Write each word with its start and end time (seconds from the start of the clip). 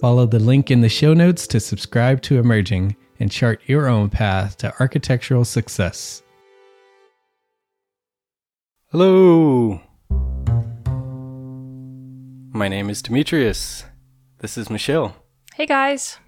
Follow 0.00 0.24
the 0.24 0.38
link 0.38 0.70
in 0.70 0.80
the 0.80 0.88
show 0.88 1.12
notes 1.12 1.46
to 1.48 1.60
subscribe 1.60 2.22
to 2.22 2.38
Emerging 2.38 2.96
and 3.18 3.30
chart 3.30 3.60
your 3.66 3.86
own 3.86 4.08
path 4.08 4.56
to 4.58 4.72
architectural 4.80 5.44
success. 5.44 6.22
Hello. 8.90 9.80
My 12.52 12.66
name 12.68 12.88
is 12.88 13.02
Demetrius. 13.02 13.84
This 14.38 14.56
is 14.56 14.70
Michelle, 14.70 15.14
Hey 15.54 15.66
guys. 15.66 16.18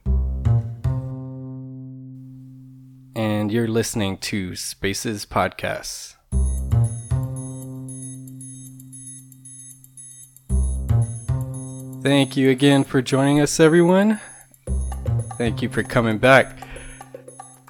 and 3.16 3.50
you're 3.50 3.68
listening 3.68 4.18
to 4.18 4.54
Spaces 4.54 5.24
Podcasts. 5.24 6.16
Thank 12.02 12.36
you 12.36 12.50
again 12.50 12.82
for 12.82 13.00
joining 13.00 13.40
us, 13.40 13.60
everyone. 13.60 14.18
Thank 15.38 15.62
you 15.62 15.68
for 15.68 15.84
coming 15.84 16.18
back. 16.18 16.58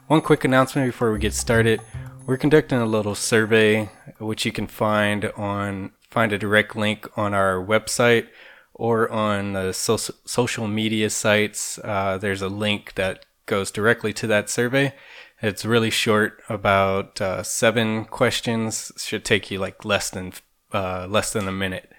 One 0.07 0.23
quick 0.23 0.45
announcement 0.45 0.89
before 0.89 1.13
we 1.13 1.19
get 1.19 1.35
started. 1.35 1.83
We're 2.25 2.39
conducting 2.39 2.79
a 2.79 2.87
little 2.87 3.15
survey 3.15 3.91
which 4.19 4.47
you 4.47 4.51
can 4.53 4.69
find 4.69 5.27
on 5.37 5.93
find 6.09 6.33
a 6.33 6.39
direct 6.39 6.75
link 6.75 7.07
on 7.15 7.35
our 7.35 7.63
website 7.63 8.29
or 8.73 9.11
on 9.11 9.53
the 9.53 9.73
so- 9.73 9.99
social 9.99 10.67
media 10.67 11.11
sites. 11.11 11.79
Uh, 11.85 12.17
there's 12.17 12.41
a 12.41 12.49
link 12.49 12.95
that 12.95 13.27
goes 13.45 13.71
directly 13.71 14.15
to 14.15 14.27
that 14.29 14.49
survey. 14.49 14.95
It's 15.43 15.67
really 15.67 15.91
short, 15.91 16.43
about 16.49 17.21
uh, 17.21 17.43
seven 17.43 18.07
questions. 18.07 18.93
Should 18.97 19.27
take 19.27 19.51
you 19.51 19.59
like 19.59 19.85
less 19.85 20.09
than 20.09 20.33
uh, 20.73 21.07
less 21.07 21.35
than 21.35 21.47
a 21.47 21.53
minute. 21.53 21.92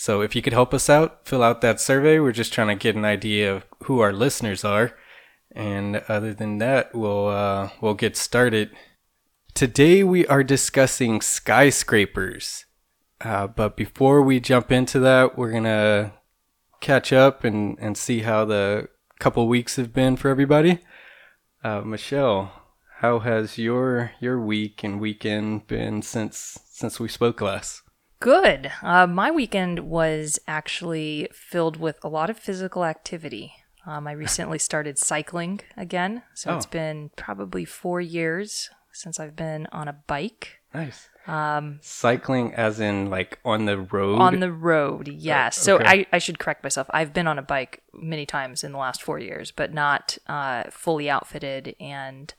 So 0.00 0.22
if 0.22 0.34
you 0.34 0.40
could 0.40 0.54
help 0.54 0.72
us 0.72 0.88
out, 0.88 1.28
fill 1.28 1.42
out 1.42 1.60
that 1.60 1.78
survey. 1.78 2.18
We're 2.18 2.32
just 2.32 2.54
trying 2.54 2.68
to 2.68 2.74
get 2.74 2.96
an 2.96 3.04
idea 3.04 3.54
of 3.54 3.66
who 3.82 4.00
our 4.00 4.14
listeners 4.14 4.64
are. 4.64 4.96
And 5.52 5.96
other 6.08 6.32
than 6.32 6.56
that, 6.56 6.94
we'll 6.94 7.28
uh, 7.28 7.68
we'll 7.82 7.92
get 7.92 8.16
started. 8.16 8.70
Today 9.52 10.02
we 10.02 10.26
are 10.26 10.42
discussing 10.42 11.20
skyscrapers. 11.20 12.64
Uh, 13.20 13.46
but 13.48 13.76
before 13.76 14.22
we 14.22 14.40
jump 14.40 14.72
into 14.72 15.00
that, 15.00 15.36
we're 15.36 15.52
gonna 15.52 16.14
catch 16.80 17.12
up 17.12 17.44
and, 17.44 17.78
and 17.78 17.94
see 17.94 18.20
how 18.20 18.46
the 18.46 18.88
couple 19.18 19.46
weeks 19.48 19.76
have 19.76 19.92
been 19.92 20.16
for 20.16 20.30
everybody. 20.30 20.78
Uh, 21.62 21.82
Michelle, 21.82 22.50
how 23.00 23.18
has 23.18 23.58
your 23.58 24.12
your 24.18 24.40
week 24.40 24.82
and 24.82 24.98
weekend 24.98 25.66
been 25.66 26.00
since 26.00 26.58
since 26.70 26.98
we 26.98 27.06
spoke 27.06 27.42
last? 27.42 27.82
Good. 28.20 28.70
Uh, 28.82 29.06
my 29.06 29.30
weekend 29.30 29.80
was 29.80 30.38
actually 30.46 31.28
filled 31.32 31.78
with 31.78 31.96
a 32.04 32.08
lot 32.08 32.30
of 32.30 32.38
physical 32.38 32.84
activity. 32.84 33.54
Um, 33.86 34.06
I 34.06 34.12
recently 34.12 34.58
started 34.58 34.98
cycling 34.98 35.60
again, 35.76 36.22
so 36.34 36.54
it's 36.54 36.66
been 36.66 37.10
probably 37.16 37.64
four 37.64 38.00
years 38.00 38.68
since 38.92 39.18
I've 39.18 39.34
been 39.36 39.66
on 39.72 39.88
a 39.88 39.94
bike. 40.06 40.60
Nice. 40.74 41.08
Um, 41.26 41.78
Cycling, 41.82 42.54
as 42.54 42.78
in 42.78 43.08
like 43.08 43.38
on 43.44 43.64
the 43.64 43.78
road. 43.78 44.20
on 44.20 44.40
the 44.40 44.52
road, 44.52 45.08
yes. 45.08 45.56
So 45.56 45.76
okay. 45.76 45.84
I, 45.86 46.06
I 46.12 46.18
should 46.18 46.38
correct 46.38 46.62
myself. 46.62 46.88
I've 46.90 47.12
been 47.12 47.26
on 47.26 47.38
a 47.38 47.42
bike 47.42 47.82
many 47.94 48.26
times 48.26 48.62
in 48.62 48.72
the 48.72 48.78
last 48.78 49.02
four 49.02 49.18
years, 49.18 49.50
but 49.50 49.72
not 49.72 50.18
uh, 50.26 50.64
fully 50.70 51.08
outfitted 51.08 51.74
and, 51.80 52.32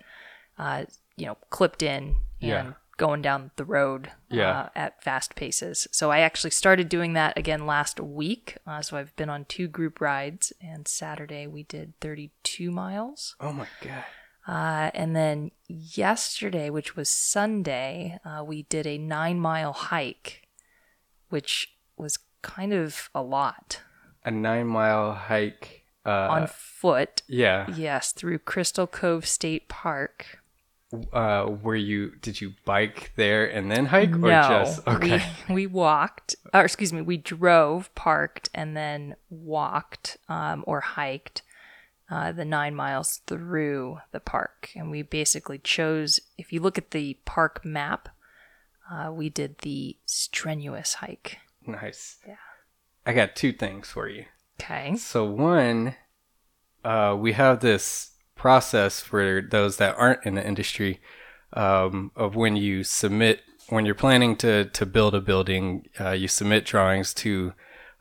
uh, 0.58 0.86
you 1.16 1.26
know, 1.26 1.38
clipped 1.50 1.82
in 1.82 2.18
and 2.42 2.50
Yeah. 2.50 2.74
Going 3.02 3.22
down 3.24 3.50
the 3.56 3.66
road 3.66 4.12
Yeah. 4.30 4.52
uh, 4.52 4.70
at 4.76 5.04
fast 5.04 5.34
paces. 5.36 5.88
So 5.92 6.12
I 6.12 6.20
actually 6.20 6.52
started 6.52 6.88
doing 6.88 7.14
that 7.14 7.36
again 7.38 7.66
last 7.66 8.00
week. 8.00 8.58
Uh, 8.68 8.82
so 8.84 8.96
I've 8.98 9.16
been 9.16 9.30
on 9.30 9.46
two 9.46 9.68
group 9.68 10.00
rides, 10.00 10.54
and 10.62 10.88
Saturday 10.88 11.48
we 11.48 11.64
did 11.64 11.94
32 12.00 12.70
miles. 12.72 13.36
oh 13.40 13.52
my 13.54 13.68
god. 13.82 14.06
Uh, 14.48 14.90
and 14.94 15.16
then 15.16 15.52
yesterday, 15.68 16.70
which 16.70 16.96
was 16.96 17.10
Sunday, 17.10 18.20
uh, 18.26 18.44
we 18.44 18.64
did 18.64 18.86
a 18.88 18.98
nine 18.98 19.40
mile 19.40 19.74
hike, 19.74 20.48
which 21.30 21.74
was 21.98 22.18
kind 22.42 22.74
of 22.74 23.10
a 23.14 23.22
lot 23.22 23.82
A 24.26 24.32
nine 24.32 24.68
mile 24.68 25.14
hike. 25.14 25.80
Uh, 26.06 26.28
on 26.32 26.48
foot. 26.48 27.22
yeah. 27.28 27.68
Yes, 27.76 28.12
through 28.12 28.40
Crystal 28.40 28.88
Cove 28.88 29.28
State 29.28 29.68
Park. 29.70 30.41
Uh, 31.14 31.56
were 31.62 31.76
you? 31.76 32.12
Did 32.22 32.42
you 32.42 32.54
bike 32.66 33.14
there 33.16 33.46
and 33.46 33.72
then 33.72 33.86
hike, 33.86 34.14
or 34.14 34.30
just 34.30 34.86
okay? 34.88 35.24
we, 35.48 35.54
we 35.54 35.68
walked, 35.68 36.36
or 36.54 36.62
excuse 36.62 36.92
me, 36.92 37.02
we 37.02 37.18
drove, 37.18 37.94
parked, 37.96 38.50
and 38.54 38.76
then 38.76 39.16
walked 39.30 40.18
um, 40.28 40.64
or 40.68 40.82
hiked 40.82 41.44
uh, 42.12 42.34
the 42.34 42.44
nine 42.44 42.76
miles 42.76 43.22
through 43.26 44.00
the 44.12 44.20
park. 44.20 44.70
And 44.76 44.92
we 44.92 45.02
basically 45.02 45.60
chose, 45.60 46.20
if 46.38 46.52
you 46.52 46.60
look 46.60 46.78
at 46.78 46.92
the 46.92 47.18
park 47.24 47.64
map, 47.64 48.10
uh, 48.92 49.12
we 49.12 49.30
did 49.30 49.60
the 49.60 49.96
strenuous 50.06 50.96
hike. 50.96 51.38
Nice. 51.66 52.18
Yeah. 52.28 52.36
I 53.06 53.14
got 53.14 53.36
two 53.36 53.54
things 53.54 53.88
for 53.88 54.10
you. 54.10 54.26
Okay. 54.60 54.98
So 54.98 55.24
one, 55.24 55.96
uh, 56.84 57.16
we 57.18 57.32
have 57.32 57.62
this 57.62 58.11
process 58.42 59.00
for 59.00 59.40
those 59.40 59.78
that 59.78 59.96
aren't 60.00 60.26
in 60.26 60.34
the 60.34 60.44
industry 60.44 61.00
um, 61.54 62.12
of 62.16 62.36
when 62.36 62.56
you 62.56 62.84
submit 62.84 63.44
when 63.70 63.86
you're 63.86 63.94
planning 63.94 64.36
to 64.36 64.66
to 64.66 64.84
build 64.84 65.14
a 65.14 65.22
building, 65.22 65.88
uh, 66.00 66.10
you 66.10 66.28
submit 66.28 66.66
drawings 66.66 67.14
to 67.14 67.54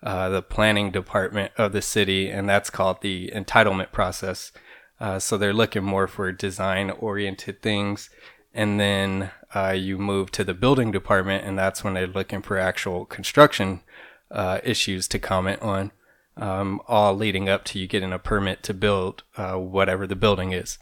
uh, 0.03 0.31
the 0.31 0.41
planning 0.41 0.91
department 0.91 1.53
of 1.59 1.73
the 1.73 1.83
city, 1.83 2.31
and 2.31 2.49
that's 2.49 2.71
called 2.71 3.03
the 3.03 3.31
entitlement 3.35 3.93
process. 3.93 4.51
Uh, 4.99 5.19
so 5.19 5.37
they're 5.37 5.53
looking 5.53 5.85
more 5.85 6.09
for 6.09 6.33
design 6.33 6.89
oriented 6.89 7.61
things, 7.61 8.09
and 8.55 8.81
then 8.81 9.31
uh, 9.55 9.75
you 9.77 9.99
move 9.99 10.33
to 10.33 10.43
the 10.43 10.55
building 10.55 10.91
department, 10.91 11.45
and 11.45 11.59
that's 11.59 11.85
when 11.85 11.93
they're 11.93 12.07
looking 12.07 12.41
for 12.41 12.57
actual 12.57 13.05
construction 13.05 13.83
uh, 14.31 14.59
issues 14.65 15.07
to 15.07 15.19
comment 15.19 15.61
on, 15.61 15.93
um, 16.37 16.81
all 16.89 17.15
leading 17.15 17.49
up 17.49 17.65
to 17.65 17.79
you 17.79 17.87
getting 17.87 18.13
a 18.13 18.19
permit 18.19 18.63
to 18.65 18.75
build 18.75 19.23
uh, 19.37 19.55
whatever 19.55 20.07
the 20.07 20.17
building 20.17 20.53
is. 20.53 20.79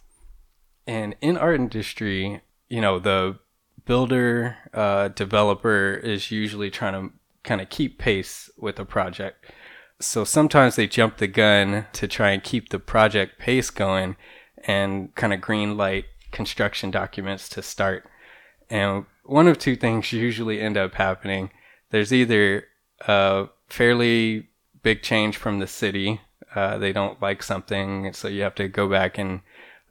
And 0.87 1.17
in 1.21 1.37
art 1.37 1.57
industry, 1.57 2.43
you 2.69 2.81
know, 2.81 2.99
the 2.99 3.39
builder 3.85 4.57
uh, 4.73 5.09
developer 5.09 5.95
is 5.95 6.31
usually 6.31 6.71
trying 6.71 6.93
to 6.93 7.15
kind 7.43 7.61
of 7.61 7.71
keep 7.71 7.99
pace 7.99 8.51
with 8.59 8.79
a 8.79 8.85
project. 8.85 9.47
So 10.01 10.25
sometimes 10.25 10.77
they 10.77 10.87
jump 10.87 11.17
the 11.17 11.27
gun 11.27 11.87
to 11.95 12.07
try 12.07 12.31
and 12.31 12.43
keep 12.43 12.69
the 12.69 12.79
project 12.79 13.39
pace 13.39 13.71
going 13.71 14.17
and 14.65 15.15
kind 15.15 15.33
of 15.33 15.41
green 15.41 15.77
light 15.77 16.05
construction 16.31 16.91
documents 16.91 17.49
to 17.51 17.63
start. 17.63 18.09
And 18.71 19.07
one 19.25 19.49
of 19.49 19.59
two 19.59 19.77
things 19.77 20.13
usually 20.13 20.61
end 20.61 20.77
up 20.77 20.95
happening. 20.95 21.51
There's 21.91 22.13
either 22.13 22.65
a 23.07 23.49
fairly 23.69 24.49
big 24.89 25.03
change 25.03 25.37
from 25.37 25.59
the 25.59 25.67
city. 25.67 26.19
Uh, 26.55 26.79
they 26.79 26.95
don't 26.95 27.21
like 27.21 27.43
something, 27.43 28.11
so 28.15 28.27
you 28.27 28.41
have 28.41 28.55
to 28.55 28.69
go 28.69 28.89
back 28.89 29.19
and 29.19 29.43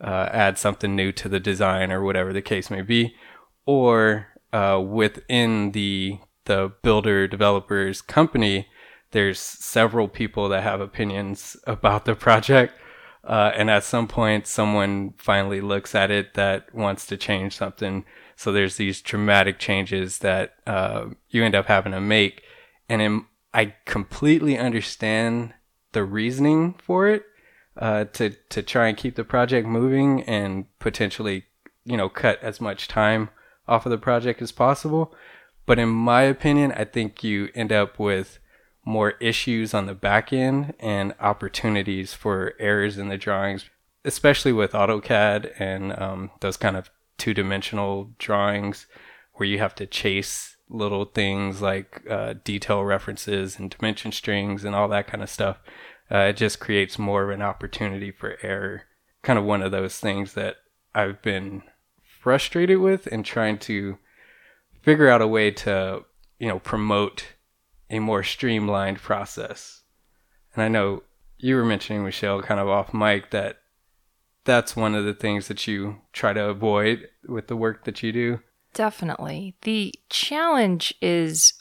uh, 0.01 0.27
add 0.31 0.57
something 0.57 0.95
new 0.95 1.11
to 1.11 1.29
the 1.29 1.39
design 1.39 1.91
or 1.91 2.01
whatever 2.01 2.33
the 2.33 2.41
case 2.41 2.71
may 2.71 2.81
be. 2.81 3.13
Or 3.67 4.25
uh, 4.51 4.81
within 4.83 5.73
the 5.73 6.17
the 6.45 6.71
builder 6.81 7.27
developers 7.27 8.01
company, 8.01 8.69
there's 9.11 9.39
several 9.39 10.07
people 10.07 10.49
that 10.49 10.63
have 10.63 10.81
opinions 10.81 11.55
about 11.67 12.05
the 12.05 12.15
project. 12.15 12.73
Uh, 13.23 13.51
and 13.55 13.69
at 13.69 13.83
some 13.83 14.07
point, 14.07 14.47
someone 14.47 15.13
finally 15.17 15.61
looks 15.61 15.94
at 15.94 16.09
it 16.09 16.33
that 16.33 16.73
wants 16.73 17.05
to 17.05 17.17
change 17.17 17.55
something. 17.55 18.03
So 18.35 18.51
there's 18.51 18.77
these 18.77 19.01
dramatic 19.01 19.59
changes 19.59 20.19
that 20.19 20.55
uh, 20.65 21.09
you 21.29 21.44
end 21.44 21.53
up 21.53 21.67
having 21.67 21.91
to 21.91 22.01
make. 22.01 22.41
And 22.89 23.01
in, 23.01 23.25
I 23.57 23.74
completely 23.86 24.56
understand 24.56 25.56
the 25.92 26.04
reasoning 26.04 26.75
for 26.75 27.07
it 27.07 27.24
uh, 27.75 28.06
to 28.13 28.30
to 28.50 28.62
try 28.62 28.88
and 28.88 28.95
keep 28.95 29.15
the 29.15 29.24
project 29.24 29.68
moving 29.68 30.21
and 30.25 30.65
potentially, 30.77 31.45
you 31.83 31.98
know, 31.98 32.07
cut 32.07 32.38
as 32.44 32.62
much 32.62 32.88
time 32.88 33.30
off 33.68 33.88
of 33.88 33.89
the 33.89 33.98
project 33.98 34.44
as 34.44 34.51
possible. 34.51 35.12
But 35.65 35.80
in 35.80 35.89
my 35.89 36.21
opinion, 36.21 36.71
I 36.71 36.83
think 36.83 37.24
you 37.24 37.50
end 37.56 37.71
up 37.71 37.98
with 37.98 38.38
more 38.86 39.15
issues 39.19 39.74
on 39.74 39.88
the 39.88 39.95
back 39.95 40.31
end 40.31 40.75
and 40.80 41.15
opportunities 41.19 42.13
for 42.13 42.54
errors 42.59 43.00
in 43.00 43.09
the 43.09 43.18
drawings, 43.18 43.65
especially 44.06 44.54
with 44.54 44.74
AutoCAD 44.74 45.51
and 45.57 46.00
um, 46.00 46.30
those 46.42 46.57
kind 46.57 46.77
of 46.77 46.92
two 47.18 47.33
dimensional 47.33 48.12
drawings 48.19 48.86
where 49.33 49.50
you 49.50 49.57
have 49.57 49.74
to 49.74 49.88
chase 49.88 50.56
little 50.69 51.05
things 51.05 51.61
like 51.61 52.03
uh, 52.09 52.35
detail 52.43 52.83
references 52.83 53.57
and 53.57 53.69
dimension 53.69 54.11
strings 54.11 54.65
and 54.65 54.75
all 54.75 54.87
that 54.89 55.07
kind 55.07 55.23
of 55.23 55.29
stuff. 55.29 55.59
Uh, 56.11 56.19
it 56.19 56.37
just 56.37 56.59
creates 56.59 56.99
more 56.99 57.23
of 57.23 57.29
an 57.29 57.41
opportunity 57.41 58.11
for 58.11 58.37
error. 58.41 58.83
Kind 59.23 59.39
of 59.39 59.45
one 59.45 59.61
of 59.61 59.71
those 59.71 59.97
things 59.97 60.33
that 60.33 60.57
I've 60.93 61.21
been 61.21 61.63
frustrated 62.01 62.79
with 62.79 63.07
and 63.07 63.23
trying 63.25 63.57
to 63.59 63.97
figure 64.81 65.09
out 65.09 65.21
a 65.21 65.27
way 65.27 65.51
to, 65.51 66.03
you 66.39 66.47
know, 66.47 66.59
promote 66.59 67.27
a 67.89 67.99
more 67.99 68.23
streamlined 68.23 68.99
process. 68.99 69.83
And 70.53 70.63
I 70.63 70.67
know 70.67 71.03
you 71.37 71.55
were 71.55 71.65
mentioning, 71.65 72.03
Michelle, 72.03 72.41
kind 72.41 72.59
of 72.59 72.67
off 72.67 72.93
mic, 72.93 73.31
that 73.31 73.57
that's 74.43 74.75
one 74.75 74.95
of 74.95 75.05
the 75.05 75.13
things 75.13 75.47
that 75.49 75.67
you 75.67 75.97
try 76.13 76.33
to 76.33 76.45
avoid 76.45 77.09
with 77.27 77.47
the 77.47 77.55
work 77.55 77.83
that 77.83 78.01
you 78.01 78.11
do. 78.11 78.39
Definitely. 78.77 79.56
The 79.63 79.91
challenge 80.07 80.94
is 81.01 81.53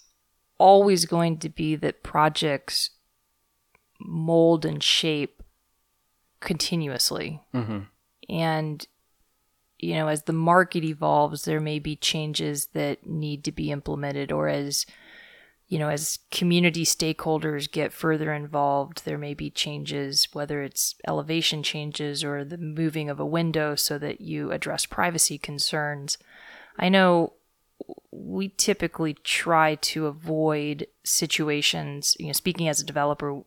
always 0.58 1.06
going 1.06 1.38
to 1.38 1.48
be 1.48 1.74
that 1.74 2.02
projects 2.02 2.90
mold 3.98 4.66
and 4.66 4.82
shape 4.82 5.42
continuously. 6.40 7.40
Mm-hmm. 7.54 7.78
And, 8.28 8.86
you 9.78 9.94
know, 9.94 10.08
as 10.08 10.24
the 10.24 10.34
market 10.34 10.84
evolves, 10.84 11.46
there 11.46 11.58
may 11.58 11.78
be 11.78 11.96
changes 11.96 12.66
that 12.74 13.06
need 13.06 13.44
to 13.44 13.52
be 13.52 13.70
implemented, 13.70 14.30
or 14.30 14.48
as 14.48 14.84
you 15.68 15.78
know, 15.78 15.88
as 15.88 16.18
community 16.30 16.84
stakeholders 16.84 17.72
get 17.72 17.94
further 17.94 18.34
involved, 18.34 19.06
there 19.06 19.16
may 19.16 19.32
be 19.32 19.48
changes, 19.48 20.28
whether 20.34 20.62
it's 20.62 20.94
elevation 21.08 21.62
changes 21.62 22.22
or 22.22 22.44
the 22.44 22.58
moving 22.58 23.08
of 23.08 23.18
a 23.18 23.24
window 23.24 23.74
so 23.74 23.98
that 23.98 24.20
you 24.20 24.52
address 24.52 24.84
privacy 24.84 25.38
concerns. 25.38 26.18
I 26.78 26.88
know 26.88 27.32
we 28.10 28.48
typically 28.56 29.14
try 29.14 29.76
to 29.76 30.06
avoid 30.06 30.86
situations, 31.04 32.16
you 32.18 32.26
know, 32.26 32.32
speaking 32.32 32.68
as 32.68 32.80
a 32.80 32.84
developer, 32.84 33.42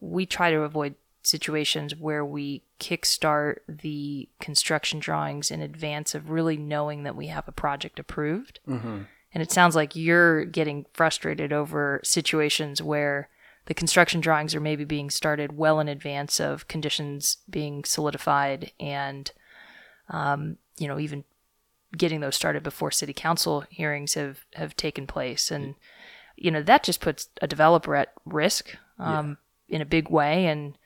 we 0.00 0.26
try 0.26 0.50
to 0.50 0.60
avoid 0.60 0.94
situations 1.22 1.94
where 1.96 2.24
we 2.24 2.62
kickstart 2.78 3.56
the 3.68 4.28
construction 4.40 5.00
drawings 5.00 5.50
in 5.50 5.60
advance 5.60 6.14
of 6.14 6.30
really 6.30 6.56
knowing 6.56 7.02
that 7.02 7.16
we 7.16 7.26
have 7.26 7.48
a 7.48 7.52
project 7.52 7.98
approved. 7.98 8.60
Mm-hmm. 8.68 9.02
And 9.34 9.42
it 9.42 9.50
sounds 9.50 9.74
like 9.74 9.96
you're 9.96 10.44
getting 10.44 10.86
frustrated 10.92 11.52
over 11.52 12.00
situations 12.02 12.80
where 12.80 13.28
the 13.66 13.74
construction 13.74 14.20
drawings 14.20 14.54
are 14.54 14.60
maybe 14.60 14.84
being 14.84 15.10
started 15.10 15.56
well 15.56 15.80
in 15.80 15.88
advance 15.88 16.40
of 16.40 16.68
conditions 16.68 17.38
being 17.50 17.84
solidified 17.84 18.70
and, 18.78 19.32
um, 20.08 20.56
you 20.78 20.86
know, 20.86 20.98
even 20.98 21.24
getting 21.96 22.20
those 22.20 22.36
started 22.36 22.62
before 22.62 22.90
city 22.90 23.12
council 23.12 23.64
hearings 23.70 24.14
have, 24.14 24.44
have 24.54 24.74
taken 24.76 25.06
place. 25.06 25.50
And, 25.50 25.74
you 26.36 26.50
know, 26.50 26.62
that 26.62 26.82
just 26.82 27.00
puts 27.00 27.28
a 27.42 27.46
developer 27.46 27.94
at 27.94 28.12
risk 28.24 28.76
um, 28.98 29.38
yeah. 29.68 29.76
in 29.76 29.82
a 29.82 29.86
big 29.86 30.08
way. 30.10 30.46
And, 30.46 30.76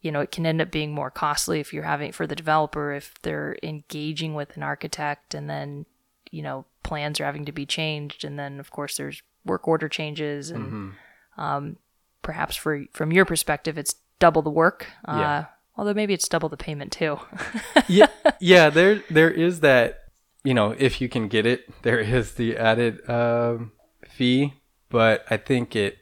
you 0.00 0.10
know, 0.12 0.20
it 0.20 0.30
can 0.32 0.46
end 0.46 0.60
up 0.60 0.70
being 0.70 0.92
more 0.92 1.10
costly 1.10 1.60
if 1.60 1.72
you're 1.72 1.84
having 1.84 2.12
for 2.12 2.26
the 2.26 2.36
developer 2.36 2.92
if 2.92 3.14
they're 3.22 3.56
engaging 3.62 4.34
with 4.34 4.56
an 4.56 4.62
architect 4.62 5.34
and 5.34 5.48
then 5.50 5.84
you 6.32 6.42
know 6.42 6.64
plans 6.84 7.18
are 7.20 7.24
having 7.24 7.44
to 7.44 7.50
be 7.52 7.66
changed 7.66 8.24
and 8.24 8.38
then 8.38 8.60
of 8.60 8.70
course 8.70 8.96
there's 8.96 9.20
work 9.44 9.66
order 9.66 9.88
changes 9.88 10.50
and 10.50 10.64
Mm-hmm. 10.64 11.40
um, 11.40 11.76
perhaps 12.22 12.54
for 12.56 12.84
from 12.92 13.10
your 13.12 13.24
perspective 13.24 13.76
it's 13.76 13.96
double 14.20 14.40
the 14.40 14.48
work 14.50 14.86
uh, 15.06 15.16
Yeah. 15.18 15.44
although 15.76 15.92
maybe 15.92 16.14
it's 16.14 16.28
double 16.28 16.48
the 16.48 16.56
payment 16.56 16.92
too 16.92 17.18
yeah, 17.88 18.06
yeah. 18.40 18.70
There, 18.70 19.02
there 19.10 19.30
is 19.30 19.60
that. 19.60 19.99
You 20.42 20.54
know, 20.54 20.74
if 20.78 21.00
you 21.00 21.08
can 21.08 21.28
get 21.28 21.46
it, 21.46 21.68
there 21.82 22.00
is 22.00 22.34
the 22.34 22.56
added 22.56 23.08
um, 23.08 23.72
fee, 24.08 24.54
but 24.88 25.24
I 25.30 25.36
think 25.36 25.76
it 25.76 25.98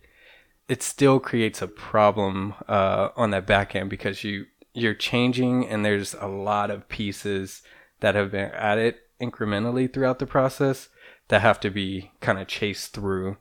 it 0.69 0.83
still 0.83 1.19
creates 1.19 1.63
a 1.63 1.67
problem 1.67 2.55
uh, 2.69 3.09
on 3.17 3.31
that 3.31 3.47
back 3.47 3.75
end 3.75 3.89
because 3.89 4.23
you 4.23 4.47
you're 4.75 4.95
changing 4.95 5.67
and 5.67 5.85
there's 5.85 6.15
a 6.15 6.27
lot 6.27 6.71
of 6.71 6.89
pieces 6.89 7.63
that 8.01 8.15
have 8.15 8.31
been 8.31 8.51
added 8.51 8.95
incrementally 9.21 9.93
throughout 9.93 10.19
the 10.19 10.27
process 10.27 10.89
that 11.29 11.41
have 11.41 11.59
to 11.61 11.71
be 11.71 12.13
kind 12.21 12.39
of 12.39 12.47
chased 12.47 12.93
through. 12.93 13.37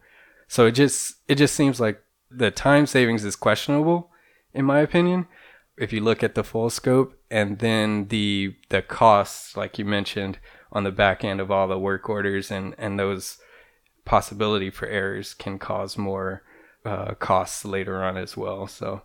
So 0.48 0.66
it 0.66 0.72
just 0.72 1.16
it 1.27 1.36
just 1.36 1.56
seems 1.56 1.80
like 1.80 2.01
the 2.32 2.51
time 2.51 2.86
savings 2.86 3.24
is 3.24 3.36
questionable 3.36 4.12
in 4.54 4.66
my 4.66 4.80
opinion 4.80 5.27
if 5.77 5.94
you 5.94 6.01
look 6.01 6.24
at 6.24 6.36
the 6.36 6.44
full 6.44 6.70
scope 6.70 7.18
and 7.30 7.60
then 7.60 8.08
the 8.08 8.56
the 8.70 8.82
costs 8.82 9.56
like 9.56 9.77
you 9.77 9.86
mentioned 9.86 10.39
on 10.72 10.84
the 10.84 10.92
back 10.92 11.24
end 11.24 11.40
of 11.40 11.52
all 11.52 11.68
the 11.68 11.80
work 11.80 12.10
orders 12.10 12.52
and 12.52 12.76
and 12.78 13.00
those 13.00 13.38
possibility 14.06 14.70
for 14.70 14.88
errors 14.88 15.34
can 15.34 15.60
cause 15.60 15.98
more 15.98 16.44
uh, 16.86 17.14
costs 17.16 17.66
later 17.66 18.04
on 18.04 18.18
as 18.18 18.38
well. 18.38 18.68
So 18.68 19.02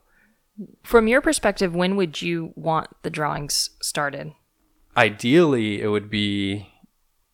from 0.82 1.08
your 1.08 1.20
perspective 1.20 1.74
when 1.74 1.96
would 1.96 2.22
you 2.22 2.52
want 2.54 2.88
the 3.02 3.10
drawings 3.10 3.70
started? 3.80 4.32
Ideally 4.96 5.80
it 5.80 5.88
would 5.88 6.10
be 6.10 6.68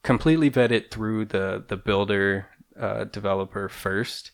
completely 0.02 0.50
vetted 0.50 0.90
through 0.90 1.26
the 1.26 1.64
the 1.66 1.76
builder 1.76 2.46
uh, 2.78 3.04
developer 3.04 3.68
first 3.68 4.30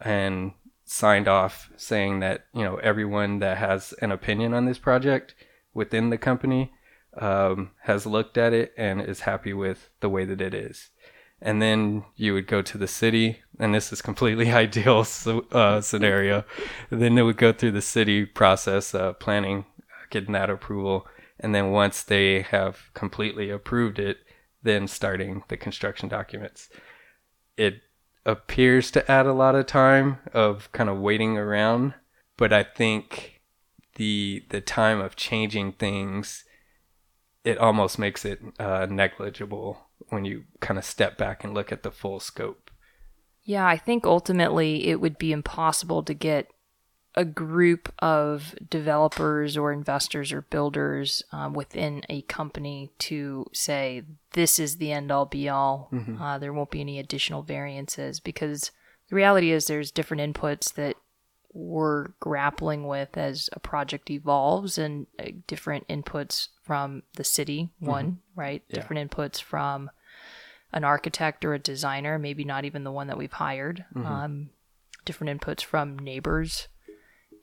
and 0.00 0.52
signed 0.84 1.28
off 1.28 1.70
saying 1.76 2.20
that 2.20 2.46
you 2.52 2.62
know 2.62 2.76
everyone 2.76 3.38
that 3.38 3.58
has 3.58 3.92
an 4.02 4.10
opinion 4.10 4.52
on 4.52 4.66
this 4.66 4.78
project 4.78 5.34
within 5.72 6.10
the 6.10 6.18
company 6.18 6.72
um, 7.18 7.70
has 7.82 8.06
looked 8.06 8.38
at 8.38 8.52
it 8.52 8.72
and 8.76 9.00
is 9.00 9.20
happy 9.20 9.52
with 9.52 9.90
the 10.00 10.08
way 10.08 10.24
that 10.24 10.40
it 10.40 10.54
is. 10.54 10.90
And 11.42 11.60
then 11.62 12.04
you 12.16 12.34
would 12.34 12.46
go 12.46 12.60
to 12.62 12.78
the 12.78 12.86
city 12.86 13.40
and 13.58 13.74
this 13.74 13.92
is 13.92 14.02
completely 14.02 14.50
ideal 14.64 15.06
uh, 15.52 15.80
scenario. 15.80 16.44
Then 16.90 17.18
it 17.18 17.22
would 17.22 17.38
go 17.38 17.52
through 17.52 17.72
the 17.72 17.82
city 17.82 18.26
process 18.26 18.94
uh, 18.94 19.14
planning 19.14 19.64
getting 20.10 20.32
that 20.32 20.50
approval. 20.50 21.06
And 21.38 21.54
then 21.54 21.70
once 21.70 22.02
they 22.02 22.42
have 22.42 22.90
completely 22.94 23.50
approved 23.50 23.98
it 23.98 24.18
then 24.62 24.86
starting 24.86 25.42
the 25.48 25.56
construction 25.56 26.08
documents. 26.08 26.68
It 27.56 27.80
appears 28.26 28.90
to 28.90 29.10
add 29.10 29.26
a 29.26 29.32
lot 29.32 29.54
of 29.54 29.66
time 29.66 30.18
of 30.32 30.70
kind 30.72 30.90
of 30.90 30.98
waiting 30.98 31.38
around 31.38 31.94
but 32.36 32.52
i 32.52 32.62
think 32.62 33.40
the 33.96 34.44
the 34.50 34.60
time 34.60 35.00
of 35.00 35.16
changing 35.16 35.72
things 35.72 36.44
it 37.44 37.58
almost 37.58 37.98
makes 37.98 38.24
it 38.24 38.40
uh, 38.58 38.86
negligible 38.88 39.78
when 40.08 40.24
you 40.24 40.44
kind 40.60 40.78
of 40.78 40.84
step 40.84 41.16
back 41.16 41.44
and 41.44 41.54
look 41.54 41.72
at 41.72 41.82
the 41.82 41.90
full 41.90 42.20
scope. 42.20 42.70
Yeah, 43.42 43.66
I 43.66 43.76
think 43.76 44.04
ultimately 44.04 44.88
it 44.88 45.00
would 45.00 45.18
be 45.18 45.32
impossible 45.32 46.02
to 46.04 46.14
get 46.14 46.48
a 47.16 47.24
group 47.24 47.92
of 47.98 48.54
developers 48.68 49.56
or 49.56 49.72
investors 49.72 50.32
or 50.32 50.42
builders 50.42 51.22
um, 51.32 51.54
within 51.54 52.02
a 52.08 52.22
company 52.22 52.90
to 52.98 53.46
say 53.52 54.02
this 54.32 54.58
is 54.58 54.76
the 54.76 54.92
end 54.92 55.10
all 55.10 55.26
be 55.26 55.48
all. 55.48 55.90
Uh, 56.20 56.38
there 56.38 56.52
won't 56.52 56.70
be 56.70 56.80
any 56.80 56.98
additional 56.98 57.42
variances 57.42 58.20
because 58.20 58.70
the 59.08 59.16
reality 59.16 59.50
is 59.50 59.66
there's 59.66 59.90
different 59.90 60.22
inputs 60.22 60.72
that 60.74 60.96
we're 61.52 62.08
grappling 62.20 62.86
with 62.86 63.16
as 63.16 63.50
a 63.52 63.60
project 63.60 64.10
evolves 64.10 64.78
and 64.78 65.06
uh, 65.18 65.24
different 65.46 65.86
inputs 65.88 66.48
from 66.62 67.02
the 67.16 67.24
city 67.24 67.70
one 67.80 68.20
right? 68.36 68.62
Yeah. 68.68 68.76
different 68.76 69.10
inputs 69.10 69.42
from 69.42 69.90
an 70.72 70.84
architect 70.84 71.44
or 71.44 71.54
a 71.54 71.58
designer 71.58 72.18
maybe 72.18 72.44
not 72.44 72.64
even 72.64 72.84
the 72.84 72.92
one 72.92 73.08
that 73.08 73.18
we've 73.18 73.32
hired. 73.32 73.84
Um, 74.06 74.50
different 75.04 75.40
inputs 75.40 75.62
from 75.62 75.98
neighbors. 75.98 76.68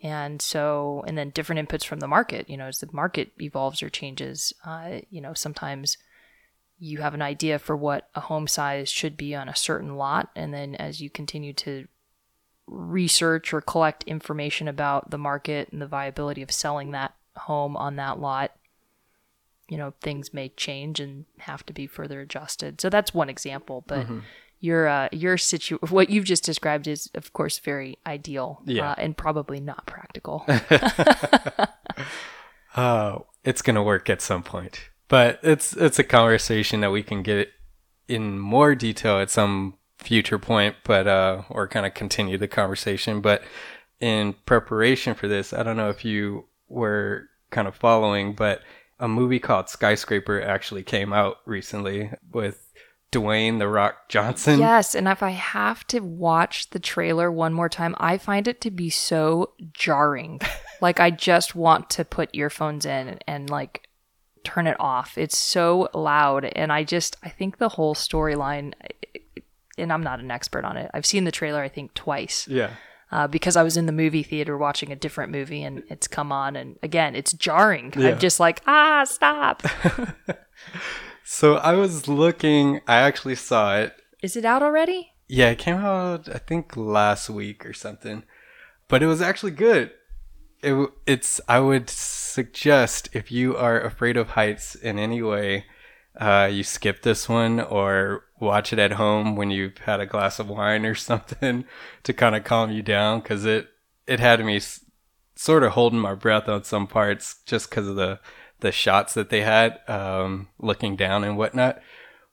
And 0.01 0.41
so 0.41 1.03
and 1.07 1.17
then 1.17 1.31
different 1.31 1.67
inputs 1.67 1.83
from 1.83 1.99
the 1.99 2.07
market 2.07 2.49
you 2.49 2.55
know 2.55 2.67
as 2.67 2.79
the 2.79 2.89
market 2.93 3.31
evolves 3.41 3.81
or 3.81 3.89
changes 3.89 4.53
uh, 4.63 4.99
you 5.09 5.21
know 5.21 5.33
sometimes 5.33 5.97
you 6.79 6.99
have 6.99 7.13
an 7.13 7.21
idea 7.21 7.57
for 7.59 7.75
what 7.75 8.09
a 8.15 8.21
home 8.21 8.47
size 8.47 8.89
should 8.89 9.17
be 9.17 9.33
on 9.33 9.49
a 9.49 9.55
certain 9.55 9.95
lot. 9.97 10.29
And 10.35 10.53
then 10.53 10.75
as 10.75 11.01
you 11.01 11.09
continue 11.09 11.53
to 11.53 11.87
research 12.67 13.53
or 13.53 13.61
collect 13.61 14.03
information 14.03 14.67
about 14.67 15.09
the 15.09 15.17
market 15.17 15.69
and 15.71 15.81
the 15.81 15.87
viability 15.87 16.41
of 16.41 16.51
selling 16.51 16.91
that 16.91 17.13
home 17.37 17.77
on 17.77 17.95
that 17.95 18.19
lot 18.19 18.51
you 19.69 19.77
know 19.77 19.93
things 20.01 20.33
may 20.33 20.49
change 20.49 20.99
and 20.99 21.25
have 21.39 21.65
to 21.65 21.73
be 21.73 21.87
further 21.87 22.21
adjusted. 22.21 22.79
So 22.81 22.89
that's 22.89 23.13
one 23.13 23.29
example 23.29 23.83
but 23.87 24.05
your 24.59 24.87
uh, 24.87 25.07
your 25.11 25.37
situ 25.37 25.77
what 25.89 26.09
you've 26.09 26.25
just 26.25 26.43
described 26.43 26.87
is 26.87 27.09
of 27.15 27.31
course 27.33 27.59
very 27.59 27.97
ideal 28.05 28.61
Yeah. 28.65 28.91
uh, 28.91 28.95
and 28.97 29.15
probably 29.15 29.59
not 29.59 29.85
practical. 29.85 30.45
Oh, 32.75 33.25
it's 33.43 33.61
gonna 33.63 33.81
work 33.81 34.09
at 34.09 34.21
some 34.21 34.43
point, 34.43 34.89
but 35.07 35.39
it's 35.41 35.73
it's 35.73 35.97
a 35.97 36.03
conversation 36.03 36.81
that 36.81 36.91
we 36.91 37.01
can 37.01 37.23
get 37.23 37.49
in 38.07 38.37
more 38.39 38.75
detail 38.75 39.19
at 39.19 39.31
some 39.31 39.76
future 39.97 40.39
point, 40.39 40.75
but 40.83 41.07
uh, 41.07 41.43
or 41.49 41.67
kind 41.67 41.85
of 41.85 41.93
continue 41.93 42.37
the 42.37 42.47
conversation. 42.47 43.21
But 43.21 43.43
in 43.99 44.33
preparation 44.45 45.15
for 45.15 45.27
this, 45.27 45.53
I 45.53 45.63
don't 45.63 45.77
know 45.77 45.89
if 45.89 46.05
you 46.05 46.45
were 46.67 47.29
kind 47.49 47.67
of 47.67 47.75
following, 47.75 48.33
but 48.33 48.61
a 48.99 49.07
movie 49.07 49.39
called 49.39 49.69
Skyscraper 49.69 50.41
actually 50.41 50.83
came 50.83 51.13
out 51.13 51.37
recently 51.45 52.11
with 52.31 52.67
Dwayne 53.11 53.59
the 53.59 53.67
Rock 53.67 54.09
Johnson. 54.09 54.59
Yes, 54.59 54.93
and 54.93 55.07
if 55.07 55.23
I 55.23 55.31
have 55.31 55.85
to 55.87 55.99
watch 55.99 56.69
the 56.71 56.79
trailer 56.79 57.31
one 57.31 57.53
more 57.53 57.69
time, 57.69 57.95
I 57.99 58.17
find 58.17 58.47
it 58.47 58.59
to 58.61 58.71
be 58.71 58.89
so 58.89 59.53
jarring. 59.73 60.41
like 60.81 60.99
I 60.99 61.09
just 61.11 61.55
want 61.55 61.89
to 61.91 62.05
put 62.05 62.29
earphones 62.33 62.85
in 62.85 63.19
and 63.27 63.49
like 63.49 63.87
turn 64.43 64.67
it 64.67 64.77
off. 64.79 65.17
It's 65.17 65.37
so 65.37 65.89
loud 65.93 66.45
and 66.45 66.71
I 66.71 66.83
just 66.83 67.17
I 67.23 67.29
think 67.29 67.57
the 67.57 67.69
whole 67.69 67.95
storyline 67.95 68.73
and 69.77 69.91
I'm 69.91 70.03
not 70.03 70.19
an 70.19 70.31
expert 70.31 70.65
on 70.65 70.77
it. 70.77 70.89
I've 70.93 71.05
seen 71.05 71.23
the 71.23 71.31
trailer 71.31 71.61
I 71.61 71.69
think 71.69 71.93
twice. 71.93 72.47
Yeah. 72.47 72.71
Uh, 73.09 73.25
because 73.25 73.55
I 73.55 73.63
was 73.63 73.77
in 73.77 73.85
the 73.85 73.93
movie 73.93 74.23
theater 74.23 74.57
watching 74.57 74.91
a 74.91 74.95
different 74.95 75.31
movie 75.31 75.63
and 75.63 75.83
it's 75.89 76.07
come 76.07 76.31
on 76.31 76.55
and 76.55 76.77
again 76.83 77.15
it's 77.15 77.33
jarring. 77.33 77.93
Yeah. 77.95 78.09
I'm 78.09 78.19
just 78.19 78.39
like, 78.39 78.61
ah, 78.67 79.05
stop. 79.05 79.63
So 81.29 81.55
I 81.57 81.73
was 81.73 82.07
looking. 82.07 82.79
I 82.87 82.95
actually 82.95 83.35
saw 83.35 83.77
it 83.77 84.01
Is 84.23 84.37
it 84.37 84.45
out 84.45 84.63
already? 84.63 85.11
Yeah, 85.27 85.49
it 85.49 85.57
came 85.57 85.75
out 85.75 86.29
I 86.33 86.37
think 86.37 86.77
last 86.77 87.29
week 87.29 87.65
or 87.65 87.73
something, 87.73 88.23
but 88.87 89.03
it 89.03 89.07
was 89.07 89.21
actually 89.21 89.51
good. 89.51 89.91
It 90.63 90.89
it's 91.05 91.41
I 91.49 91.59
would 91.59 91.89
suggest 91.89 93.09
if 93.11 93.29
you 93.29 93.57
are 93.57 93.81
afraid 93.81 94.15
of 94.15 94.29
heights 94.29 94.75
in 94.75 94.97
any 94.97 95.21
way, 95.21 95.65
uh, 96.19 96.49
you 96.51 96.63
skip 96.63 97.01
this 97.01 97.29
one 97.29 97.59
or 97.59 98.23
watch 98.39 98.73
it 98.73 98.79
at 98.79 98.93
home 98.93 99.35
when 99.35 99.51
you've 99.51 99.77
had 99.79 99.99
a 99.99 100.05
glass 100.05 100.39
of 100.39 100.49
wine 100.49 100.85
or 100.85 100.95
something 101.11 101.65
to 102.03 102.13
kind 102.13 102.35
of 102.35 102.43
calm 102.43 102.71
you 102.71 102.81
down 102.81 103.19
because 103.19 103.45
it 103.45 103.67
it 104.05 104.19
had 104.19 104.43
me 104.43 104.57
s- 104.57 104.83
sort 105.35 105.63
of 105.63 105.73
holding 105.73 105.99
my 105.99 106.13
breath 106.13 106.47
on 106.47 106.63
some 106.63 106.87
parts 106.87 107.37
just 107.45 107.69
because 107.69 107.87
of 107.87 107.95
the 107.95 108.19
the 108.59 108.71
shots 108.71 109.13
that 109.13 109.29
they 109.29 109.41
had 109.41 109.79
um, 109.87 110.47
looking 110.59 110.95
down 110.95 111.23
and 111.23 111.37
whatnot. 111.37 111.79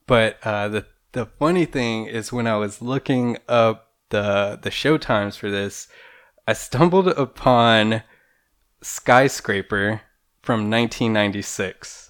But 0.06 0.38
uh, 0.42 0.68
the 0.68 0.86
the 1.12 1.26
funny 1.26 1.64
thing 1.64 2.06
is 2.06 2.32
when 2.32 2.46
I 2.46 2.56
was 2.56 2.82
looking 2.82 3.38
up 3.48 3.90
the 4.10 4.58
the 4.60 4.70
show 4.70 4.98
times 4.98 5.36
for 5.36 5.50
this, 5.50 5.88
I 6.46 6.52
stumbled 6.52 7.08
upon 7.08 8.02
Skyscraper 8.82 10.02
from 10.42 10.70
1996. 10.70 12.03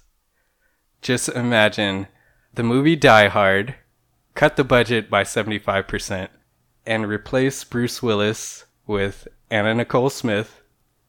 Just 1.01 1.29
imagine 1.29 2.07
the 2.53 2.63
movie 2.63 2.95
Die 2.95 3.27
Hard, 3.27 3.75
cut 4.33 4.55
the 4.55 4.63
budget 4.63 5.09
by 5.09 5.23
75%, 5.23 6.29
and 6.85 7.07
replace 7.07 7.63
Bruce 7.63 8.01
Willis 8.01 8.65
with 8.87 9.27
Anna 9.49 9.73
Nicole 9.73 10.09
Smith, 10.09 10.61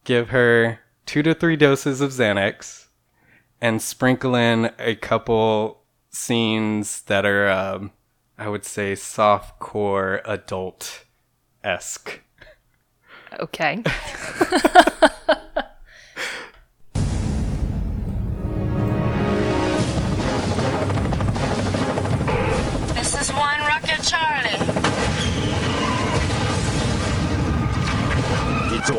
give 0.04 0.30
her 0.30 0.80
two 1.04 1.22
to 1.22 1.34
three 1.34 1.56
doses 1.56 2.00
of 2.00 2.10
Xanax, 2.10 2.86
and 3.60 3.80
sprinkle 3.80 4.34
in 4.34 4.70
a 4.78 4.94
couple 4.96 5.82
scenes 6.10 7.02
that 7.02 7.24
are, 7.24 7.48
um, 7.48 7.92
I 8.38 8.48
would 8.48 8.64
say, 8.64 8.94
soft 8.94 9.58
core 9.58 10.20
adult 10.24 11.04
esque. 11.62 12.20
Okay. 13.38 13.82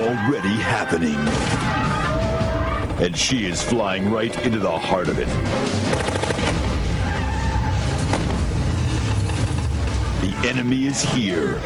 already 0.07 0.55
happening. 0.55 1.17
And 3.03 3.15
she 3.15 3.45
is 3.45 3.61
flying 3.61 4.09
right 4.09 4.33
into 4.45 4.57
the 4.57 4.71
heart 4.71 5.09
of 5.09 5.19
it. 5.19 5.27
The 10.21 10.47
enemy 10.47 10.85
is 10.85 11.01
here. 11.01 11.59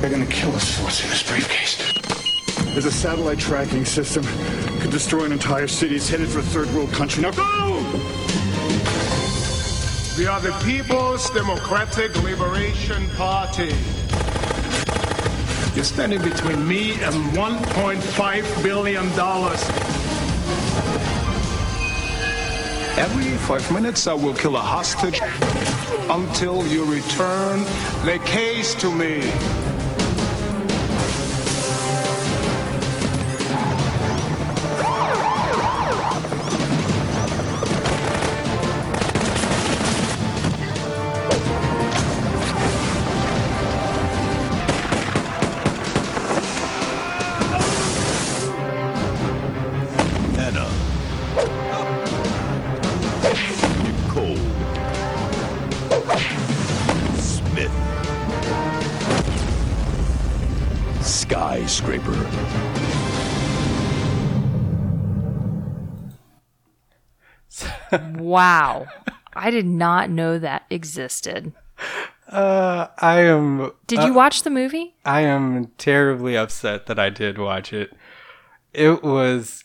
They're 0.00 0.10
gonna 0.10 0.26
kill 0.26 0.54
us 0.54 0.76
for 0.76 0.84
what's 0.84 1.02
in 1.02 1.08
this 1.08 1.22
briefcase. 1.22 1.78
There's 2.72 2.84
a 2.84 2.92
satellite 2.92 3.38
tracking 3.38 3.86
system. 3.86 4.24
Could 4.80 4.90
destroy 4.90 5.24
an 5.24 5.32
entire 5.32 5.68
city. 5.68 5.96
It's 5.96 6.08
headed 6.08 6.28
for 6.28 6.40
a 6.40 6.42
third 6.42 6.72
world 6.74 6.92
country. 6.92 7.22
Now 7.22 7.30
go! 7.30 7.44
We 10.18 10.26
are 10.26 10.40
the 10.40 10.52
People's 10.64 11.30
Democratic 11.30 12.14
Liberation 12.22 13.08
Party. 13.10 13.72
You're 15.78 15.84
standing 15.84 16.20
between 16.22 16.66
me 16.66 16.94
and 17.04 17.14
$1.5 17.36 18.62
billion. 18.64 19.06
Every 22.98 23.36
five 23.36 23.72
minutes, 23.72 24.08
I 24.08 24.12
will 24.12 24.34
kill 24.34 24.56
a 24.56 24.60
hostage 24.60 25.20
until 26.10 26.66
you 26.66 26.84
return 26.84 27.60
the 28.04 28.20
case 28.24 28.74
to 28.74 28.90
me. 28.90 29.20
Wow. 68.28 68.86
I 69.34 69.50
did 69.50 69.66
not 69.66 70.10
know 70.10 70.38
that 70.38 70.64
existed. 70.70 71.52
Uh, 72.28 72.88
I 72.98 73.20
am. 73.22 73.72
Did 73.86 74.00
uh, 74.00 74.06
you 74.06 74.12
watch 74.12 74.42
the 74.42 74.50
movie? 74.50 74.94
I 75.04 75.22
am 75.22 75.68
terribly 75.78 76.36
upset 76.36 76.86
that 76.86 76.98
I 76.98 77.08
did 77.08 77.38
watch 77.38 77.72
it. 77.72 77.92
It 78.74 79.02
was. 79.02 79.64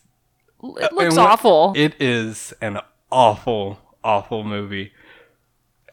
It 0.61 0.93
looks 0.93 1.15
and 1.15 1.17
what- 1.17 1.31
awful. 1.31 1.73
It 1.75 1.95
is 1.99 2.53
an 2.61 2.79
awful, 3.11 3.79
awful 4.03 4.43
movie. 4.43 4.93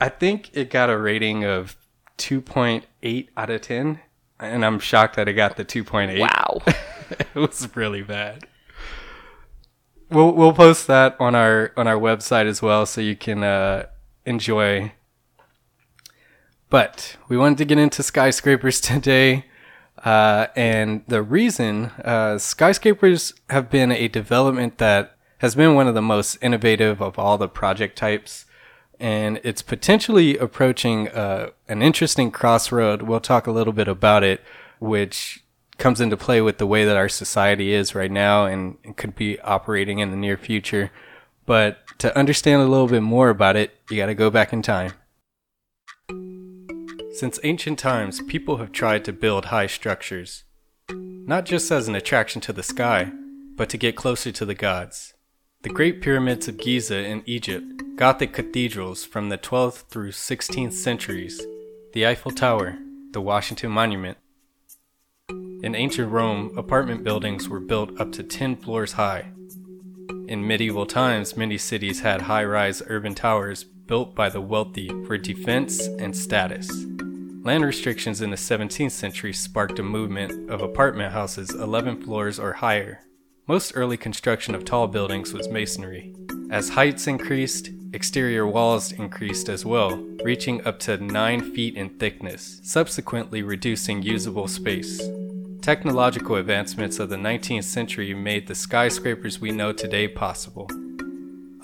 I 0.00 0.08
think 0.08 0.50
it 0.52 0.70
got 0.70 0.88
a 0.88 0.96
rating 0.96 1.44
of 1.44 1.76
2.8 2.18 3.28
out 3.36 3.50
of 3.50 3.60
10, 3.60 4.00
and 4.38 4.64
I'm 4.64 4.78
shocked 4.78 5.16
that 5.16 5.28
it 5.28 5.34
got 5.34 5.56
the 5.56 5.64
2.8. 5.64 6.20
Wow. 6.20 6.62
it 7.10 7.34
was 7.34 7.68
really 7.74 8.02
bad. 8.02 8.46
We'll 10.10 10.32
we'll 10.32 10.52
post 10.52 10.88
that 10.88 11.16
on 11.20 11.34
our 11.34 11.72
on 11.76 11.86
our 11.86 11.98
website 11.98 12.46
as 12.46 12.60
well, 12.60 12.84
so 12.84 13.00
you 13.00 13.14
can 13.14 13.44
uh, 13.44 13.86
enjoy. 14.26 14.92
But 16.68 17.16
we 17.28 17.36
wanted 17.36 17.58
to 17.58 17.64
get 17.64 17.78
into 17.78 18.02
skyscrapers 18.02 18.80
today. 18.80 19.46
Uh, 20.04 20.46
and 20.56 21.02
the 21.08 21.22
reason 21.22 21.86
uh, 22.04 22.38
skyscrapers 22.38 23.34
have 23.50 23.70
been 23.70 23.92
a 23.92 24.08
development 24.08 24.78
that 24.78 25.16
has 25.38 25.54
been 25.54 25.74
one 25.74 25.86
of 25.86 25.94
the 25.94 26.02
most 26.02 26.36
innovative 26.42 27.00
of 27.02 27.18
all 27.18 27.38
the 27.38 27.48
project 27.48 27.96
types. 27.96 28.46
And 28.98 29.40
it's 29.42 29.62
potentially 29.62 30.36
approaching 30.36 31.08
uh, 31.08 31.50
an 31.68 31.82
interesting 31.82 32.30
crossroad. 32.30 33.02
We'll 33.02 33.20
talk 33.20 33.46
a 33.46 33.52
little 33.52 33.72
bit 33.72 33.88
about 33.88 34.22
it, 34.22 34.42
which 34.78 35.44
comes 35.80 36.00
into 36.00 36.16
play 36.16 36.40
with 36.40 36.58
the 36.58 36.66
way 36.66 36.84
that 36.84 36.96
our 36.96 37.08
society 37.08 37.72
is 37.72 37.94
right 37.94 38.10
now 38.10 38.44
and, 38.44 38.76
could 38.96 39.16
be 39.16 39.40
operating 39.40 39.98
in 39.98 40.10
the 40.10 40.16
near 40.16 40.36
future. 40.36 40.92
But 41.46 41.78
to 41.98 42.16
understand 42.16 42.62
a 42.62 42.66
little 42.66 42.86
bit 42.86 43.02
more 43.02 43.30
about 43.30 43.56
it, 43.56 43.74
you 43.90 43.96
got 43.96 44.06
to 44.06 44.14
go 44.14 44.30
back 44.30 44.52
in 44.52 44.62
time. 44.62 44.92
Since 47.14 47.40
ancient 47.42 47.78
times, 47.78 48.22
people 48.28 48.58
have 48.58 48.70
tried 48.70 49.04
to 49.06 49.12
build 49.12 49.46
high 49.46 49.66
structures, 49.66 50.44
not 50.90 51.44
just 51.44 51.70
as 51.72 51.88
an 51.88 51.96
attraction 51.96 52.40
to 52.42 52.52
the 52.52 52.62
sky, 52.62 53.10
but 53.56 53.68
to 53.70 53.76
get 53.76 53.96
closer 53.96 54.30
to 54.30 54.44
the 54.44 54.54
gods. 54.54 55.14
The 55.62 55.70
Great 55.70 56.00
Pyramids 56.00 56.46
of 56.46 56.56
Giza 56.56 57.04
in 57.04 57.22
Egypt, 57.26 57.82
Gothic 57.96 58.32
cathedrals 58.32 59.04
from 59.04 59.28
the 59.28 59.36
12th 59.36 59.88
through 59.88 60.12
16th 60.12 60.72
centuries, 60.72 61.44
the 61.92 62.06
Eiffel 62.06 62.30
Tower, 62.30 62.78
the 63.10 63.20
Washington 63.20 63.70
Monument. 63.70 64.16
In 65.62 65.74
ancient 65.74 66.10
Rome, 66.10 66.56
apartment 66.56 67.04
buildings 67.04 67.46
were 67.46 67.60
built 67.60 68.00
up 68.00 68.12
to 68.12 68.22
10 68.22 68.56
floors 68.56 68.92
high. 68.92 69.26
In 70.26 70.46
medieval 70.46 70.86
times, 70.86 71.36
many 71.36 71.58
cities 71.58 72.00
had 72.00 72.22
high 72.22 72.44
rise 72.44 72.82
urban 72.86 73.14
towers 73.14 73.62
built 73.62 74.14
by 74.14 74.30
the 74.30 74.40
wealthy 74.40 74.88
for 75.04 75.18
defense 75.18 75.86
and 75.98 76.16
status. 76.16 76.70
Land 77.42 77.66
restrictions 77.66 78.22
in 78.22 78.30
the 78.30 78.36
17th 78.36 78.92
century 78.92 79.34
sparked 79.34 79.78
a 79.78 79.82
movement 79.82 80.48
of 80.50 80.62
apartment 80.62 81.12
houses 81.12 81.50
11 81.50 82.04
floors 82.04 82.38
or 82.38 82.54
higher. 82.54 83.00
Most 83.46 83.72
early 83.74 83.98
construction 83.98 84.54
of 84.54 84.64
tall 84.64 84.86
buildings 84.86 85.34
was 85.34 85.50
masonry. 85.50 86.14
As 86.50 86.70
heights 86.70 87.06
increased, 87.06 87.68
exterior 87.92 88.46
walls 88.46 88.92
increased 88.92 89.50
as 89.50 89.66
well, 89.66 89.96
reaching 90.24 90.66
up 90.66 90.78
to 90.80 90.96
9 90.96 91.52
feet 91.52 91.76
in 91.76 91.90
thickness, 91.98 92.60
subsequently 92.62 93.42
reducing 93.42 94.02
usable 94.02 94.48
space. 94.48 95.02
Technological 95.62 96.36
advancements 96.36 96.98
of 96.98 97.10
the 97.10 97.16
19th 97.16 97.64
century 97.64 98.14
made 98.14 98.46
the 98.46 98.54
skyscrapers 98.54 99.40
we 99.40 99.50
know 99.50 99.72
today 99.72 100.08
possible. 100.08 100.70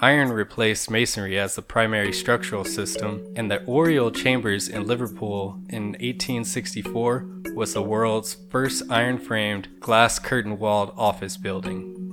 Iron 0.03 0.31
replaced 0.31 0.91
masonry 0.91 1.39
as 1.39 1.55
the 1.55 1.63
primary 1.63 2.13
structural 2.13 2.67
system, 2.67 3.27
and 3.37 3.51
the 3.51 3.65
Oriel 3.65 4.11
Chambers 4.11 4.69
in 4.69 4.87
Liverpool 4.87 5.59
in 5.71 5.93
1864 5.93 7.27
was 7.55 7.73
the 7.73 7.81
world's 7.81 8.37
first 8.51 8.83
iron 8.91 9.17
framed, 9.17 9.69
glass 9.81 10.19
curtain 10.19 10.59
walled 10.59 10.93
office 10.99 11.39
building. 11.39 12.06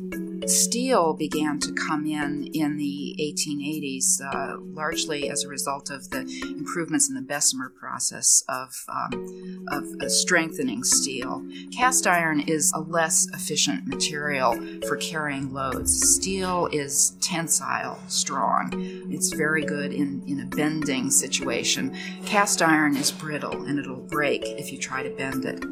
Steel 0.47 1.13
began 1.13 1.59
to 1.59 1.71
come 1.73 2.05
in 2.05 2.47
in 2.53 2.77
the 2.77 3.15
1880s, 3.19 4.21
uh, 4.21 4.57
largely 4.59 5.29
as 5.29 5.43
a 5.43 5.47
result 5.47 5.89
of 5.89 6.09
the 6.09 6.21
improvements 6.57 7.09
in 7.09 7.15
the 7.15 7.21
Bessemer 7.21 7.69
process 7.69 8.43
of, 8.50 8.73
um, 8.89 9.65
of 9.69 9.83
uh, 10.01 10.09
strengthening 10.09 10.83
steel. 10.83 11.45
Cast 11.75 12.08
iron 12.08 12.41
is 12.41 12.71
a 12.75 12.79
less 12.79 13.27
efficient 13.34 13.88
material 13.88 14.53
for 14.88 14.97
carrying 14.97 15.53
loads. 15.53 16.15
Steel 16.15 16.67
is 16.71 17.12
tensile, 17.21 17.99
strong. 18.08 18.71
It's 19.10 19.34
very 19.34 19.63
good 19.63 19.93
in, 19.93 20.23
in 20.27 20.41
a 20.41 20.45
bending 20.45 21.10
situation. 21.10 21.95
Cast 22.25 22.62
iron 22.62 22.97
is 22.97 23.12
brittle 23.12 23.63
and 23.65 23.79
it'll 23.79 24.08
break 24.08 24.43
if 24.43 24.71
you 24.71 24.77
try 24.77 25.03
to 25.03 25.10
bend 25.12 25.45
it 25.45 25.63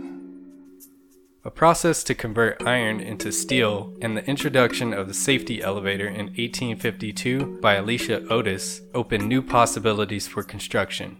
a 1.43 1.49
process 1.49 2.03
to 2.03 2.13
convert 2.13 2.61
iron 2.67 2.99
into 2.99 3.31
steel, 3.31 3.95
and 4.01 4.15
the 4.15 4.25
introduction 4.29 4.93
of 4.93 5.07
the 5.07 5.13
safety 5.13 5.61
elevator 5.61 6.07
in 6.07 6.27
1852 6.27 7.59
by 7.61 7.77
Elisha 7.77 8.23
Otis 8.27 8.81
opened 8.93 9.27
new 9.27 9.41
possibilities 9.41 10.27
for 10.27 10.43
construction. 10.43 11.17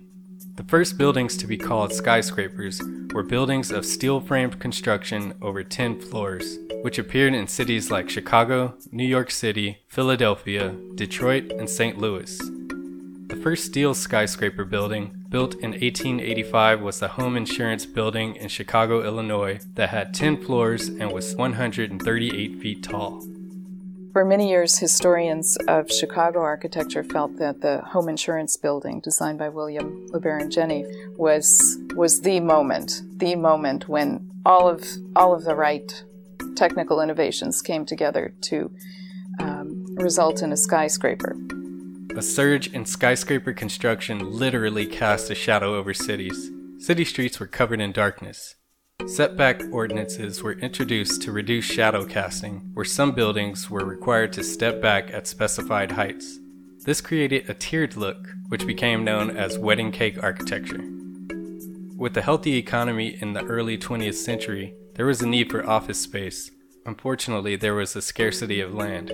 The 0.56 0.64
first 0.64 0.98
buildings 0.98 1.38
to 1.38 1.48
be 1.48 1.58
called 1.58 1.92
skyscrapers 1.92 2.82
were 3.14 3.24
buildings 3.24 3.72
of 3.72 3.86
steel 3.86 4.22
framed 4.22 4.60
construction 4.60 5.34
over 5.42 5.64
10 5.64 6.02
floors, 6.02 6.58
which 6.84 7.00
appeared 7.00 7.34
in 7.34 7.48
cities 7.48 7.90
like 7.90 8.10
Chicago, 8.10 8.76
New 8.92 9.08
York 9.08 9.32
City, 9.32 9.80
Philadelphia, 9.88 10.76
Detroit, 10.96 11.52
and 11.52 11.68
St. 11.68 11.98
Louis. 11.98 12.40
The 13.32 13.38
first 13.38 13.64
steel 13.64 13.94
skyscraper 13.94 14.66
building, 14.66 15.24
built 15.30 15.54
in 15.54 15.72
1885, 15.72 16.82
was 16.82 17.00
the 17.00 17.08
Home 17.08 17.38
Insurance 17.38 17.86
Building 17.86 18.36
in 18.36 18.50
Chicago, 18.50 19.06
Illinois, 19.06 19.62
that 19.76 19.88
had 19.88 20.14
10 20.14 20.44
floors 20.44 20.90
and 20.90 21.14
was 21.14 21.34
138 21.38 22.60
feet 22.60 22.84
tall. 22.84 23.26
For 24.12 24.26
many 24.26 24.50
years, 24.50 24.80
historians 24.80 25.56
of 25.70 25.90
Chicago 25.90 26.42
architecture 26.42 27.06
felt 27.06 27.38
that 27.38 27.62
the 27.62 27.80
Home 27.94 28.10
Insurance 28.10 28.58
Building, 28.58 29.00
designed 29.00 29.40
by 29.40 29.48
William 29.48 30.10
LeBaron 30.10 30.52
Jenney, 30.52 30.84
was 31.18 31.80
was 31.96 32.20
the 32.20 32.42
moment, 32.42 33.02
the 33.16 33.38
moment 33.38 33.88
when 33.88 34.30
all 34.46 34.68
of 34.68 34.84
all 35.16 35.34
of 35.34 35.46
the 35.46 35.56
right 35.56 36.04
technical 36.58 37.00
innovations 37.00 37.62
came 37.62 37.86
together 37.86 38.34
to 38.42 38.70
um, 39.40 39.86
result 39.96 40.42
in 40.42 40.52
a 40.52 40.58
skyscraper. 40.58 41.38
A 42.14 42.22
surge 42.22 42.74
in 42.74 42.86
skyscraper 42.86 43.54
construction 43.54 44.20
literally 44.38 44.86
cast 44.86 45.32
a 45.32 45.36
shadow 45.36 45.76
over 45.76 45.94
cities. 45.94 46.52
City 46.78 47.06
streets 47.06 47.40
were 47.40 47.48
covered 47.48 47.80
in 47.80 47.94
darkness. 47.94 48.56
Setback 49.08 49.62
ordinances 49.72 50.44
were 50.44 50.60
introduced 50.60 51.22
to 51.22 51.32
reduce 51.32 51.64
shadow 51.64 52.06
casting, 52.06 52.70
where 52.74 52.84
some 52.84 53.14
buildings 53.14 53.70
were 53.70 53.86
required 53.86 54.34
to 54.34 54.44
step 54.44 54.82
back 54.82 55.10
at 55.14 55.26
specified 55.26 55.94
heights. 55.94 56.38
This 56.86 57.00
created 57.00 57.50
a 57.50 57.54
tiered 57.54 57.96
look, 57.96 58.28
which 58.50 58.68
became 58.68 59.06
known 59.06 59.38
as 59.38 59.58
wedding 59.58 59.94
cake 59.94 60.22
architecture. 60.22 60.84
With 61.96 62.14
the 62.14 62.24
healthy 62.24 62.58
economy 62.58 63.18
in 63.22 63.32
the 63.32 63.46
early 63.46 63.78
20th 63.78 64.16
century, 64.16 64.76
there 64.96 65.06
was 65.06 65.22
a 65.22 65.28
need 65.28 65.50
for 65.50 65.68
office 65.68 66.02
space. 66.02 66.52
Unfortunately, 66.86 67.56
there 67.56 67.76
was 67.76 67.96
a 67.96 68.02
scarcity 68.02 68.60
of 68.60 68.74
land. 68.74 69.14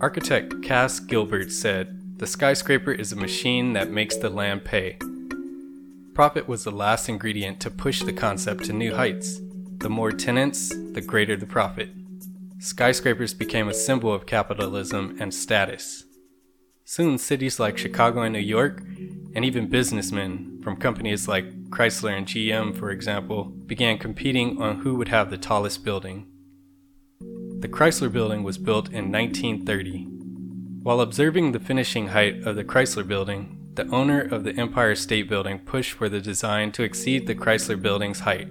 Architect 0.00 0.62
Cass 0.62 0.98
Gilbert 0.98 1.52
said, 1.52 1.98
the 2.22 2.28
skyscraper 2.28 2.92
is 2.92 3.10
a 3.10 3.16
machine 3.16 3.72
that 3.72 3.90
makes 3.90 4.16
the 4.16 4.30
land 4.30 4.64
pay. 4.64 4.96
Profit 6.14 6.46
was 6.46 6.62
the 6.62 6.70
last 6.70 7.08
ingredient 7.08 7.58
to 7.58 7.68
push 7.68 8.00
the 8.00 8.12
concept 8.12 8.64
to 8.64 8.72
new 8.72 8.94
heights. 8.94 9.40
The 9.78 9.90
more 9.90 10.12
tenants, 10.12 10.68
the 10.68 11.00
greater 11.00 11.36
the 11.36 11.46
profit. 11.46 11.90
Skyscrapers 12.60 13.34
became 13.34 13.66
a 13.68 13.74
symbol 13.74 14.12
of 14.12 14.24
capitalism 14.24 15.16
and 15.18 15.34
status. 15.34 16.04
Soon, 16.84 17.18
cities 17.18 17.58
like 17.58 17.76
Chicago 17.76 18.22
and 18.22 18.34
New 18.34 18.38
York, 18.38 18.82
and 19.34 19.44
even 19.44 19.68
businessmen 19.68 20.60
from 20.62 20.76
companies 20.76 21.26
like 21.26 21.70
Chrysler 21.70 22.16
and 22.16 22.28
GM, 22.28 22.78
for 22.78 22.92
example, 22.92 23.46
began 23.66 23.98
competing 23.98 24.62
on 24.62 24.76
who 24.82 24.94
would 24.94 25.08
have 25.08 25.28
the 25.28 25.38
tallest 25.38 25.84
building. 25.84 26.28
The 27.18 27.68
Chrysler 27.68 28.12
building 28.12 28.44
was 28.44 28.58
built 28.58 28.92
in 28.92 29.10
1930. 29.10 30.21
While 30.82 31.00
observing 31.00 31.52
the 31.52 31.60
finishing 31.60 32.08
height 32.08 32.42
of 32.44 32.56
the 32.56 32.64
Chrysler 32.64 33.06
Building, 33.06 33.56
the 33.74 33.86
owner 33.94 34.20
of 34.20 34.42
the 34.42 34.56
Empire 34.56 34.96
State 34.96 35.28
Building 35.28 35.60
pushed 35.60 35.92
for 35.92 36.08
the 36.08 36.20
design 36.20 36.72
to 36.72 36.82
exceed 36.82 37.28
the 37.28 37.36
Chrysler 37.36 37.80
Building's 37.80 38.18
height. 38.18 38.48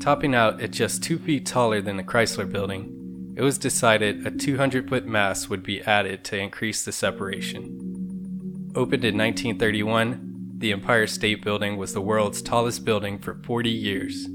Topping 0.00 0.34
out 0.34 0.62
at 0.62 0.70
just 0.70 1.02
two 1.02 1.18
feet 1.18 1.44
taller 1.44 1.82
than 1.82 1.98
the 1.98 2.02
Chrysler 2.02 2.50
Building, 2.50 3.34
it 3.36 3.42
was 3.42 3.58
decided 3.58 4.26
a 4.26 4.30
200 4.30 4.88
foot 4.88 5.04
mast 5.06 5.50
would 5.50 5.62
be 5.62 5.82
added 5.82 6.24
to 6.24 6.38
increase 6.38 6.82
the 6.82 6.92
separation. 6.92 8.72
Opened 8.74 9.04
in 9.04 9.18
1931, 9.18 10.54
the 10.56 10.72
Empire 10.72 11.06
State 11.06 11.44
Building 11.44 11.76
was 11.76 11.92
the 11.92 12.00
world's 12.00 12.40
tallest 12.40 12.86
building 12.86 13.18
for 13.18 13.34
40 13.44 13.68
years. 13.68 14.26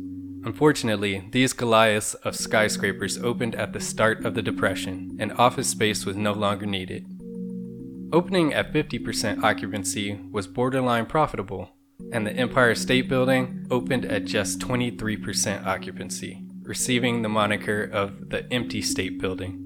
Unfortunately, 0.43 1.27
these 1.31 1.53
Goliaths 1.53 2.15
of 2.15 2.35
skyscrapers 2.35 3.19
opened 3.19 3.53
at 3.55 3.73
the 3.73 3.79
start 3.79 4.25
of 4.25 4.33
the 4.33 4.41
Depression, 4.41 5.15
and 5.19 5.31
office 5.33 5.67
space 5.67 6.03
was 6.05 6.15
no 6.15 6.33
longer 6.33 6.65
needed. 6.65 7.05
Opening 8.11 8.51
at 8.53 8.73
50% 8.73 9.43
occupancy 9.43 10.19
was 10.31 10.47
borderline 10.47 11.05
profitable, 11.05 11.69
and 12.11 12.25
the 12.25 12.33
Empire 12.33 12.73
State 12.75 13.07
Building 13.07 13.67
opened 13.69 14.05
at 14.05 14.25
just 14.25 14.59
23% 14.59 15.65
occupancy, 15.65 16.43
receiving 16.63 17.21
the 17.21 17.29
moniker 17.29 17.83
of 17.83 18.29
the 18.29 18.51
Empty 18.51 18.81
State 18.81 19.21
Building. 19.21 19.59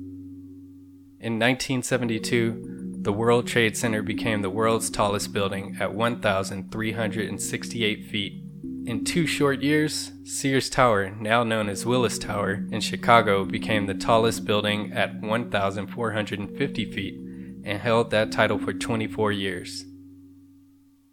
In 1.20 1.40
1972, 1.40 2.98
the 3.02 3.14
World 3.14 3.48
Trade 3.48 3.78
Center 3.78 4.04
became 4.04 4.42
the 4.42 4.50
world's 4.50 4.90
tallest 4.90 5.32
building 5.32 5.78
at 5.80 5.94
1,368 5.94 8.06
feet. 8.06 8.42
In 8.86 9.04
two 9.04 9.26
short 9.26 9.64
years, 9.64 10.12
Sears 10.26 10.70
Tower, 10.70 11.10
now 11.20 11.44
known 11.44 11.70
as 11.70 11.88
Willis 11.88 12.20
Tower, 12.20 12.68
in 12.72 12.82
Chicago 12.82 13.44
became 13.44 13.88
the 13.88 13.96
tallest 13.96 14.46
building 14.46 14.94
at 14.94 15.22
1,450 15.22 16.92
feet 16.92 17.16
and 17.64 17.80
held 17.80 18.12
that 18.12 18.32
title 18.32 18.60
for 18.60 18.74
24 18.74 19.32
years. 19.32 19.86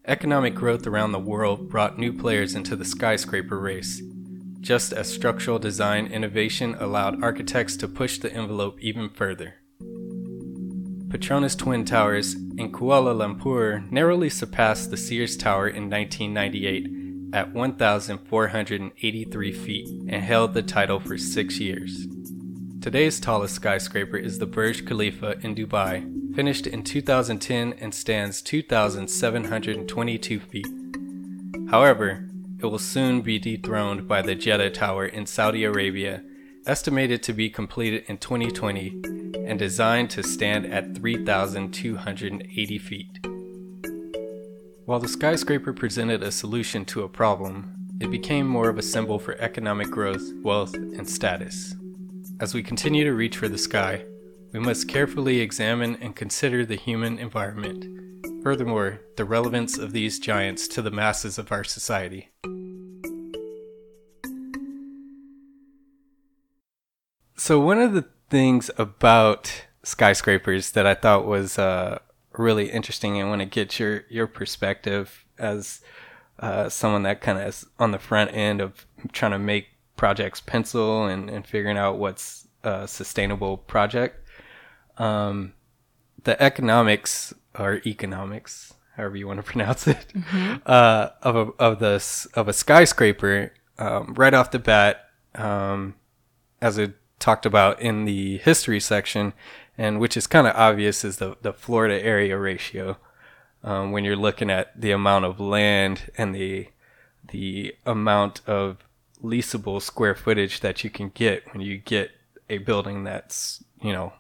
Economic 0.05 0.55
growth 0.55 0.87
around 0.87 1.13
the 1.13 1.19
world 1.19 1.71
brought 1.71 1.99
new 1.99 2.13
players 2.13 2.55
into 2.55 2.77
the 2.77 2.85
skyscraper 2.85 3.59
race, 3.59 4.03
just 4.61 4.93
as 4.93 5.11
structural 5.11 5.59
design 5.59 6.07
innovation 6.09 6.75
allowed 6.79 7.25
architects 7.25 7.79
to 7.79 7.89
push 7.89 8.19
the 8.19 8.31
envelope 8.35 8.77
even 8.83 9.09
further. 9.09 9.55
Petronas 11.09 11.57
Twin 11.57 11.87
Towers 11.87 12.35
in 12.35 12.71
Kuala 12.71 13.15
Lumpur 13.15 13.91
narrowly 13.91 14.29
surpassed 14.29 14.91
the 14.91 14.99
Sears 14.99 15.39
Tower 15.39 15.69
in 15.69 15.89
1998 15.89 17.02
at 17.33 17.53
1,483 17.53 19.53
feet 19.53 19.89
and 20.09 20.23
held 20.23 20.55
the 20.55 20.63
title 20.63 21.01
for 21.01 21.17
six 21.17 21.59
years. 21.59 22.07
Today's 22.81 23.21
tallest 23.21 23.55
skyscraper 23.55 24.17
is 24.17 24.39
the 24.39 24.47
Burj 24.47 24.85
Khalifa 24.85 25.39
in 25.43 25.55
Dubai, 25.55 26.35
finished 26.35 26.67
in 26.67 26.83
2010 26.83 27.75
and 27.75 27.95
stands 27.95 28.43
2,722 28.43 30.41
feet. 30.41 30.67
However, 31.71 32.29
it 32.59 32.67
will 32.67 32.79
soon 32.79 33.23
be 33.23 33.39
dethroned 33.39 34.07
by 34.07 34.23
the 34.23 34.35
Jeddah 34.35 34.71
Tower 34.71 35.07
in 35.07 35.27
Saudi 35.27 35.65
Arabia, 35.65 36.23
estimated 36.67 37.23
to 37.23 37.33
be 37.33 37.51
completed 37.51 38.05
in 38.09 38.19
2020 38.19 39.01
and 39.47 39.59
designed 39.59 40.11
to 40.11 40.23
stand 40.23 40.67
at 40.67 40.95
3,280 40.95 42.79
feet. 42.79 43.19
While 44.85 44.99
the 44.99 45.07
skyscraper 45.07 45.73
presented 45.73 46.25
a 46.25 46.33
solution 46.33 46.85
to 46.87 47.05
a 47.05 47.09
problem, 47.09 47.73
it 48.01 48.11
became 48.11 48.49
more 48.49 48.69
of 48.69 48.79
a 48.79 48.83
symbol 48.83 49.21
for 49.21 49.39
economic 49.39 49.89
growth, 49.89 50.29
wealth, 50.43 50.75
and 50.75 51.09
status. 51.09 51.77
As 52.41 52.53
we 52.53 52.65
continue 52.65 53.05
to 53.05 53.13
reach 53.13 53.37
for 53.37 53.47
the 53.47 53.59
sky, 53.59 54.05
we 54.53 54.59
must 54.59 54.89
carefully 54.89 55.39
examine 55.39 55.95
and 56.01 56.17
consider 56.17 56.67
the 56.67 56.75
human 56.75 57.21
environment. 57.21 57.87
Furthermore, 58.43 59.01
the 59.17 59.25
relevance 59.25 59.79
of 59.79 59.93
these 59.93 60.19
giants 60.19 60.67
to 60.67 60.83
the 60.83 60.91
masses 60.91 61.39
of 61.39 61.53
our 61.53 61.63
society. 61.63 62.33
So, 67.37 67.61
one 67.61 67.79
of 67.79 67.93
the 67.93 68.07
things 68.31 68.69
about 68.77 69.67
skyscrapers 69.85 70.73
that 70.73 70.87
I 70.87 70.95
thought 70.95 71.25
was 71.25 71.57
uh, 71.57 72.01
really 72.39 72.71
interesting, 72.71 73.19
and 73.19 73.29
want 73.29 73.41
to 73.41 73.47
get 73.47 73.79
your, 73.79 74.05
your 74.09 74.27
perspective 74.27 75.25
as 75.39 75.81
uh, 76.39 76.69
someone 76.69 77.03
that 77.05 77.21
kind 77.21 77.39
of 77.39 77.47
is 77.47 77.67
on 77.79 77.91
the 77.91 77.99
front 77.99 78.35
end 78.35 78.61
of 78.61 78.87
trying 79.13 79.33
to 79.33 79.39
make 79.39 79.69
projects 79.97 80.41
pencil 80.41 81.07
and, 81.07 81.31
and 81.31 81.47
figuring 81.47 81.77
out 81.77 81.99
what's 81.99 82.49
a 82.65 82.89
sustainable 82.89 83.57
project 83.57 84.23
um, 84.99 85.55
the 86.25 86.41
economics 86.43 87.35
or 87.59 87.81
economics, 87.87 88.75
however 88.97 89.17
you 89.17 89.27
want 89.27 89.39
to 89.39 89.43
pronounce 89.53 89.87
it, 89.87 90.13
mm-hmm. 90.15 90.57
uh, 90.67 91.09
of 91.23 91.37
a, 91.37 91.53
of 91.59 91.79
the 91.79 92.29
of 92.35 92.49
a 92.49 92.53
skyscraper 92.53 93.53
um, 93.79 94.15
right 94.15 94.35
off 94.35 94.51
the 94.51 94.59
bat, 94.59 95.09
um, 95.35 95.95
as 96.61 96.79
it 96.79 96.95
talked 97.19 97.47
about 97.47 97.81
in 97.81 98.05
the 98.05 98.39
history 98.39 98.81
section, 98.81 99.33
and 99.77 100.01
which 100.01 100.17
is 100.17 100.27
kind 100.27 100.47
of 100.47 100.55
obvious, 100.57 101.05
is 101.05 101.19
the 101.19 101.37
the 101.43 101.53
floor 101.53 101.87
area 101.87 102.39
ratio. 102.39 102.97
Um, 103.65 103.93
when 103.93 104.05
you're 104.05 104.17
looking 104.17 104.51
at 104.51 104.79
the 104.81 104.91
amount 104.91 105.25
of 105.25 105.39
land 105.39 106.11
and 106.19 106.35
the 106.35 106.69
the 107.29 107.75
amount 107.87 108.41
of 108.47 108.79
leasable 109.23 109.81
square 109.81 110.17
footage 110.17 110.61
that 110.61 110.83
you 110.83 110.91
can 110.91 111.11
get 111.11 111.45
when 111.53 111.61
you 111.61 111.79
get 111.79 112.11
a 112.51 112.59
building 112.59 113.05
that's 113.05 113.63
you 113.81 113.93
know 113.93 114.13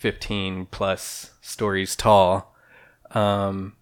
15 0.00 0.66
plus 0.70 1.34
stories 1.42 1.94
tall, 1.94 2.56
um, 3.10 3.76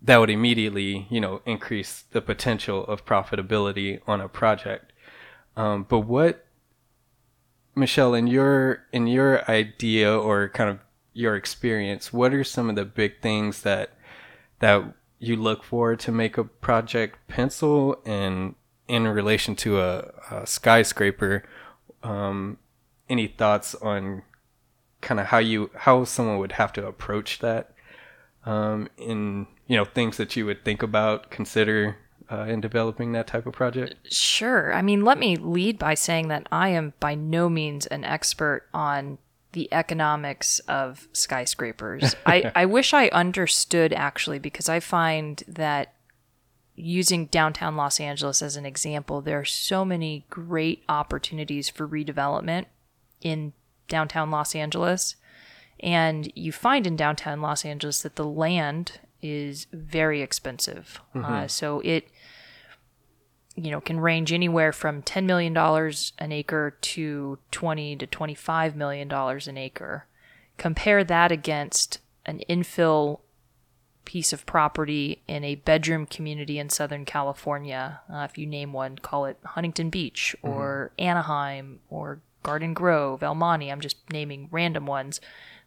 that 0.00 0.16
would 0.16 0.30
immediately, 0.30 1.06
you 1.10 1.20
know, 1.20 1.42
increase 1.44 2.04
the 2.10 2.22
potential 2.22 2.84
of 2.86 3.04
profitability 3.04 4.00
on 4.06 4.22
a 4.22 4.28
project. 4.28 4.94
Um, 5.54 5.84
but 5.86 6.00
what, 6.00 6.46
Michelle, 7.74 8.14
in 8.14 8.26
your 8.26 8.84
in 8.92 9.06
your 9.06 9.48
idea 9.50 10.16
or 10.16 10.48
kind 10.48 10.70
of 10.70 10.78
your 11.12 11.36
experience, 11.36 12.12
what 12.12 12.34
are 12.34 12.44
some 12.44 12.68
of 12.68 12.76
the 12.76 12.84
big 12.84 13.20
things 13.20 13.62
that 13.62 13.90
that 14.58 14.84
you 15.18 15.36
look 15.36 15.64
for 15.64 15.96
to 15.96 16.12
make 16.12 16.36
a 16.36 16.44
project 16.44 17.18
pencil 17.28 18.00
and 18.04 18.54
in 18.88 19.06
relation 19.06 19.56
to 19.56 19.80
a, 19.80 20.10
a 20.30 20.46
skyscraper? 20.46 21.44
Um, 22.02 22.58
any 23.08 23.26
thoughts 23.26 23.74
on 23.76 24.22
kind 25.00 25.20
of 25.20 25.26
how 25.26 25.38
you 25.38 25.70
how 25.74 26.04
someone 26.04 26.38
would 26.38 26.52
have 26.52 26.72
to 26.72 26.86
approach 26.86 27.40
that 27.40 27.72
um, 28.44 28.88
in 28.96 29.46
you 29.66 29.76
know 29.76 29.84
things 29.84 30.16
that 30.16 30.34
you 30.36 30.46
would 30.46 30.64
think 30.64 30.82
about 30.82 31.30
consider 31.30 31.96
uh, 32.32 32.44
in 32.44 32.60
developing 32.60 33.12
that 33.12 33.26
type 33.26 33.46
of 33.46 33.52
project 33.52 33.94
sure 34.10 34.72
i 34.74 34.82
mean 34.82 35.04
let 35.04 35.18
me 35.18 35.36
lead 35.36 35.78
by 35.78 35.94
saying 35.94 36.28
that 36.28 36.46
i 36.50 36.68
am 36.68 36.92
by 37.00 37.14
no 37.14 37.48
means 37.48 37.86
an 37.86 38.04
expert 38.04 38.66
on 38.72 39.18
the 39.52 39.68
economics 39.72 40.58
of 40.60 41.08
skyscrapers 41.12 42.16
I, 42.26 42.50
I 42.54 42.66
wish 42.66 42.94
i 42.94 43.08
understood 43.08 43.92
actually 43.92 44.38
because 44.38 44.68
i 44.68 44.80
find 44.80 45.42
that 45.46 45.92
using 46.74 47.26
downtown 47.26 47.76
los 47.76 48.00
angeles 48.00 48.40
as 48.40 48.56
an 48.56 48.64
example 48.64 49.20
there 49.20 49.38
are 49.38 49.44
so 49.44 49.84
many 49.84 50.24
great 50.30 50.82
opportunities 50.88 51.68
for 51.68 51.86
redevelopment 51.86 52.64
in 53.20 53.52
downtown 53.92 54.30
Los 54.30 54.54
Angeles. 54.54 55.16
And 55.80 56.32
you 56.34 56.52
find 56.52 56.86
in 56.86 56.96
downtown 56.96 57.40
Los 57.40 57.64
Angeles 57.64 58.02
that 58.02 58.16
the 58.16 58.26
land 58.26 59.00
is 59.20 59.66
very 59.72 60.22
expensive. 60.22 61.00
Mm-hmm. 61.14 61.32
Uh, 61.32 61.48
so 61.48 61.80
it, 61.80 62.08
you 63.56 63.70
know, 63.70 63.80
can 63.80 64.00
range 64.00 64.32
anywhere 64.32 64.72
from 64.72 65.02
$10 65.02 65.24
million 65.24 65.56
an 65.56 66.32
acre 66.32 66.76
to 66.80 67.38
20 67.50 67.96
to 67.96 68.06
$25 68.06 68.74
million 68.74 69.12
an 69.12 69.58
acre. 69.58 70.06
Compare 70.56 71.04
that 71.04 71.32
against 71.32 71.98
an 72.24 72.40
infill 72.48 73.20
piece 74.04 74.32
of 74.32 74.46
property 74.46 75.22
in 75.28 75.44
a 75.44 75.54
bedroom 75.54 76.06
community 76.06 76.58
in 76.58 76.68
Southern 76.68 77.04
California. 77.04 78.00
Uh, 78.12 78.26
if 78.28 78.36
you 78.36 78.46
name 78.46 78.72
one, 78.72 78.96
call 78.98 79.26
it 79.26 79.38
Huntington 79.44 79.90
Beach 79.90 80.34
or 80.42 80.92
mm-hmm. 80.92 81.08
Anaheim 81.08 81.80
or 81.88 82.20
Garden 82.42 82.74
Grove, 82.74 83.22
El 83.22 83.34
Monte, 83.34 83.70
I'm 83.70 83.80
just 83.80 83.96
naming 84.12 84.48
random 84.50 84.86
ones. 84.86 85.20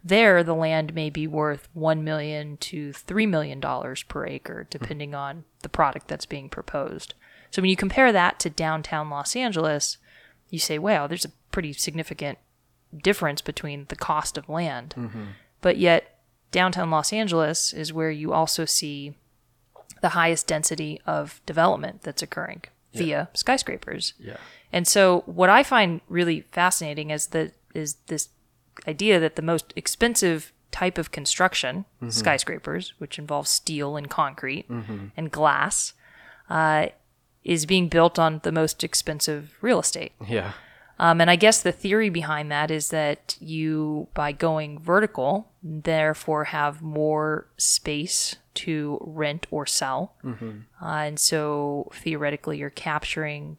There, 0.03 0.43
the 0.43 0.53
land 0.53 0.93
may 0.93 1.09
be 1.09 1.25
worth 1.25 1.67
1 1.73 2.03
million 2.03 2.57
to 2.57 2.91
$3 2.91 3.27
million 3.27 3.61
per 4.07 4.25
acre, 4.27 4.67
depending 4.69 5.11
mm-hmm. 5.11 5.19
on 5.19 5.43
the 5.61 5.69
product 5.69 6.07
that's 6.07 6.25
being 6.25 6.49
proposed. 6.49 7.15
So 7.55 7.61
when 7.61 7.69
you 7.69 7.77
compare 7.77 8.11
that 8.11 8.37
to 8.41 8.49
downtown 8.49 9.09
Los 9.09 9.33
Angeles, 9.33 9.97
you 10.49 10.59
say, 10.59 10.77
wow, 10.77 11.07
there's 11.07 11.23
a 11.23 11.31
pretty 11.53 11.71
significant 11.71 12.37
difference 13.01 13.39
between 13.39 13.85
the 13.87 13.95
cost 13.95 14.37
of 14.37 14.49
land. 14.49 14.93
Mm-hmm. 14.97 15.23
But 15.61 15.77
yet, 15.77 16.19
downtown 16.51 16.91
Los 16.91 17.13
Angeles 17.13 17.71
is 17.71 17.93
where 17.93 18.11
you 18.11 18.33
also 18.33 18.65
see 18.65 19.15
the 20.01 20.09
highest 20.09 20.47
density 20.47 20.99
of 21.05 21.39
development 21.45 22.01
that's 22.01 22.21
occurring 22.21 22.63
yeah. 22.91 23.01
via 23.01 23.29
skyscrapers. 23.33 24.15
Yeah. 24.19 24.35
And 24.73 24.85
so 24.85 25.23
what 25.25 25.49
I 25.49 25.63
find 25.63 26.01
really 26.09 26.41
fascinating 26.51 27.09
is 27.09 27.27
that 27.27 27.53
is 27.73 27.95
this 28.07 28.27
idea 28.85 29.17
that 29.21 29.37
the 29.37 29.41
most 29.41 29.71
expensive 29.77 30.51
type 30.73 30.97
of 30.97 31.13
construction, 31.13 31.85
mm-hmm. 32.01 32.09
skyscrapers, 32.09 32.95
which 32.97 33.17
involves 33.17 33.49
steel 33.49 33.95
and 33.95 34.09
concrete 34.09 34.67
mm-hmm. 34.69 35.05
and 35.15 35.31
glass, 35.31 35.93
uh, 36.49 36.87
is 37.45 37.65
being 37.65 37.88
built 37.88 38.19
on 38.19 38.41
the 38.43 38.51
most 38.51 38.84
expensive 38.84 39.55
real 39.62 39.79
estate. 39.79 40.12
Yeah. 40.27 40.53
Um, 40.97 41.21
and 41.21 41.29
I 41.29 41.36
guess 41.36 41.62
the 41.62 41.71
theory 41.71 42.10
behind 42.10 42.51
that 42.51 42.71
is 42.71 42.89
that 42.89 43.38
you, 43.39 44.08
by 44.13 44.31
going 44.31 44.79
vertical, 44.79 45.51
therefore 45.62 46.45
have 46.45 46.81
more 46.81 47.47
space 47.58 48.38
to 48.55 48.97
rent 49.01 49.45
or 49.51 49.65
sell. 49.65 50.15
Mm-hmm. 50.23 50.60
Uh, 50.81 50.88
and 50.88 51.19
so 51.19 51.91
theoretically, 51.93 52.58
you're 52.58 52.69
capturing 52.69 53.58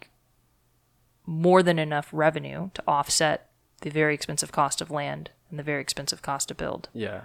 more 1.26 1.62
than 1.62 1.78
enough 1.78 2.08
revenue 2.10 2.70
to 2.74 2.82
offset 2.86 3.50
the 3.82 3.90
very 3.90 4.14
expensive 4.14 4.50
cost 4.50 4.80
of 4.80 4.90
land 4.90 5.30
and 5.50 5.58
the 5.58 5.62
very 5.62 5.82
expensive 5.82 6.22
cost 6.22 6.48
to 6.48 6.54
build. 6.54 6.88
Yeah. 6.94 7.22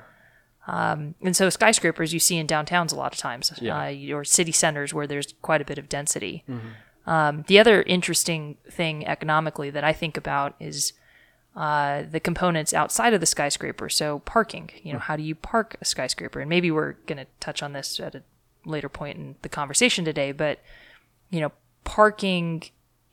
Um, 0.68 1.16
and 1.22 1.36
so 1.36 1.50
skyscrapers 1.50 2.14
you 2.14 2.20
see 2.20 2.38
in 2.38 2.48
downtowns 2.48 2.94
a 2.94 2.96
lot 2.96 3.14
of 3.14 3.20
times, 3.20 3.52
yeah. 3.62 3.88
uh, 3.88 4.16
or 4.16 4.24
city 4.24 4.52
centers 4.52 4.94
where 4.94 5.08
there's 5.08 5.34
quite 5.42 5.62
a 5.62 5.66
bit 5.66 5.78
of 5.78 5.90
density. 5.90 6.44
Mm-hmm. 6.50 7.10
Um, 7.10 7.44
the 7.48 7.58
other 7.60 7.82
interesting 7.82 8.58
thing 8.70 9.08
economically 9.08 9.70
that 9.72 9.84
I 9.84 9.92
think 9.92 10.18
about 10.18 10.56
is 10.60 10.94
uh, 11.56 12.04
the 12.10 12.20
components 12.20 12.74
outside 12.74 13.14
of 13.14 13.20
the 13.20 13.26
skyscraper. 13.26 13.90
So 13.90 14.20
parking, 14.20 14.70
you 14.84 14.94
know, 14.94 15.00
how 15.00 15.16
do 15.16 15.24
you 15.24 15.36
park 15.36 15.76
a 15.82 15.86
skyscraper? 15.86 16.40
And 16.40 16.50
maybe 16.50 16.70
we're 16.70 16.94
going 17.08 17.18
to 17.18 17.28
touch 17.40 17.64
on 17.64 17.74
this 17.74 18.00
at 18.00 18.16
a 18.16 18.24
later 18.64 18.88
point 18.88 19.18
in 19.18 19.36
the 19.42 19.50
conversation 19.50 20.06
today, 20.06 20.32
but 20.32 20.60
you 21.32 21.42
know, 21.42 21.52
parking 21.84 22.64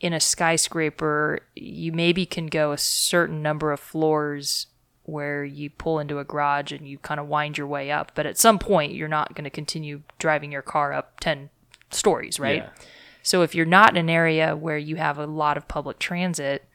in 0.01 0.13
a 0.13 0.21
skyscraper, 0.21 1.41
you 1.57 1.93
maybe 1.93 2.27
can 2.27 2.47
go 2.47 2.73
a 2.73 2.79
certain 2.79 3.43
number 3.43 3.73
of 3.73 3.81
floors 3.81 4.67
where 5.09 5.43
you 5.43 5.71
pull 5.71 5.99
into 5.99 6.19
a 6.19 6.25
garage 6.25 6.71
and 6.71 6.87
you 6.87 6.99
kind 6.99 7.19
of 7.19 7.27
wind 7.27 7.57
your 7.57 7.67
way 7.67 7.91
up. 7.91 8.13
But 8.15 8.27
at 8.27 8.37
some 8.37 8.59
point, 8.59 8.93
you're 8.93 9.09
not 9.09 9.35
going 9.35 9.45
to 9.45 9.51
continue 9.51 10.03
driving 10.19 10.53
your 10.53 10.61
car 10.61 10.93
up 10.93 11.19
10 11.21 11.49
stories, 11.91 12.39
right? 12.39 12.65
Yeah. 12.65 12.85
So 13.23 13.41
if 13.41 13.55
you're 13.55 13.65
not 13.65 13.91
in 13.91 13.97
an 13.97 14.11
area 14.11 14.55
where 14.55 14.77
you 14.77 14.97
have 14.97 15.19
a 15.19 15.27
lot 15.27 15.57
of 15.57 15.67
public 15.67 15.99
transit, 15.99 16.67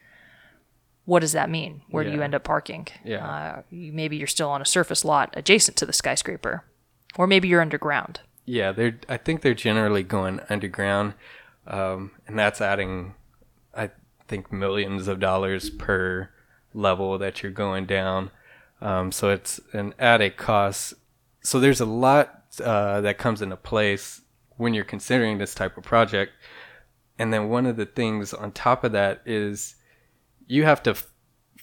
what 1.04 1.20
does 1.20 1.32
that 1.32 1.48
mean? 1.48 1.82
Where 1.90 2.02
do 2.02 2.10
you 2.10 2.22
end 2.22 2.34
up 2.34 2.42
parking? 2.42 2.88
Yeah. 3.04 3.26
Uh, 3.26 3.62
you, 3.70 3.92
maybe 3.92 4.16
you're 4.16 4.26
still 4.26 4.50
on 4.50 4.60
a 4.60 4.66
surface 4.66 5.04
lot 5.04 5.32
adjacent 5.36 5.76
to 5.76 5.86
the 5.86 5.92
skyscraper, 5.92 6.64
or 7.16 7.26
maybe 7.26 7.46
you're 7.46 7.60
underground. 7.60 8.20
Yeah, 8.46 8.72
they're. 8.72 8.98
I 9.08 9.16
think 9.16 9.42
they're 9.42 9.54
generally 9.54 10.02
going 10.02 10.40
underground, 10.48 11.14
um, 11.66 12.12
and 12.26 12.38
that's 12.38 12.60
adding, 12.60 13.14
I 13.74 13.90
think, 14.28 14.50
millions 14.52 15.08
of 15.08 15.20
dollars 15.20 15.70
per 15.70 16.30
level 16.74 17.16
that 17.18 17.42
you're 17.42 17.52
going 17.52 17.86
down. 17.86 18.30
Um, 18.80 19.12
so 19.12 19.30
it's 19.30 19.60
an 19.72 19.94
added 19.98 20.36
cost. 20.36 20.94
So 21.42 21.60
there's 21.60 21.80
a 21.80 21.86
lot 21.86 22.42
uh, 22.62 23.00
that 23.00 23.18
comes 23.18 23.40
into 23.40 23.56
place 23.56 24.20
when 24.56 24.74
you're 24.74 24.84
considering 24.84 25.38
this 25.38 25.54
type 25.54 25.76
of 25.76 25.84
project. 25.84 26.32
And 27.18 27.32
then 27.32 27.48
one 27.48 27.66
of 27.66 27.76
the 27.76 27.86
things 27.86 28.34
on 28.34 28.52
top 28.52 28.84
of 28.84 28.92
that 28.92 29.22
is 29.24 29.76
you 30.46 30.64
have 30.64 30.82
to 30.82 30.90
f- 30.90 31.10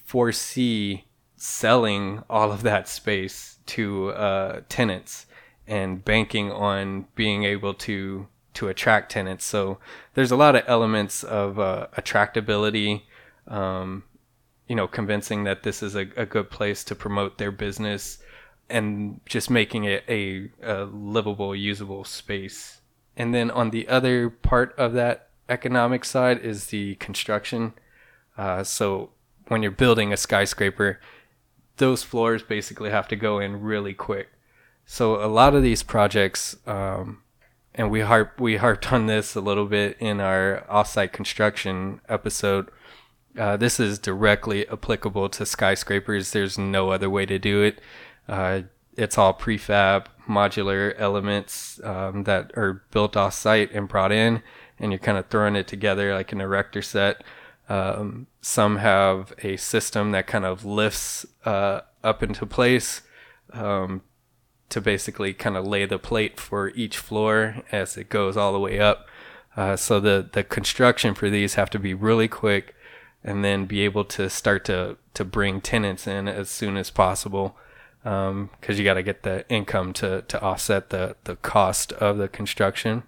foresee 0.04 1.04
selling 1.36 2.22
all 2.30 2.52
of 2.52 2.62
that 2.62 2.88
space 2.88 3.58
to 3.66 4.10
uh, 4.10 4.60
tenants 4.68 5.26
and 5.66 6.04
banking 6.04 6.50
on 6.50 7.06
being 7.14 7.44
able 7.44 7.74
to 7.74 8.26
to 8.54 8.68
attract 8.68 9.12
tenants. 9.12 9.44
So 9.44 9.78
there's 10.14 10.30
a 10.30 10.36
lot 10.36 10.54
of 10.54 10.64
elements 10.66 11.24
of 11.24 11.58
uh, 11.58 11.86
attractability, 11.96 13.02
um, 13.48 14.04
you 14.72 14.76
know, 14.76 14.88
convincing 14.88 15.44
that 15.44 15.64
this 15.64 15.82
is 15.82 15.94
a, 15.94 16.06
a 16.16 16.24
good 16.24 16.48
place 16.48 16.82
to 16.82 16.94
promote 16.94 17.36
their 17.36 17.52
business, 17.52 18.16
and 18.70 19.20
just 19.26 19.50
making 19.50 19.84
it 19.84 20.02
a, 20.08 20.48
a 20.62 20.84
livable, 20.84 21.54
usable 21.54 22.04
space. 22.04 22.80
And 23.14 23.34
then 23.34 23.50
on 23.50 23.68
the 23.68 23.86
other 23.86 24.30
part 24.30 24.74
of 24.78 24.94
that 24.94 25.28
economic 25.46 26.06
side 26.06 26.38
is 26.38 26.68
the 26.68 26.94
construction. 26.94 27.74
Uh, 28.38 28.64
so 28.64 29.10
when 29.48 29.62
you're 29.62 29.70
building 29.70 30.10
a 30.10 30.16
skyscraper, 30.16 30.98
those 31.76 32.02
floors 32.02 32.42
basically 32.42 32.88
have 32.88 33.08
to 33.08 33.16
go 33.16 33.38
in 33.40 33.60
really 33.60 33.92
quick. 33.92 34.28
So 34.86 35.22
a 35.22 35.28
lot 35.28 35.54
of 35.54 35.62
these 35.62 35.82
projects, 35.82 36.56
um, 36.66 37.18
and 37.74 37.90
we 37.90 38.00
harp 38.00 38.40
we 38.40 38.56
harped 38.56 38.90
on 38.90 39.06
this 39.06 39.34
a 39.34 39.42
little 39.42 39.66
bit 39.66 39.98
in 40.00 40.18
our 40.18 40.64
offsite 40.70 41.12
construction 41.12 42.00
episode. 42.08 42.70
Uh, 43.38 43.56
this 43.56 43.80
is 43.80 43.98
directly 43.98 44.68
applicable 44.68 45.28
to 45.30 45.46
skyscrapers. 45.46 46.32
There's 46.32 46.58
no 46.58 46.90
other 46.90 47.08
way 47.08 47.26
to 47.26 47.38
do 47.38 47.62
it. 47.62 47.80
Uh, 48.28 48.62
it's 48.96 49.16
all 49.16 49.32
prefab, 49.32 50.06
modular 50.28 50.94
elements 50.98 51.80
um, 51.82 52.24
that 52.24 52.52
are 52.56 52.84
built 52.90 53.16
off 53.16 53.34
site 53.34 53.72
and 53.72 53.88
brought 53.88 54.12
in, 54.12 54.42
and 54.78 54.92
you're 54.92 54.98
kind 54.98 55.18
of 55.18 55.28
throwing 55.28 55.56
it 55.56 55.66
together 55.66 56.14
like 56.14 56.32
an 56.32 56.40
erector 56.40 56.82
set. 56.82 57.24
Um, 57.68 58.26
some 58.40 58.76
have 58.76 59.32
a 59.42 59.56
system 59.56 60.10
that 60.10 60.26
kind 60.26 60.44
of 60.44 60.64
lifts 60.64 61.24
uh, 61.44 61.80
up 62.04 62.22
into 62.22 62.44
place 62.44 63.02
um, 63.52 64.02
to 64.68 64.80
basically 64.80 65.32
kind 65.32 65.56
of 65.56 65.66
lay 65.66 65.86
the 65.86 65.98
plate 65.98 66.38
for 66.38 66.68
each 66.70 66.98
floor 66.98 67.62
as 67.70 67.96
it 67.96 68.08
goes 68.08 68.36
all 68.36 68.52
the 68.52 68.58
way 68.58 68.78
up. 68.78 69.06
Uh, 69.56 69.76
so 69.76 70.00
the 70.00 70.28
the 70.32 70.42
construction 70.42 71.14
for 71.14 71.28
these 71.28 71.54
have 71.54 71.70
to 71.70 71.78
be 71.78 71.94
really 71.94 72.28
quick, 72.28 72.74
and 73.24 73.44
then 73.44 73.66
be 73.66 73.82
able 73.82 74.04
to 74.04 74.28
start 74.28 74.64
to 74.66 74.96
to 75.14 75.24
bring 75.24 75.60
tenants 75.60 76.06
in 76.06 76.28
as 76.28 76.48
soon 76.48 76.76
as 76.76 76.90
possible, 76.90 77.56
because 78.02 78.78
you 78.78 78.84
got 78.84 78.94
to 78.94 79.02
get 79.02 79.22
the 79.22 79.48
income 79.48 79.92
to 79.94 80.22
to 80.22 80.40
offset 80.40 80.90
the 80.90 81.16
the 81.24 81.36
cost 81.36 81.92
of 81.94 82.18
the 82.18 82.28
construction. 82.28 83.04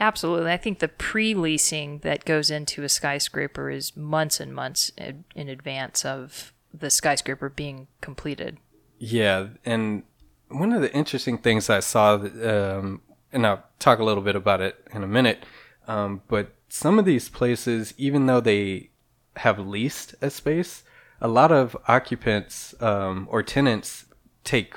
Absolutely. 0.00 0.50
I 0.50 0.56
think 0.56 0.80
the 0.80 0.88
pre 0.88 1.34
leasing 1.34 1.98
that 2.00 2.24
goes 2.24 2.50
into 2.50 2.82
a 2.82 2.88
skyscraper 2.88 3.70
is 3.70 3.96
months 3.96 4.40
and 4.40 4.54
months 4.54 4.90
in 4.98 5.24
in 5.34 5.48
advance 5.48 6.04
of 6.04 6.52
the 6.72 6.90
skyscraper 6.90 7.48
being 7.48 7.86
completed. 8.00 8.58
Yeah, 8.98 9.48
and 9.64 10.02
one 10.48 10.72
of 10.72 10.82
the 10.82 10.92
interesting 10.92 11.38
things 11.38 11.70
I 11.70 11.80
saw, 11.80 12.14
um, 12.14 13.02
and 13.32 13.46
I'll 13.46 13.64
talk 13.78 13.98
a 13.98 14.04
little 14.04 14.22
bit 14.22 14.36
about 14.36 14.60
it 14.60 14.76
in 14.92 15.02
a 15.02 15.06
minute, 15.06 15.44
um, 15.86 16.22
but 16.28 16.52
some 16.68 16.98
of 16.98 17.04
these 17.04 17.28
places, 17.28 17.94
even 17.96 18.26
though 18.26 18.40
they 18.40 18.90
have 19.36 19.58
leased 19.58 20.14
a 20.20 20.30
space, 20.30 20.82
a 21.20 21.28
lot 21.28 21.52
of 21.52 21.76
occupants 21.88 22.74
um, 22.80 23.28
or 23.30 23.42
tenants 23.42 24.06
take 24.42 24.74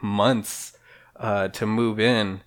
months 0.00 0.76
uh, 1.16 1.48
to 1.48 1.66
move 1.66 1.98
in, 1.98 2.42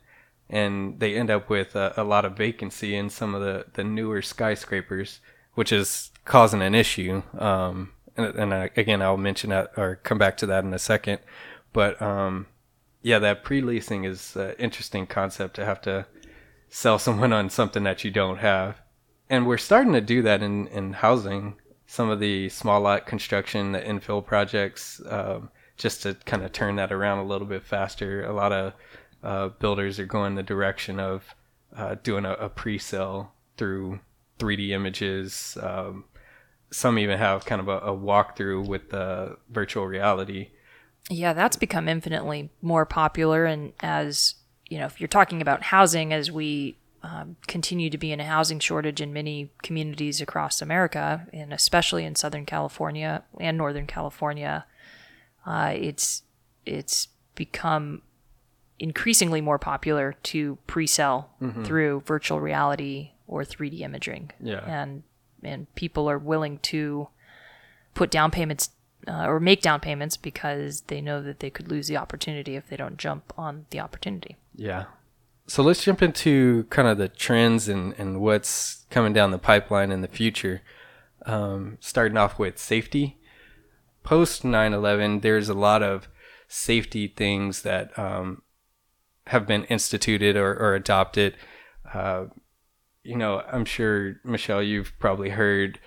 and 0.50 1.00
they 1.00 1.16
end 1.16 1.30
up 1.30 1.50
with 1.50 1.76
a, 1.76 1.94
a 1.98 2.04
lot 2.04 2.26
of 2.26 2.38
vacancy 2.38 2.96
in 2.96 3.10
some 3.10 3.36
of 3.36 3.42
the, 3.42 3.66
the 3.74 3.84
newer 3.84 4.22
skyscrapers, 4.22 5.20
which 5.54 5.72
is 5.72 6.12
causing 6.26 6.62
an 6.62 6.76
issue. 6.76 7.24
Um, 7.38 7.92
and, 8.18 8.36
and 8.36 8.54
I, 8.54 8.70
again, 8.76 9.02
I'll 9.02 9.18
mention 9.18 9.50
that 9.50 9.72
or 9.78 9.98
come 10.04 10.18
back 10.18 10.38
to 10.38 10.46
that 10.48 10.64
in 10.64 10.74
a 10.74 10.80
second. 10.80 11.20
But 11.74 12.02
um, 12.02 12.48
yeah, 13.02 13.20
that 13.20 13.44
pre-leasing 13.44 14.04
is 14.04 14.36
an 14.36 14.56
interesting 14.60 15.08
concept 15.08 15.56
to 15.56 15.66
have 15.66 15.82
to 15.82 16.06
sell 16.70 17.00
someone 17.06 17.34
on 17.34 17.50
something 17.50 17.84
that 17.84 18.04
you 18.04 18.12
don't 18.12 18.38
have. 18.38 18.78
And 19.32 19.48
we're 19.48 19.58
starting 19.58 19.94
to 19.94 20.02
do 20.02 20.22
that 20.24 20.44
in, 20.44 20.68
in 20.68 20.92
housing. 20.92 21.56
Some 21.88 22.10
of 22.10 22.20
the 22.20 22.50
small 22.50 22.82
lot 22.82 23.06
construction, 23.06 23.72
the 23.72 23.80
infill 23.80 24.24
projects, 24.24 25.02
um, 25.08 25.50
just 25.78 26.04
to 26.04 26.16
kind 26.26 26.44
of 26.44 26.52
turn 26.52 26.76
that 26.76 26.92
around 26.92 27.20
a 27.20 27.24
little 27.24 27.48
bit 27.48 27.64
faster. 27.64 28.26
A 28.26 28.34
lot 28.34 28.52
of 28.52 28.74
uh, 29.24 29.48
builders 29.48 30.00
are 30.00 30.06
going 30.06 30.36
the 30.36 30.44
direction 30.44 31.00
of 31.00 31.34
uh, 31.74 31.96
doing 32.04 32.26
a, 32.26 32.34
a 32.34 32.50
pre-sale 32.50 33.32
through 33.56 34.02
3D 34.38 34.72
images. 34.72 35.58
Um, 35.62 36.04
some 36.70 37.00
even 37.00 37.18
have 37.18 37.46
kind 37.46 37.62
of 37.62 37.70
a, 37.70 37.78
a 37.78 37.96
walkthrough 37.96 38.68
with 38.68 38.94
uh, 38.94 39.36
virtual 39.50 39.88
reality. 39.88 40.50
Yeah, 41.10 41.32
that's 41.32 41.56
become 41.56 41.88
infinitely 41.88 42.50
more 42.62 42.86
popular. 42.86 43.46
And 43.46 43.72
as 43.80 44.36
you 44.70 44.78
know, 44.78 44.88
if 44.88 45.00
you're 45.00 45.08
talking 45.08 45.42
about 45.42 45.64
housing, 45.64 46.12
as 46.12 46.30
we 46.32 46.78
um, 47.04 47.36
continue 47.48 47.90
to 47.90 47.98
be 47.98 48.12
in 48.12 48.20
a 48.20 48.26
housing 48.26 48.60
shortage 48.60 49.02
in 49.02 49.12
many 49.14 49.50
communities 49.64 50.22
across 50.22 50.62
America, 50.62 51.28
and 51.34 51.52
especially 51.54 52.06
in 52.06 52.16
Southern 52.16 52.46
California 52.46 53.24
and 53.40 53.58
Northern 53.58 53.88
California, 53.88 54.66
uh, 55.46 55.74
it's 55.76 56.24
it's 56.66 57.08
become 57.36 58.04
increasingly 58.80 59.42
more 59.42 59.58
popular 59.60 60.14
to 60.24 60.58
pre-sell 60.68 61.30
Mhm. 61.42 61.66
through 61.66 62.02
virtual 62.06 62.40
reality 62.40 63.12
or 63.28 63.44
3D 63.44 63.82
imaging. 63.84 64.32
Yeah. 64.40 64.64
and 64.68 65.04
and 65.44 65.74
people 65.74 66.08
are 66.08 66.20
willing 66.20 66.60
to 66.60 67.08
put 67.96 68.12
down 68.12 68.30
payments 68.30 68.70
uh, 69.08 69.26
or 69.26 69.40
make 69.40 69.60
down 69.64 69.80
payments 69.80 70.16
because 70.16 70.82
they 70.82 71.02
know 71.02 71.20
that 71.24 71.40
they 71.40 71.50
could 71.50 71.68
lose 71.68 71.88
the 71.88 71.98
opportunity 71.98 72.56
if 72.56 72.68
they 72.70 72.78
don't 72.78 72.98
jump 72.98 73.34
on 73.36 73.66
the 73.72 73.80
opportunity. 73.80 74.38
Yeah. 74.56 74.86
So 75.52 75.64
let's 75.64 75.84
jump 75.84 76.02
into 76.02 76.64
kind 76.70 76.88
of 76.88 76.98
the 76.98 77.10
trends 77.10 77.68
and, 77.68 77.94
and 77.98 78.22
what's 78.22 78.86
coming 78.90 79.12
down 79.12 79.32
the 79.32 79.38
pipeline 79.38 79.92
in 79.92 80.00
the 80.00 80.08
future. 80.08 80.62
Um, 81.26 81.78
starting 81.82 82.16
off 82.16 82.40
with 82.40 82.58
safety. 82.58 83.20
Post 84.02 84.46
9 84.46 84.74
11, 84.74 85.20
there's 85.20 85.50
a 85.50 85.54
lot 85.54 85.84
of 85.84 86.08
safety 86.48 87.10
things 87.10 87.64
that 87.64 88.00
um, 88.00 88.44
have 89.28 89.46
been 89.46 89.66
instituted 89.66 90.38
or, 90.38 90.54
or 90.54 90.74
adopted. 90.74 91.36
Uh, 91.94 92.28
you 93.04 93.18
know, 93.18 93.44
I'm 93.52 93.66
sure, 93.66 94.22
Michelle, 94.24 94.64
you've 94.64 94.94
probably 95.00 95.32
heard 95.32 95.82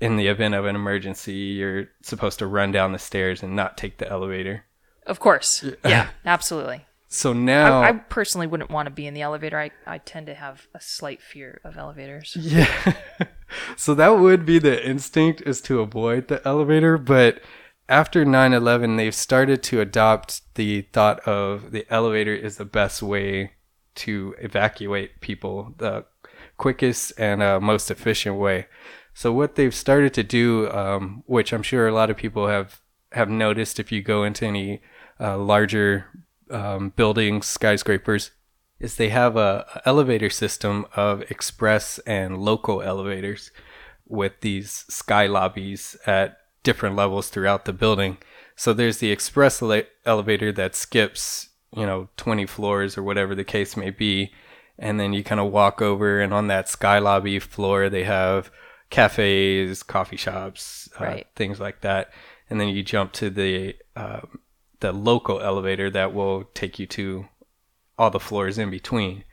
in 0.00 0.16
the 0.16 0.28
event 0.28 0.54
of 0.54 0.64
an 0.64 0.74
emergency, 0.74 1.34
you're 1.34 1.88
supposed 2.00 2.38
to 2.38 2.46
run 2.46 2.72
down 2.72 2.92
the 2.92 2.98
stairs 2.98 3.42
and 3.42 3.54
not 3.54 3.76
take 3.76 3.98
the 3.98 4.10
elevator. 4.10 4.64
Of 5.06 5.20
course. 5.20 5.62
Yeah, 5.84 6.08
absolutely. 6.24 6.86
So 7.16 7.32
now. 7.32 7.80
I, 7.80 7.88
I 7.88 7.92
personally 7.92 8.46
wouldn't 8.46 8.70
want 8.70 8.86
to 8.86 8.90
be 8.90 9.06
in 9.06 9.14
the 9.14 9.22
elevator. 9.22 9.58
I, 9.58 9.70
I 9.86 9.98
tend 9.98 10.26
to 10.26 10.34
have 10.34 10.68
a 10.74 10.80
slight 10.80 11.22
fear 11.22 11.60
of 11.64 11.76
elevators. 11.78 12.36
Yeah. 12.38 12.94
so 13.76 13.94
that 13.94 14.18
would 14.18 14.44
be 14.44 14.58
the 14.58 14.86
instinct 14.86 15.42
is 15.46 15.60
to 15.62 15.80
avoid 15.80 16.28
the 16.28 16.46
elevator, 16.46 16.98
but 16.98 17.40
after 17.88 18.24
9/11 18.24 18.96
they've 18.96 19.14
started 19.14 19.62
to 19.62 19.80
adopt 19.80 20.42
the 20.56 20.82
thought 20.92 21.20
of 21.20 21.70
the 21.70 21.86
elevator 21.88 22.34
is 22.34 22.56
the 22.56 22.64
best 22.64 23.02
way 23.02 23.52
to 23.94 24.34
evacuate 24.38 25.20
people, 25.20 25.74
the 25.78 26.04
quickest 26.58 27.12
and 27.16 27.42
uh, 27.42 27.58
most 27.60 27.90
efficient 27.90 28.36
way. 28.36 28.66
So 29.14 29.32
what 29.32 29.54
they've 29.54 29.74
started 29.74 30.12
to 30.14 30.22
do, 30.22 30.70
um, 30.70 31.22
which 31.26 31.52
I'm 31.52 31.62
sure 31.62 31.88
a 31.88 31.94
lot 31.94 32.10
of 32.10 32.16
people 32.18 32.48
have 32.48 32.82
have 33.12 33.30
noticed 33.30 33.80
if 33.80 33.90
you 33.90 34.02
go 34.02 34.24
into 34.24 34.44
any 34.44 34.82
uh, 35.18 35.38
larger 35.38 36.06
um, 36.50 36.90
buildings, 36.90 37.46
skyscrapers, 37.46 38.30
is 38.78 38.96
they 38.96 39.08
have 39.08 39.36
a, 39.36 39.66
a 39.74 39.88
elevator 39.88 40.30
system 40.30 40.86
of 40.94 41.22
express 41.30 41.98
and 42.00 42.38
local 42.38 42.82
elevators 42.82 43.50
with 44.06 44.40
these 44.40 44.84
sky 44.88 45.26
lobbies 45.26 45.96
at 46.06 46.38
different 46.62 46.96
levels 46.96 47.28
throughout 47.28 47.64
the 47.64 47.72
building. 47.72 48.18
So 48.54 48.72
there's 48.72 48.98
the 48.98 49.10
express 49.10 49.62
ele- 49.62 49.82
elevator 50.04 50.52
that 50.52 50.74
skips, 50.74 51.48
you 51.74 51.86
know, 51.86 52.08
20 52.16 52.46
floors 52.46 52.96
or 52.96 53.02
whatever 53.02 53.34
the 53.34 53.44
case 53.44 53.76
may 53.76 53.90
be. 53.90 54.32
And 54.78 55.00
then 55.00 55.12
you 55.12 55.24
kind 55.24 55.40
of 55.40 55.50
walk 55.50 55.80
over, 55.80 56.20
and 56.20 56.34
on 56.34 56.48
that 56.48 56.68
sky 56.68 56.98
lobby 56.98 57.38
floor, 57.38 57.88
they 57.88 58.04
have 58.04 58.50
cafes, 58.90 59.82
coffee 59.82 60.18
shops, 60.18 60.90
uh, 60.98 61.04
things 61.34 61.58
like 61.60 61.80
that. 61.80 62.10
And 62.50 62.60
then 62.60 62.68
you 62.68 62.82
jump 62.82 63.12
to 63.14 63.30
the 63.30 63.74
um, 63.96 64.40
the 64.80 64.92
local 64.92 65.40
elevator 65.40 65.90
that 65.90 66.14
will 66.14 66.44
take 66.54 66.78
you 66.78 66.86
to 66.86 67.28
all 67.98 68.10
the 68.10 68.20
floors 68.20 68.58
in 68.58 68.70
between. 68.70 69.24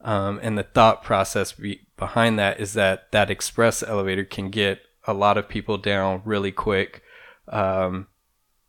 Um, 0.00 0.38
and 0.42 0.58
the 0.58 0.62
thought 0.62 1.02
process 1.02 1.52
be- 1.52 1.86
behind 1.96 2.38
that 2.38 2.60
is 2.60 2.74
that 2.74 3.10
that 3.12 3.30
express 3.30 3.82
elevator 3.82 4.24
can 4.24 4.50
get 4.50 4.80
a 5.06 5.14
lot 5.14 5.38
of 5.38 5.48
people 5.48 5.78
down 5.78 6.22
really 6.24 6.52
quick. 6.52 7.02
Um, 7.48 8.08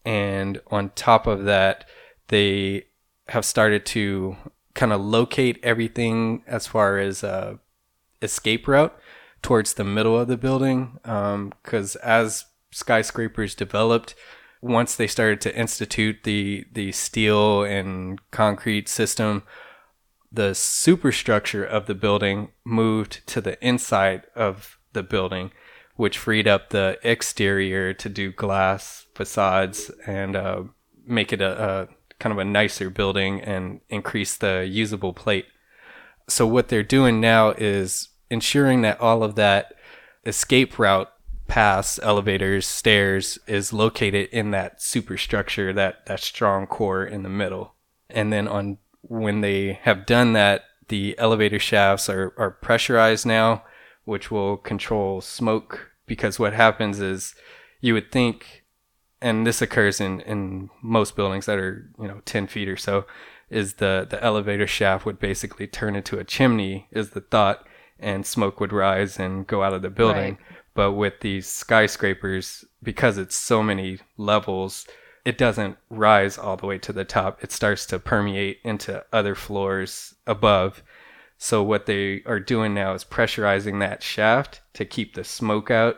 and 0.03 0.61
on 0.67 0.91
top 0.91 1.27
of 1.27 1.45
that, 1.45 1.85
they 2.27 2.85
have 3.27 3.45
started 3.45 3.85
to 3.87 4.37
kind 4.73 4.93
of 4.93 5.01
locate 5.01 5.59
everything 5.63 6.43
as 6.47 6.67
far 6.67 6.99
as 6.99 7.23
uh, 7.23 7.55
escape 8.21 8.67
route 8.67 8.97
towards 9.41 9.73
the 9.73 9.83
middle 9.83 10.17
of 10.19 10.27
the 10.27 10.37
building. 10.37 10.99
Because 11.03 11.95
as 11.97 12.45
skyscrapers 12.71 13.55
developed, 13.55 14.15
once 14.65 14.95
they 14.95 15.05
started 15.05 15.39
to 15.41 15.55
institute 15.55 16.23
the 16.23 16.65
the 16.71 16.91
steel 16.91 17.63
and 17.63 18.19
concrete 18.31 18.89
system, 18.89 19.43
the 20.31 20.55
superstructure 20.55 21.63
of 21.63 21.85
the 21.85 21.93
building 21.93 22.49
moved 22.65 23.25
to 23.27 23.41
the 23.41 23.63
inside 23.65 24.23
of 24.35 24.79
the 24.93 25.03
building, 25.03 25.51
which 25.95 26.17
freed 26.17 26.47
up 26.47 26.69
the 26.69 26.97
exterior 27.03 27.93
to 27.93 28.09
do 28.09 28.31
glass 28.31 29.05
facades 29.13 29.91
and 30.07 30.35
uh, 30.35 30.63
make 31.05 31.31
it 31.31 31.41
a, 31.41 31.63
a 31.63 31.87
kind 32.17 32.33
of 32.33 32.39
a 32.39 32.45
nicer 32.45 32.89
building 32.89 33.41
and 33.41 33.81
increase 33.89 34.35
the 34.35 34.67
usable 34.67 35.13
plate. 35.13 35.45
So 36.27 36.47
what 36.47 36.69
they're 36.69 36.81
doing 36.81 37.21
now 37.21 37.51
is 37.51 38.09
ensuring 38.31 38.81
that 38.81 38.99
all 38.99 39.21
of 39.21 39.35
that 39.35 39.75
escape 40.25 40.79
route 40.79 41.11
paths, 41.55 42.01
elevators, 42.03 42.67
stairs 42.67 43.39
is 43.47 43.71
located 43.71 44.27
in 44.33 44.51
that 44.51 44.81
superstructure, 44.81 45.71
that 45.71 46.05
that 46.05 46.19
strong 46.19 46.67
core 46.67 47.05
in 47.05 47.23
the 47.23 47.29
middle. 47.29 47.75
And 48.09 48.33
then 48.33 48.45
on 48.45 48.77
when 49.03 49.39
they 49.39 49.79
have 49.83 50.05
done 50.05 50.33
that, 50.33 50.65
the 50.89 51.17
elevator 51.17 51.57
shafts 51.57 52.09
are, 52.09 52.33
are 52.37 52.51
pressurized 52.51 53.25
now, 53.25 53.63
which 54.03 54.29
will 54.29 54.57
control 54.57 55.21
smoke 55.21 55.91
because 56.05 56.37
what 56.37 56.51
happens 56.51 56.99
is 56.99 57.35
you 57.79 57.93
would 57.93 58.11
think 58.11 58.65
and 59.21 59.47
this 59.47 59.61
occurs 59.61 60.01
in, 60.01 60.19
in 60.21 60.69
most 60.81 61.15
buildings 61.15 61.45
that 61.45 61.57
are, 61.57 61.89
you 61.97 62.07
know, 62.09 62.21
ten 62.25 62.47
feet 62.47 62.67
or 62.67 62.75
so, 62.75 63.05
is 63.49 63.75
the, 63.75 64.05
the 64.09 64.21
elevator 64.21 64.67
shaft 64.67 65.05
would 65.05 65.19
basically 65.19 65.67
turn 65.67 65.95
into 65.95 66.19
a 66.19 66.25
chimney 66.25 66.89
is 66.91 67.11
the 67.11 67.21
thought 67.21 67.65
and 67.97 68.25
smoke 68.25 68.59
would 68.59 68.73
rise 68.73 69.17
and 69.17 69.47
go 69.47 69.63
out 69.63 69.73
of 69.73 69.81
the 69.81 69.89
building. 69.89 70.33
Right. 70.33 70.55
But 70.75 70.91
with 70.91 71.21
these 71.21 71.47
skyscrapers, 71.47 72.63
because 72.83 73.17
it's 73.17 73.35
so 73.35 73.63
many 73.63 73.99
levels, 74.17 74.85
it 75.23 75.37
doesn't 75.37 75.77
rise 75.89 76.37
all 76.37 76.57
the 76.57 76.67
way 76.67 76.77
to 76.79 76.93
the 76.93 77.05
top. 77.05 77.43
It 77.43 77.51
starts 77.51 77.85
to 77.87 77.97
permeate 77.97 78.59
into 78.63 79.03
other 79.11 79.33
floors 79.35 80.13
above. 80.27 80.83
So 81.37 81.63
what 81.63 81.85
they 81.87 82.21
are 82.25 82.39
doing 82.39 82.73
now 82.73 82.93
is 82.93 83.03
pressurizing 83.03 83.79
that 83.79 84.03
shaft 84.03 84.61
to 84.73 84.85
keep 84.85 85.15
the 85.15 85.23
smoke 85.23 85.71
out 85.71 85.97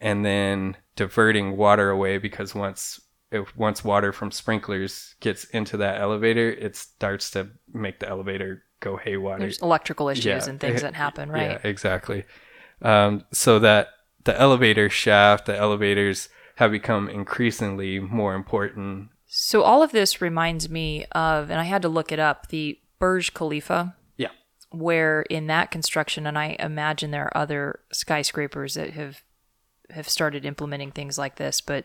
and 0.00 0.24
then 0.24 0.76
diverting 0.96 1.56
water 1.56 1.90
away 1.90 2.18
because 2.18 2.54
once 2.54 3.00
if 3.32 3.56
once 3.56 3.84
water 3.84 4.12
from 4.12 4.32
sprinklers 4.32 5.14
gets 5.20 5.44
into 5.44 5.76
that 5.76 6.00
elevator, 6.00 6.50
it 6.50 6.74
starts 6.74 7.30
to 7.30 7.48
make 7.72 8.00
the 8.00 8.08
elevator 8.08 8.64
go 8.80 8.96
haywire. 8.96 9.38
There's 9.38 9.62
electrical 9.62 10.08
issues 10.08 10.24
Yeah. 10.26 10.48
and 10.48 10.58
things 10.58 10.82
that 10.82 10.94
happen, 11.04 11.30
right? 11.30 11.42
Yeah, 11.52 11.58
exactly. 11.62 12.24
Um, 12.82 13.24
so 13.32 13.60
that 13.60 13.88
the 14.24 14.38
elevator 14.40 14.88
shaft, 14.90 15.46
the 15.46 15.56
elevators 15.56 16.28
have 16.56 16.70
become 16.70 17.08
increasingly 17.08 17.98
more 17.98 18.34
important. 18.34 19.08
So 19.26 19.62
all 19.62 19.82
of 19.82 19.92
this 19.92 20.20
reminds 20.20 20.68
me 20.68 21.04
of, 21.12 21.50
and 21.50 21.60
I 21.60 21.64
had 21.64 21.82
to 21.82 21.88
look 21.88 22.12
it 22.12 22.18
up, 22.18 22.48
the 22.48 22.78
Burj 22.98 23.32
Khalifa. 23.32 23.94
Yeah. 24.16 24.28
Where 24.70 25.22
in 25.22 25.46
that 25.46 25.70
construction, 25.70 26.26
and 26.26 26.38
I 26.38 26.56
imagine 26.58 27.10
there 27.10 27.24
are 27.24 27.36
other 27.36 27.80
skyscrapers 27.92 28.74
that 28.74 28.90
have 28.90 29.22
have 29.90 30.08
started 30.08 30.44
implementing 30.44 30.92
things 30.92 31.18
like 31.18 31.34
this, 31.36 31.60
but 31.60 31.84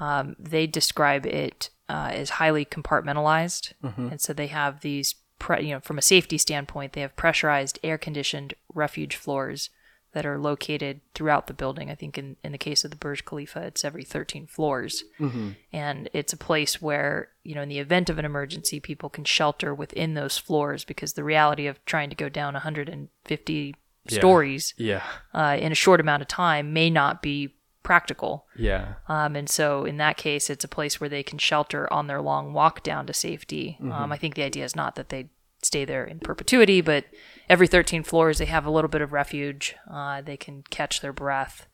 um, 0.00 0.36
they 0.38 0.66
describe 0.66 1.26
it 1.26 1.68
uh, 1.88 2.10
as 2.12 2.30
highly 2.30 2.64
compartmentalized, 2.64 3.74
Mhm. 3.84 4.10
and 4.12 4.20
so 4.20 4.32
they 4.32 4.46
have 4.46 4.80
these, 4.80 5.14
pre- 5.38 5.66
you 5.66 5.74
know, 5.74 5.80
from 5.80 5.98
a 5.98 6.02
safety 6.02 6.38
standpoint, 6.38 6.94
they 6.94 7.02
have 7.02 7.14
pressurized, 7.14 7.78
air 7.82 7.98
conditioned 7.98 8.54
refuge 8.72 9.16
floors 9.16 9.68
that 10.12 10.26
are 10.26 10.38
located 10.38 11.00
throughout 11.14 11.46
the 11.46 11.54
building. 11.54 11.90
I 11.90 11.94
think 11.94 12.18
in, 12.18 12.36
in 12.44 12.52
the 12.52 12.58
case 12.58 12.84
of 12.84 12.90
the 12.90 12.96
Burj 12.98 13.24
Khalifa, 13.24 13.60
it's 13.62 13.84
every 13.84 14.04
13 14.04 14.46
floors. 14.46 15.04
Mhm. 15.18 15.56
And 15.72 16.08
it's 16.12 16.32
a 16.34 16.36
place 16.36 16.82
where, 16.82 17.30
you 17.42 17.54
know, 17.54 17.62
in 17.62 17.68
the 17.70 17.78
event 17.78 18.10
of 18.10 18.18
an 18.18 18.24
emergency, 18.24 18.78
people 18.78 19.08
can 19.08 19.24
shelter 19.24 19.74
within 19.74 20.14
those 20.14 20.36
floors 20.38 20.84
because 20.84 21.14
the 21.14 21.24
reality 21.24 21.66
of 21.66 21.82
trying 21.86 22.10
to 22.10 22.16
go 22.16 22.28
down 22.28 22.54
150 22.54 23.74
Yeah. 24.08 24.18
stories 24.18 24.74
Yeah. 24.76 25.02
Uh, 25.32 25.56
in 25.60 25.72
a 25.72 25.76
short 25.76 26.00
amount 26.00 26.22
of 26.22 26.28
time 26.28 26.72
may 26.72 26.90
not 26.90 27.22
be 27.22 27.54
practical. 27.82 28.46
Yeah. 28.56 28.94
Um, 29.08 29.34
and 29.34 29.48
so 29.48 29.84
in 29.84 29.96
that 29.96 30.16
case, 30.16 30.50
it's 30.50 30.64
a 30.64 30.68
place 30.68 31.00
where 31.00 31.08
they 31.08 31.22
can 31.22 31.38
shelter 31.38 31.92
on 31.92 32.06
their 32.06 32.20
long 32.20 32.52
walk 32.52 32.82
down 32.82 33.06
to 33.06 33.12
safety. 33.12 33.76
Mhm. 33.80 33.92
Um, 33.92 34.12
I 34.12 34.16
think 34.18 34.34
the 34.34 34.42
idea 34.44 34.64
is 34.64 34.76
not 34.76 34.94
that 34.96 35.08
they 35.08 35.30
stay 35.62 35.84
there 35.84 36.04
in 36.04 36.18
perpetuity, 36.20 36.80
but 36.80 37.04
every 37.48 37.66
13 37.66 38.02
floors, 38.02 38.38
they 38.38 38.44
have 38.46 38.66
a 38.66 38.70
little 38.70 38.88
bit 38.88 39.00
of 39.00 39.12
refuge. 39.12 39.74
Uh, 39.90 40.20
they 40.20 40.36
can 40.36 40.62
catch 40.70 41.00
their 41.00 41.12
breath, 41.12 41.66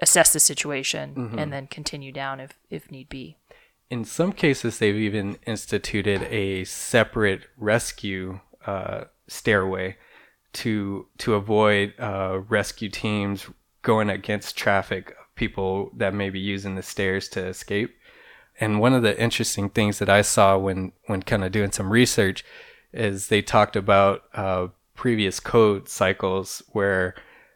assess 0.00 0.32
the 0.32 0.40
situation, 0.40 1.14
Mhm. 1.14 1.38
and 1.40 1.52
then 1.52 1.66
continue 1.66 2.12
down 2.12 2.40
if, 2.40 2.52
if 2.70 2.90
need 2.90 3.08
be. 3.08 3.38
In 3.90 4.04
some 4.04 4.32
cases, 4.32 4.78
they've 4.78 4.94
even 4.96 5.36
instituted 5.46 6.22
a 6.24 6.64
separate 6.64 7.46
rescue 7.56 8.40
uh, 8.66 9.04
stairway 9.26 9.96
to 10.52 11.06
to 11.18 11.34
avoid 11.34 11.94
uh, 11.98 12.40
rescue 12.48 12.88
teams 12.88 13.48
going 13.82 14.08
against 14.10 14.56
traffic 14.56 15.10
of 15.10 15.34
people 15.34 15.90
that 15.96 16.14
may 16.14 16.30
be 16.30 16.38
using 16.38 16.74
the 16.74 16.82
stairs 16.82 17.28
to 17.30 17.44
escape. 17.44 17.96
And 18.60 18.80
one 18.80 18.92
of 18.94 19.02
the 19.02 19.18
interesting 19.20 19.68
things 19.70 19.98
that 19.98 20.08
I 20.08 20.22
saw 20.22 20.56
when 20.56 20.92
when 21.06 21.22
kind 21.22 21.42
of 21.44 21.52
doing 21.52 21.72
some 21.72 21.90
research 21.92 22.44
is 22.92 23.28
they 23.28 23.42
talked 23.42 23.76
about 23.76 24.24
uh, 24.34 24.68
previous 24.94 25.40
code 25.40 25.88
cycles 25.88 26.62
where 26.72 27.14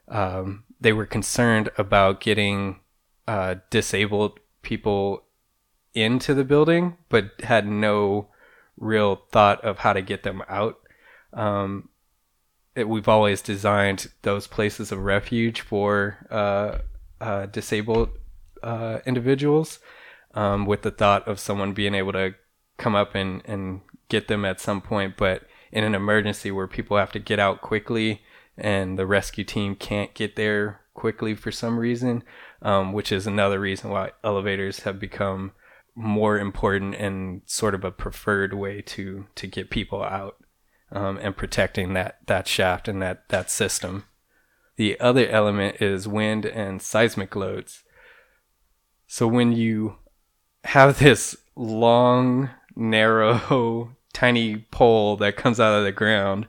um, 0.09 0.64
they 0.81 0.92
were 0.92 1.07
concerned 1.07 1.68
about 1.77 2.20
getting 2.20 2.81
uh, 3.29 3.57
disabled 3.70 4.38
people 4.62 5.25
into 5.94 6.35
the 6.35 6.44
building, 6.44 6.96
but 7.09 7.31
had 7.42 7.66
no 7.66 8.29
real 8.77 9.22
thought 9.33 9.64
of 9.64 9.79
how 9.79 9.92
to 9.92 10.03
get 10.03 10.22
them 10.22 10.42
out. 10.49 10.79
Um, 11.33 11.88
it, 12.75 12.88
we've 12.88 13.09
always 13.09 13.40
designed 13.40 14.09
those 14.22 14.46
places 14.46 14.92
of 14.92 14.99
refuge 15.01 15.62
for 15.62 16.27
uh, 16.31 16.79
uh, 17.20 17.46
disabled 17.46 18.11
uh, 18.62 18.99
individuals 19.07 19.79
um, 20.35 20.67
with 20.67 20.83
the 20.83 20.90
thought 20.90 21.27
of 21.27 21.40
someone 21.40 21.73
being 21.73 21.94
able 21.94 22.13
to 22.13 22.35
come 22.77 22.94
up 22.94 23.15
and, 23.15 23.42
and 23.46 23.81
get 24.09 24.29
them 24.29 24.44
at 24.44 24.61
some 24.61 24.81
point. 24.81 25.17
But 25.17 25.42
in 25.73 25.85
an 25.85 25.94
emergency 25.94 26.50
where 26.50 26.67
people 26.67 26.96
have 26.96 27.13
to 27.13 27.19
get 27.19 27.38
out 27.38 27.61
quickly 27.61 28.23
and 28.57 28.98
the 28.98 29.07
rescue 29.07 29.44
team 29.44 29.75
can't 29.75 30.15
get 30.15 30.37
there 30.37 30.81
quickly 30.94 31.35
for 31.35 31.52
some 31.52 31.79
reason, 31.79 32.23
um, 32.63 32.92
which 32.92 33.13
is 33.13 33.27
another 33.27 33.61
reason 33.61 33.90
why 33.90 34.13
elevators 34.25 34.81
have 34.81 34.98
become 34.98 35.52
more 35.94 36.38
important 36.38 36.94
and 36.94 37.42
sort 37.46 37.75
of 37.75 37.85
a 37.85 37.90
preferred 37.90 38.52
way 38.52 38.83
to 38.83 39.27
to 39.35 39.46
get 39.46 39.71
people 39.71 40.02
out 40.02 40.37
um, 40.92 41.19
and 41.23 41.37
protecting 41.37 41.94
that 41.94 42.19
that 42.27 42.46
shaft 42.46 42.87
and 42.88 43.00
that 43.02 43.29
that 43.29 43.50
system. 43.50 44.04
The 44.77 45.00
other 45.00 45.27
element 45.27 45.81
is 45.81 46.07
wind 46.07 46.44
and 46.44 46.83
seismic 46.83 47.35
loads. 47.35 47.83
So 49.07 49.27
when 49.27 49.52
you 49.52 49.96
have 50.65 50.98
this 50.98 51.37
long, 51.54 52.50
narrow, 52.77 53.96
tiny 54.17 54.56
pole 54.71 55.17
that 55.19 55.37
comes 55.37 55.60
out 55.60 55.79
of 55.79 55.85
the 55.85 55.92
ground, 55.92 56.46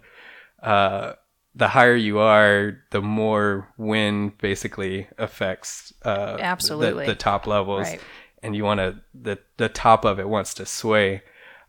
uh, 0.63 1.13
the 1.53 1.67
higher 1.67 1.95
you 1.95 2.17
are, 2.19 2.77
the 2.91 3.01
more 3.01 3.67
wind 3.77 4.37
basically 4.37 5.07
affects 5.17 5.91
uh, 6.05 6.37
Absolutely. 6.39 7.05
the, 7.05 7.11
the 7.11 7.17
top 7.17 7.45
levels, 7.45 7.87
Right. 7.87 7.99
and 8.41 8.55
you 8.55 8.63
want 8.63 8.79
to 8.79 9.01
the 9.13 9.37
the 9.57 9.67
top 9.69 10.05
of 10.05 10.19
it 10.19 10.29
wants 10.29 10.53
to 10.55 10.65
sway. 10.65 11.23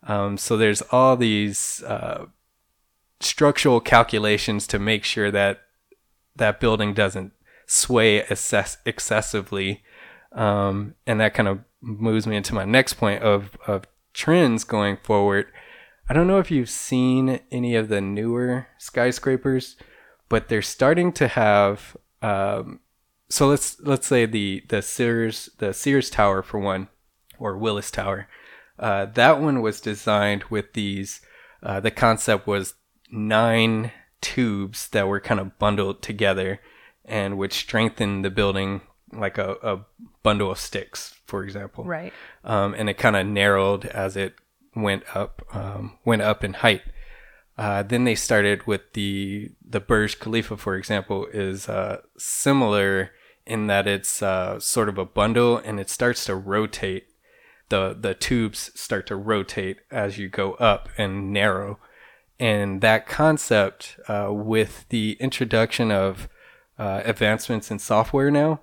Um, 0.04 0.38
so 0.38 0.56
there's 0.56 0.82
all 0.92 1.16
these 1.16 1.82
uh, 1.82 2.26
structural 3.20 3.80
calculations 3.80 4.66
to 4.68 4.78
make 4.78 5.04
sure 5.04 5.30
that 5.30 5.62
that 6.36 6.60
building 6.60 6.94
doesn't 6.94 7.32
sway 7.66 8.18
excess- 8.22 8.78
excessively, 8.86 9.82
um, 10.32 10.94
and 11.06 11.18
that 11.20 11.34
kind 11.34 11.48
of 11.48 11.58
moves 11.80 12.26
me 12.26 12.36
into 12.36 12.54
my 12.54 12.64
next 12.64 12.94
point 12.94 13.22
of 13.22 13.56
of 13.66 13.84
trends 14.12 14.64
going 14.64 14.96
forward. 15.02 15.46
I 16.08 16.14
don't 16.14 16.26
know 16.26 16.38
if 16.38 16.50
you've 16.50 16.70
seen 16.70 17.40
any 17.50 17.74
of 17.74 17.88
the 17.88 18.00
newer 18.00 18.66
skyscrapers, 18.78 19.76
but 20.28 20.48
they're 20.48 20.62
starting 20.62 21.12
to 21.12 21.28
have. 21.28 21.96
Um, 22.22 22.80
so 23.28 23.46
let's 23.46 23.78
let's 23.80 24.06
say 24.06 24.24
the 24.24 24.64
the 24.68 24.80
Sears 24.80 25.50
the 25.58 25.74
Sears 25.74 26.08
Tower 26.10 26.42
for 26.42 26.58
one, 26.58 26.88
or 27.38 27.56
Willis 27.58 27.90
Tower. 27.90 28.26
Uh, 28.78 29.06
that 29.06 29.40
one 29.40 29.60
was 29.60 29.80
designed 29.80 30.44
with 30.44 30.72
these. 30.72 31.20
Uh, 31.62 31.80
the 31.80 31.90
concept 31.90 32.46
was 32.46 32.74
nine 33.10 33.90
tubes 34.20 34.88
that 34.88 35.08
were 35.08 35.20
kind 35.20 35.40
of 35.40 35.58
bundled 35.58 36.00
together, 36.00 36.60
and 37.04 37.36
would 37.36 37.52
strengthen 37.52 38.22
the 38.22 38.30
building 38.30 38.80
like 39.12 39.36
a, 39.38 39.56
a 39.62 39.80
bundle 40.22 40.50
of 40.50 40.58
sticks, 40.58 41.14
for 41.26 41.42
example 41.42 41.82
Right. 41.84 42.12
um, 42.44 42.74
and 42.74 42.90
it 42.90 42.98
kind 42.98 43.16
of 43.16 43.26
narrowed 43.26 43.86
as 43.86 44.16
it 44.18 44.34
went 44.82 45.04
up 45.14 45.42
um, 45.52 45.98
went 46.04 46.22
up 46.22 46.44
in 46.44 46.54
height. 46.54 46.82
Uh, 47.56 47.82
then 47.82 48.04
they 48.04 48.14
started 48.14 48.66
with 48.66 48.92
the 48.92 49.50
the 49.66 49.80
Burj 49.80 50.20
Khalifa, 50.20 50.56
for 50.56 50.76
example, 50.76 51.26
is 51.32 51.68
uh, 51.68 52.00
similar 52.16 53.10
in 53.46 53.66
that 53.66 53.86
it's 53.86 54.22
uh, 54.22 54.60
sort 54.60 54.88
of 54.88 54.98
a 54.98 55.04
bundle 55.04 55.56
and 55.56 55.80
it 55.80 55.90
starts 55.90 56.24
to 56.26 56.36
rotate. 56.36 57.06
the 57.68 57.96
The 57.98 58.14
tubes 58.14 58.70
start 58.74 59.06
to 59.08 59.16
rotate 59.16 59.78
as 59.90 60.18
you 60.18 60.28
go 60.28 60.52
up 60.54 60.88
and 60.96 61.32
narrow, 61.32 61.78
and 62.38 62.80
that 62.80 63.06
concept 63.06 63.98
uh, 64.06 64.28
with 64.30 64.86
the 64.90 65.16
introduction 65.18 65.90
of 65.90 66.28
uh, 66.78 67.02
advancements 67.04 67.70
in 67.70 67.78
software 67.80 68.30
now, 68.30 68.60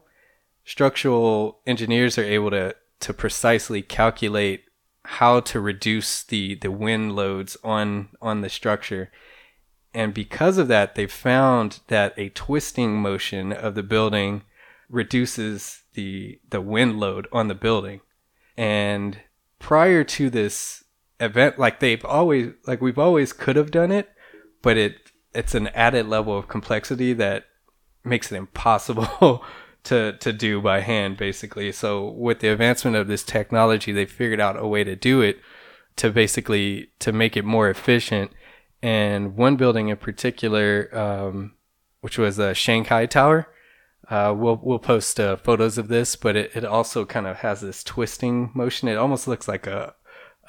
structural 0.64 1.60
engineers 1.68 2.18
are 2.18 2.24
able 2.24 2.52
to 2.52 2.76
to 3.02 3.14
precisely 3.14 3.82
calculate 3.82 4.65
how 5.06 5.40
to 5.40 5.60
reduce 5.60 6.24
the 6.24 6.56
the 6.56 6.72
wind 6.72 7.16
loads 7.16 7.58
on 7.64 8.10
on 8.22 8.42
the 8.42 8.50
structure. 8.50 9.12
And 9.94 10.14
because 10.14 10.58
of 10.58 10.68
that 10.68 10.96
they've 10.96 11.12
found 11.12 11.80
that 11.88 12.14
a 12.18 12.30
twisting 12.30 12.96
motion 13.02 13.54
of 13.54 13.76
the 13.76 13.84
building 13.84 14.44
reduces 14.90 15.84
the 15.94 16.40
the 16.50 16.62
wind 16.62 17.00
load 17.00 17.28
on 17.32 17.48
the 17.48 17.56
building. 17.56 18.02
And 18.58 19.20
prior 19.60 20.04
to 20.04 20.30
this 20.30 20.84
event 21.20 21.58
like 21.58 21.80
they've 21.80 22.04
always 22.04 22.52
like 22.68 22.82
we've 22.82 23.00
always 23.00 23.32
could 23.32 23.56
have 23.56 23.72
done 23.72 23.90
it 23.90 24.10
but 24.62 24.76
it 24.76 25.12
it's 25.34 25.56
an 25.56 25.68
added 25.70 26.08
level 26.08 26.38
of 26.38 26.48
complexity 26.50 27.14
that 27.14 27.46
makes 28.04 28.32
it 28.32 28.36
impossible 28.36 29.44
to 29.86 30.14
to 30.18 30.34
do 30.34 30.62
by 30.62 30.82
hand 30.82 31.18
basically. 31.18 31.72
So 31.72 32.10
with 32.10 32.40
the 32.40 32.50
advancement 32.50 32.96
of 32.96 33.08
this 33.08 33.24
technology 33.24 33.92
they 33.92 34.06
figured 34.06 34.40
out 34.40 34.58
a 34.60 34.68
way 34.68 34.84
to 34.84 34.96
do 34.96 35.22
it 35.22 35.40
to 35.98 36.10
basically 36.12 36.90
to 37.00 37.12
make 37.12 37.38
it 37.38 37.46
more 37.46 37.70
efficient. 37.70 38.32
And 38.82 39.36
one 39.36 39.56
building 39.56 39.88
in 39.90 39.98
particular 39.98 40.90
um, 40.96 41.54
which 42.02 42.18
was 42.18 42.38
a 42.38 42.54
shanghai 42.54 43.06
tower 43.06 43.48
uh, 44.10 44.34
we'll 44.38 44.60
we'll 44.62 44.78
post 44.80 45.20
uh, 45.20 45.36
photos 45.36 45.78
of 45.78 45.88
this 45.88 46.16
but 46.16 46.36
it, 46.36 46.52
it 46.56 46.66
also 46.66 47.06
kind 47.06 47.26
of 47.28 47.38
has 47.38 47.62
this 47.62 47.84
twisting 47.84 48.52
motion. 48.54 48.88
It 48.88 48.98
almost 48.98 49.28
looks 49.28 49.48
like 49.48 49.66
a 49.68 49.96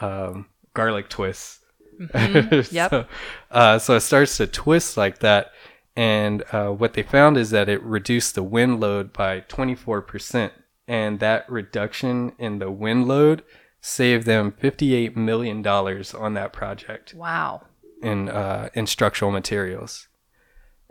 um, 0.01 0.47
garlic 0.75 1.09
twist. 1.09 1.61
Mhm. 1.99 2.71
Yep. 2.73 2.91
so, 2.91 3.07
uh, 3.51 3.79
so 3.79 3.97
it 3.97 4.01
starts 4.01 4.37
to 4.37 4.47
twist 4.47 4.99
like 4.99 5.21
that 5.21 5.53
and 5.97 6.45
uh, 6.53 6.69
what 6.69 6.93
they 6.93 7.03
found 7.03 7.37
is 7.39 7.51
that 7.51 7.69
it 7.69 7.83
reduced 7.83 8.35
the 8.35 8.43
wind 8.43 8.81
load 8.81 9.13
by 9.13 9.41
24%. 9.41 10.51
And 10.87 11.19
that 11.21 11.51
reduction 11.51 12.33
in 12.39 12.59
the 12.59 12.71
wind 12.71 13.09
load 13.09 13.43
saved 13.81 14.27
them 14.27 14.53
$58 14.53 15.17
million 15.17 15.67
on 15.67 16.35
that 16.35 16.53
project 16.53 17.15
Wow. 17.15 17.63
in, 18.03 18.29
uh, 18.29 18.69
in 18.75 18.87
structural 18.87 19.31
materials. 19.31 20.09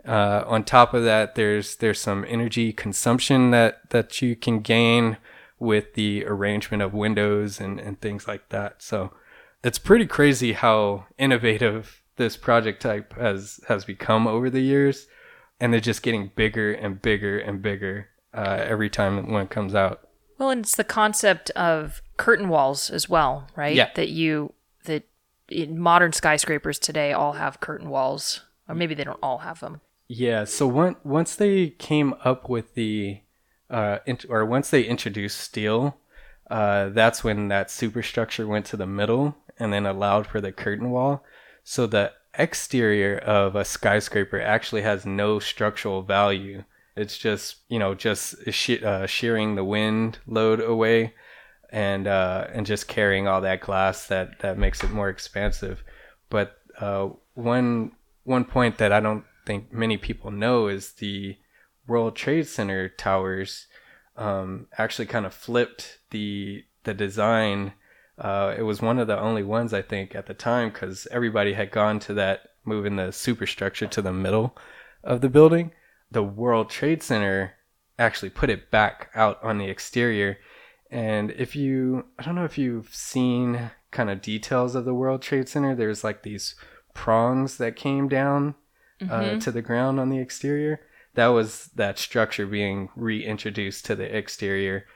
Uh, 0.04 0.44
on 0.46 0.64
top 0.64 0.92
of 0.94 1.02
that, 1.04 1.34
there's 1.34 1.76
there's 1.76 2.00
some 2.00 2.24
energy 2.28 2.72
consumption 2.72 3.50
that, 3.50 3.90
that 3.90 4.22
you 4.22 4.36
can 4.36 4.60
gain 4.60 5.16
with 5.58 5.94
the 5.94 6.24
arrangement 6.26 6.82
of 6.82 6.94
windows 6.94 7.60
and, 7.60 7.80
and 7.80 8.00
things 8.00 8.28
like 8.28 8.48
that. 8.50 8.82
So 8.82 9.12
it's 9.64 9.78
pretty 9.78 10.06
crazy 10.06 10.52
how 10.52 11.06
innovative 11.18 12.02
this 12.16 12.36
project 12.36 12.82
type 12.82 13.14
has 13.18 13.60
has 13.68 13.84
become 13.84 14.26
over 14.26 14.50
the 14.50 14.60
years, 14.60 15.06
and 15.60 15.72
they're 15.72 15.80
just 15.80 16.02
getting 16.02 16.30
bigger 16.34 16.72
and 16.72 17.00
bigger 17.00 17.38
and 17.38 17.62
bigger 17.62 18.08
uh, 18.34 18.58
every 18.62 18.90
time 18.90 19.30
when 19.30 19.42
it 19.42 19.50
comes 19.50 19.74
out. 19.74 20.08
Well, 20.38 20.50
and 20.50 20.60
it's 20.60 20.76
the 20.76 20.84
concept 20.84 21.50
of 21.50 22.02
curtain 22.16 22.48
walls 22.48 22.90
as 22.90 23.08
well, 23.08 23.48
right? 23.56 23.74
Yeah. 23.74 23.90
That 23.94 24.10
you 24.10 24.52
that 24.84 25.04
in 25.48 25.78
modern 25.78 26.12
skyscrapers 26.12 26.78
today 26.78 27.12
all 27.12 27.34
have 27.34 27.60
curtain 27.60 27.88
walls, 27.88 28.42
or 28.68 28.74
maybe 28.74 28.94
they 28.94 29.04
don't 29.04 29.18
all 29.22 29.38
have 29.38 29.60
them. 29.60 29.80
Yeah. 30.08 30.44
So 30.44 30.66
once 30.66 30.98
once 31.04 31.34
they 31.34 31.70
came 31.70 32.14
up 32.24 32.48
with 32.48 32.74
the, 32.74 33.20
uh, 33.70 33.98
int- 34.06 34.26
or 34.28 34.44
once 34.44 34.70
they 34.70 34.82
introduced 34.82 35.40
steel, 35.40 35.98
uh, 36.50 36.90
that's 36.90 37.24
when 37.24 37.48
that 37.48 37.70
superstructure 37.70 38.46
went 38.46 38.66
to 38.66 38.76
the 38.76 38.86
middle 38.86 39.36
and 39.58 39.72
then 39.72 39.86
allowed 39.86 40.26
for 40.26 40.40
the 40.40 40.52
curtain 40.52 40.90
wall. 40.90 41.24
So 41.68 41.88
the 41.88 42.12
exterior 42.38 43.18
of 43.18 43.56
a 43.56 43.64
skyscraper 43.64 44.40
actually 44.40 44.82
has 44.82 45.04
no 45.04 45.40
structural 45.40 46.02
value. 46.02 46.62
It's 46.94 47.18
just 47.18 47.56
you 47.68 47.80
know 47.80 47.92
just 47.92 48.52
she- 48.52 48.84
uh, 48.84 49.06
shearing 49.06 49.56
the 49.56 49.64
wind 49.64 50.20
load 50.28 50.60
away, 50.60 51.14
and 51.70 52.06
uh, 52.06 52.46
and 52.52 52.66
just 52.66 52.86
carrying 52.86 53.26
all 53.26 53.40
that 53.40 53.62
glass 53.62 54.06
that 54.06 54.38
that 54.38 54.56
makes 54.58 54.84
it 54.84 54.92
more 54.92 55.08
expansive. 55.08 55.82
But 56.30 56.56
uh, 56.80 57.08
one 57.34 57.90
one 58.22 58.44
point 58.44 58.78
that 58.78 58.92
I 58.92 59.00
don't 59.00 59.24
think 59.44 59.72
many 59.72 59.96
people 59.96 60.30
know 60.30 60.68
is 60.68 60.92
the 60.92 61.36
World 61.88 62.14
Trade 62.14 62.46
Center 62.46 62.88
towers 62.88 63.66
um, 64.16 64.68
actually 64.78 65.06
kind 65.06 65.26
of 65.26 65.34
flipped 65.34 65.98
the 66.10 66.64
the 66.84 66.94
design. 66.94 67.72
Uh, 68.18 68.54
it 68.56 68.62
was 68.62 68.80
one 68.80 68.98
of 68.98 69.06
the 69.06 69.18
only 69.18 69.42
ones 69.42 69.74
I 69.74 69.82
think 69.82 70.14
at 70.14 70.26
the 70.26 70.34
time 70.34 70.70
because 70.70 71.06
everybody 71.10 71.52
had 71.52 71.70
gone 71.70 71.98
to 72.00 72.14
that 72.14 72.50
moving 72.64 72.96
the 72.96 73.12
superstructure 73.12 73.86
to 73.86 74.02
the 74.02 74.12
middle 74.12 74.56
of 75.04 75.20
the 75.20 75.28
building. 75.28 75.72
The 76.10 76.22
World 76.22 76.70
Trade 76.70 77.02
Center 77.02 77.54
actually 77.98 78.30
put 78.30 78.50
it 78.50 78.70
back 78.70 79.10
out 79.14 79.42
on 79.42 79.58
the 79.58 79.68
exterior. 79.68 80.38
And 80.90 81.30
if 81.32 81.54
you, 81.56 82.06
I 82.18 82.22
don't 82.22 82.34
know 82.34 82.44
if 82.44 82.58
you've 82.58 82.94
seen 82.94 83.70
kind 83.90 84.08
of 84.10 84.22
details 84.22 84.74
of 84.74 84.84
the 84.84 84.94
World 84.94 85.20
Trade 85.22 85.48
Center, 85.48 85.74
there's 85.74 86.04
like 86.04 86.22
these 86.22 86.54
prongs 86.94 87.58
that 87.58 87.76
came 87.76 88.08
down 88.08 88.54
uh, 89.02 89.04
Mhm. 89.20 89.42
to 89.42 89.50
the 89.50 89.60
ground 89.62 90.00
on 90.00 90.08
the 90.08 90.18
exterior. 90.18 90.80
That 91.14 91.26
was 91.28 91.66
that 91.74 91.98
structure 91.98 92.46
being 92.46 92.88
reintroduced 92.96 93.84
to 93.86 93.94
the 93.94 94.16
exterior. 94.16 94.86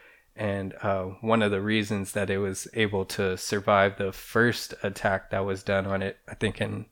And 0.40 0.74
uh, 0.82 1.04
one 1.20 1.42
of 1.42 1.50
the 1.50 1.60
reasons 1.60 2.12
that 2.12 2.30
it 2.30 2.38
was 2.38 2.66
able 2.72 3.04
to 3.04 3.36
survive 3.36 3.98
the 3.98 4.10
first 4.10 4.72
attack 4.82 5.30
that 5.30 5.44
was 5.44 5.62
done 5.62 5.86
on 5.86 6.02
it, 6.02 6.16
I 6.26 6.34
think 6.34 6.62
in, 6.62 6.86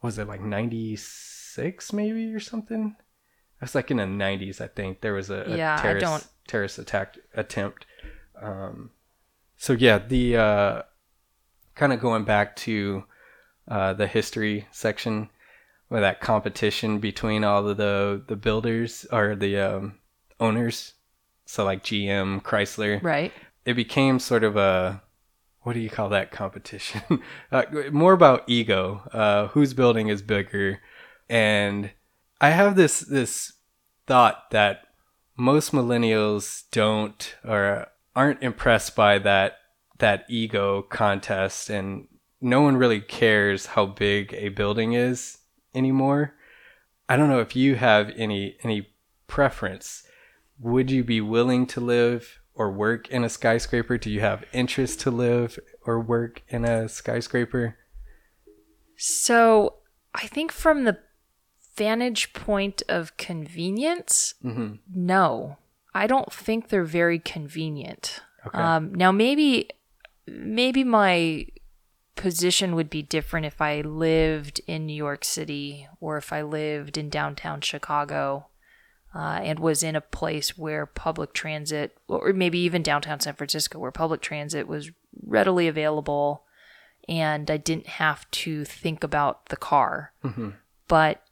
was 0.00 0.18
it 0.18 0.28
like 0.28 0.40
96 0.40 1.92
maybe 1.92 2.32
or 2.32 2.38
something? 2.38 2.94
It 3.56 3.60
was 3.60 3.74
like 3.74 3.90
in 3.90 3.96
the 3.96 4.04
90s, 4.04 4.60
I 4.60 4.68
think. 4.68 5.00
There 5.00 5.14
was 5.14 5.30
a, 5.30 5.42
a 5.52 5.56
Yeah, 5.56 5.76
terrorist, 5.82 6.28
terrorist 6.46 6.78
attack 6.78 7.18
attempt. 7.34 7.86
Um, 8.40 8.90
so 9.56 9.72
yeah, 9.72 9.98
the 9.98 10.36
uh, 10.36 10.82
kind 11.74 11.92
of 11.92 12.00
going 12.00 12.24
back 12.24 12.54
to 12.56 13.04
uh, 13.66 13.94
the 13.94 14.06
history 14.06 14.68
section 14.70 15.30
with 15.90 16.02
that 16.02 16.20
competition 16.20 16.98
between 17.00 17.44
all 17.44 17.66
of 17.68 17.76
the 17.78 18.22
the 18.26 18.36
builders 18.36 19.06
or 19.12 19.34
the 19.34 19.58
um, 19.58 19.98
owners, 20.40 20.94
so 21.46 21.64
like 21.64 21.84
GM, 21.84 22.42
Chrysler, 22.42 23.02
Right. 23.02 23.32
It 23.64 23.74
became 23.74 24.18
sort 24.18 24.44
of 24.44 24.56
a 24.56 25.02
what 25.62 25.72
do 25.72 25.80
you 25.80 25.88
call 25.88 26.10
that 26.10 26.30
competition? 26.30 27.00
uh, 27.52 27.64
more 27.90 28.12
about 28.12 28.44
ego. 28.46 29.02
Uh, 29.12 29.46
whose 29.48 29.72
building 29.72 30.08
is 30.08 30.20
bigger? 30.20 30.80
And 31.28 31.90
I 32.40 32.50
have 32.50 32.76
this 32.76 33.00
this 33.00 33.54
thought 34.06 34.50
that 34.50 34.86
most 35.36 35.72
millennials 35.72 36.64
don't 36.70 37.34
or 37.44 37.86
aren't 38.14 38.42
impressed 38.42 38.94
by 38.94 39.18
that 39.20 39.56
that 39.98 40.24
ego 40.28 40.82
contest 40.82 41.70
and 41.70 42.06
no 42.40 42.60
one 42.60 42.76
really 42.76 43.00
cares 43.00 43.66
how 43.66 43.86
big 43.86 44.34
a 44.34 44.50
building 44.50 44.92
is 44.92 45.38
anymore 45.74 46.34
I 47.08 47.16
don't 47.16 47.28
know 47.28 47.40
if 47.40 47.54
you 47.54 47.76
have 47.76 48.10
any 48.16 48.56
any 48.62 48.88
preference. 49.26 50.04
Would 50.60 50.90
you 50.90 51.04
be 51.04 51.20
willing 51.20 51.66
to 51.68 51.80
live 51.80 52.40
or 52.54 52.70
work 52.70 53.08
in 53.08 53.24
a 53.24 53.28
skyscraper? 53.28 53.98
Do 53.98 54.10
you 54.10 54.20
have 54.20 54.44
interest 54.52 55.00
to 55.00 55.10
live 55.10 55.58
or 55.84 56.00
work 56.00 56.42
in 56.48 56.64
a 56.64 56.88
skyscraper? 56.88 57.76
So 58.96 59.74
I 60.14 60.26
think 60.26 60.52
from 60.52 60.84
the 60.84 60.98
vantage 61.76 62.32
point 62.32 62.82
of 62.88 63.16
convenience, 63.16 64.34
Mm-hmm. 64.44 64.74
no. 64.94 65.58
I 65.96 66.06
don't 66.08 66.32
think 66.32 66.68
they're 66.68 66.82
very 66.84 67.18
convenient. 67.20 68.20
Okay. 68.46 68.58
Um, 68.58 68.92
now 68.94 69.12
maybe 69.12 69.68
maybe 70.26 70.82
my 70.82 71.46
position 72.16 72.74
would 72.74 72.90
be 72.90 73.02
different 73.02 73.46
if 73.46 73.60
I 73.60 73.80
lived 73.82 74.60
in 74.66 74.86
New 74.86 74.94
York 74.94 75.24
City 75.24 75.86
or 76.00 76.16
if 76.16 76.32
I 76.32 76.42
lived 76.42 76.96
in 76.98 77.10
downtown 77.10 77.60
Chicago 77.60 78.46
uh, 79.14 79.40
and 79.42 79.58
was 79.58 79.82
in 79.82 79.94
a 79.94 80.00
place 80.00 80.58
where 80.58 80.86
public 80.86 81.32
transit, 81.32 81.96
or 82.08 82.32
maybe 82.32 82.58
even 82.58 82.82
downtown 82.82 83.20
San 83.20 83.34
Francisco, 83.34 83.78
where 83.78 83.92
public 83.92 84.20
transit 84.20 84.66
was 84.66 84.90
readily 85.24 85.68
available 85.68 86.44
and 87.08 87.50
I 87.50 87.56
didn't 87.56 87.86
have 87.86 88.30
to 88.30 88.64
think 88.64 89.04
about 89.04 89.46
the 89.46 89.56
car. 89.56 90.12
Mm-hmm. 90.24 90.50
But 90.88 91.22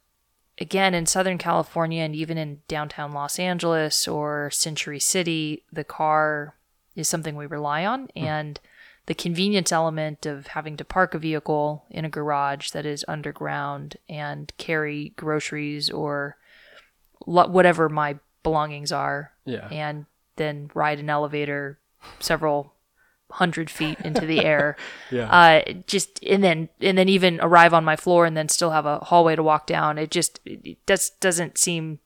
again, 0.59 0.93
in 0.93 1.05
Southern 1.05 1.37
California 1.37 2.03
and 2.03 2.15
even 2.15 2.37
in 2.37 2.61
downtown 2.67 3.13
Los 3.13 3.39
Angeles 3.39 4.07
or 4.07 4.51
Century 4.51 4.99
City, 4.99 5.63
the 5.71 5.83
car 5.83 6.55
is 6.95 7.09
something 7.09 7.35
we 7.35 7.45
rely 7.45 7.85
on. 7.85 8.09
And 8.15 8.59
the 9.05 9.15
convenience 9.15 9.71
element 9.71 10.25
of 10.25 10.47
having 10.47 10.77
to 10.77 10.85
park 10.85 11.13
a 11.13 11.19
vehicle 11.19 11.85
in 11.89 12.05
a 12.05 12.09
garage 12.09 12.69
that 12.71 12.85
is 12.85 13.03
underground 13.07 13.97
and 14.07 14.51
carry 14.57 15.13
groceries 15.15 15.89
or 15.89 16.37
whatever 17.25 17.89
my 17.89 18.17
belongings 18.43 18.91
are, 18.91 19.31
Yeah. 19.45 19.67
and 19.69 20.05
then 20.35 20.69
ride 20.73 20.99
an 20.99 21.09
elevator 21.09 21.79
several 22.19 22.73
hundred 23.31 23.69
feet 23.69 23.99
into 24.01 24.25
the 24.25 24.43
air. 24.45 24.75
Yeah. 25.11 25.29
Uh, 25.29 25.73
just 25.87 26.23
and 26.23 26.43
then 26.43 26.69
and 26.81 26.97
then 26.97 27.07
even 27.09 27.39
arrive 27.41 27.73
on 27.73 27.83
my 27.83 27.95
floor 27.95 28.25
and 28.25 28.35
then 28.35 28.49
still 28.49 28.71
have 28.71 28.85
a 28.85 28.99
hallway 28.99 29.35
to 29.35 29.43
walk 29.43 29.67
down. 29.67 29.97
It 29.97 30.09
just 30.11 30.39
it 30.45 30.77
just 30.87 31.19
doesn't 31.19 31.57
seem 31.57 31.99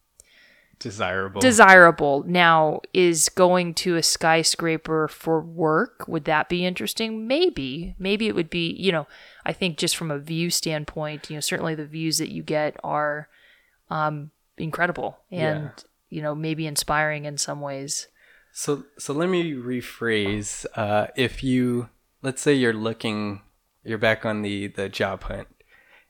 Desirable. 0.80 1.42
desirable. 1.42 2.24
Now, 2.28 2.82
is 2.94 3.30
going 3.30 3.74
to 3.76 3.96
a 3.96 4.04
skyscraper 4.04 5.08
for 5.08 5.42
work, 5.42 6.08
would 6.08 6.26
that 6.26 6.50
be 6.50 6.66
interesting? 6.66 7.28
Maybe. 7.28 7.96
Maybe 7.98 8.28
it 8.28 8.36
would 8.36 8.50
be, 8.52 8.74
you 8.74 8.92
know, 8.92 9.08
I 9.44 9.54
think 9.54 9.78
just 9.80 9.98
from 9.98 10.12
a 10.12 10.20
view 10.20 10.52
standpoint, 10.52 11.32
you 11.32 11.36
know, 11.38 11.40
certainly 11.42 11.74
the 11.74 11.86
views 11.88 12.20
that 12.20 12.30
you 12.30 12.44
get 12.44 12.78
are 12.84 13.28
um, 13.90 14.30
incredible 14.58 15.20
and, 15.32 15.40
Yeah. 15.66 15.70
you 16.10 16.22
know, 16.22 16.34
maybe 16.36 16.66
inspiring 16.68 17.26
in 17.26 17.38
some 17.38 17.62
ways. 17.62 18.08
So 18.54 18.86
so 18.98 19.14
let 19.14 19.30
me 19.30 19.54
rephrase. 19.54 20.66
Uh, 20.76 21.08
if 21.16 21.44
you 21.44 21.90
let's 22.24 22.42
say 22.42 22.54
you're 22.54 22.74
looking, 22.74 23.42
you're 23.84 23.98
back 24.00 24.26
on 24.26 24.42
the 24.42 24.68
the 24.68 24.90
job 24.90 25.24
hunt, 25.24 25.48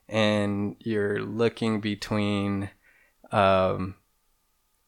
and 0.08 0.76
you're 0.80 1.20
looking 1.22 1.80
between 1.80 2.70
um, 3.32 3.96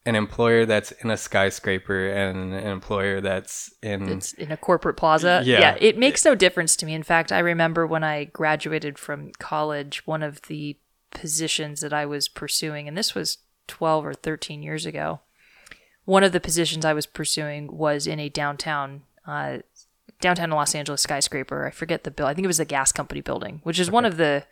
an 0.07 0.15
employer 0.17 0.65
that's 0.65 0.93
in 0.93 1.11
a 1.11 1.17
skyscraper 1.19 2.09
and 2.09 2.55
an 2.55 2.67
employer 2.67 3.21
that's 3.21 3.71
in 3.83 4.09
It's 4.09 4.33
in 4.33 4.51
a 4.51 4.57
corporate 4.57 4.97
plaza. 4.97 5.43
Yeah. 5.45 5.77
it 5.79 5.99
makes 5.99 6.25
no 6.25 6.35
difference 6.35 6.75
to 6.77 6.87
me. 6.87 6.95
In 6.95 7.03
fact, 7.03 7.31
I 7.31 7.41
remember 7.41 7.87
when 7.87 8.03
I 8.03 8.25
graduated 8.25 8.99
from 8.99 9.33
college, 9.39 10.07
one 10.07 10.23
of 10.23 10.41
the 10.43 10.79
positions 11.11 11.83
that 11.83 11.93
I 11.93 12.07
was 12.07 12.29
pursuing, 12.29 12.89
and 12.89 12.97
this 12.97 13.15
was 13.15 13.39
12 13.71 14.05
or 14.05 14.15
13 14.15 14.63
years 14.63 14.85
ago, 14.85 15.21
one 16.05 16.25
of 16.25 16.33
the 16.33 16.41
positions 16.41 16.85
I 16.85 16.93
was 16.93 17.07
pursuing 17.07 17.77
was 17.77 18.07
in 18.07 18.19
a 18.21 18.29
downtown, 18.29 19.03
uh, 19.27 19.59
downtown 20.21 20.51
Los 20.51 20.75
Angeles 20.75 21.01
skyscraper. 21.01 21.67
I 21.67 21.71
forget 21.71 22.05
the 22.05 22.11
bill. 22.11 22.27
I 22.27 22.35
think 22.35 22.45
it 22.45 22.49
was 22.49 22.59
the 22.59 22.65
gas 22.65 22.93
company 22.93 23.21
building, 23.21 23.61
which 23.63 23.79
is 23.79 23.91
one 23.91 24.05
of 24.05 24.17
the 24.17 24.45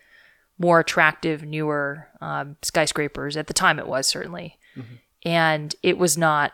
more 0.59 0.81
attractive, 0.81 1.43
newer 1.45 2.09
um, 2.21 2.57
skyscrapers. 2.63 3.37
At 3.37 3.49
the 3.49 3.55
time, 3.55 3.79
it 3.79 3.87
was 3.89 4.07
certainly. 4.07 4.59
And 5.25 5.75
it 5.83 5.99
was 5.99 6.17
not 6.17 6.53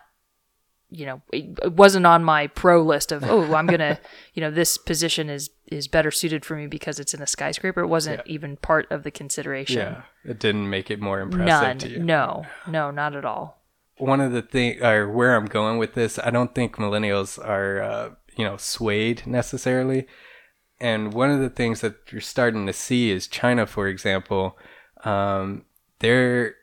you 0.89 1.05
know 1.05 1.21
it, 1.31 1.57
it 1.63 1.73
wasn't 1.73 2.05
on 2.05 2.23
my 2.23 2.47
pro 2.47 2.81
list 2.81 3.11
of 3.11 3.23
oh 3.23 3.55
i'm 3.55 3.65
gonna 3.65 3.99
you 4.33 4.41
know 4.41 4.51
this 4.51 4.77
position 4.77 5.29
is 5.29 5.49
is 5.67 5.87
better 5.87 6.11
suited 6.11 6.45
for 6.45 6.55
me 6.55 6.67
because 6.67 6.99
it's 6.99 7.13
in 7.13 7.21
a 7.21 7.27
skyscraper. 7.27 7.81
It 7.81 7.87
wasn't 7.87 8.21
even 8.25 8.57
part 8.57 8.89
of 8.91 9.03
the 9.03 9.11
consideration. 9.11 9.77
Yeah, 9.77 10.01
it 10.23 10.39
didn't 10.39 10.69
make 10.69 10.91
it 10.91 10.99
more 10.99 11.19
impressive 11.21 11.47
none. 11.47 11.77
to 11.79 11.89
you. 11.89 11.99
no. 11.99 12.45
No 12.67 12.91
not 12.91 13.15
at 13.15 13.25
all. 13.25 13.61
One 13.97 14.21
of 14.21 14.31
the 14.31 14.41
thing 14.41 14.83
or 14.83 15.09
where 15.09 15.35
I'm 15.35 15.45
going 15.45 15.77
with 15.77 15.93
this, 15.93 16.19
I 16.19 16.29
don't 16.29 16.53
think 16.53 16.75
millennials 16.75 17.43
are 17.43 17.81
uh, 17.81 18.09
you 18.35 18.45
know 18.45 18.57
swayed 18.57 19.25
necessarily. 19.25 20.07
And 20.79 21.13
one 21.13 21.31
of 21.31 21.39
the 21.39 21.49
things 21.49 21.81
that 21.81 21.95
you're 22.11 22.21
starting 22.21 22.67
to 22.67 22.73
see 22.73 23.09
is 23.09 23.27
China, 23.27 23.65
for 23.65 23.87
example, 23.87 24.57
um, 25.03 25.65
they're 25.99 26.55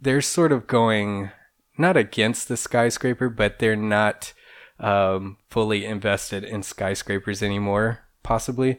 they're 0.00 0.22
sort 0.22 0.52
of 0.52 0.66
going 0.66 1.30
not 1.78 1.96
against 1.96 2.48
the 2.48 2.56
skyscraper, 2.56 3.28
but 3.28 3.58
they're 3.58 3.76
not 3.76 4.32
um, 4.78 5.38
fully 5.48 5.84
invested 5.84 6.44
in 6.44 6.62
skyscrapers 6.62 7.42
anymore. 7.42 8.00
Possibly, 8.22 8.78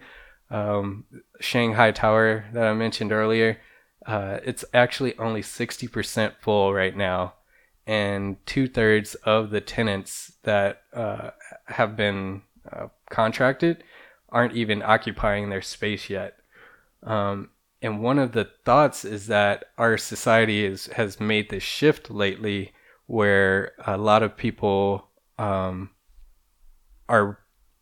um, 0.50 1.06
Shanghai 1.40 1.92
Tower 1.92 2.46
that 2.54 2.66
I 2.66 2.74
mentioned 2.74 3.12
earlier, 3.12 3.60
uh, 4.06 4.40
it's 4.44 4.66
actually 4.74 5.18
only 5.18 5.42
sixty 5.42 5.88
percent 5.88 6.36
full 6.42 6.74
right 6.74 6.96
now 6.96 7.34
and 7.86 8.38
two 8.46 8.68
thirds 8.68 9.16
of 9.16 9.50
the 9.50 9.62
tenants 9.62 10.34
that 10.44 10.84
uh, 10.94 11.32
have 11.66 11.98
been 11.98 12.42
uh, 12.72 12.88
contracted 13.10 13.84
aren't 14.30 14.56
even 14.56 14.82
occupying 14.82 15.50
their 15.50 15.62
space 15.62 16.10
yet. 16.10 16.38
Um, 17.04 17.50
and 17.82 18.02
one 18.02 18.20
of 18.20 18.32
the 18.32 18.50
thoughts 18.64 19.04
is 19.04 19.28
that 19.28 19.66
our 19.78 19.98
society 19.98 20.66
is, 20.66 20.88
has 20.88 21.20
made 21.20 21.50
this 21.50 21.64
shift 21.64 22.10
lately 22.10 22.72
where 23.14 23.74
a 23.86 23.96
lot 23.96 24.24
of 24.24 24.36
people 24.36 25.08
um, 25.38 25.92
are 27.08 27.38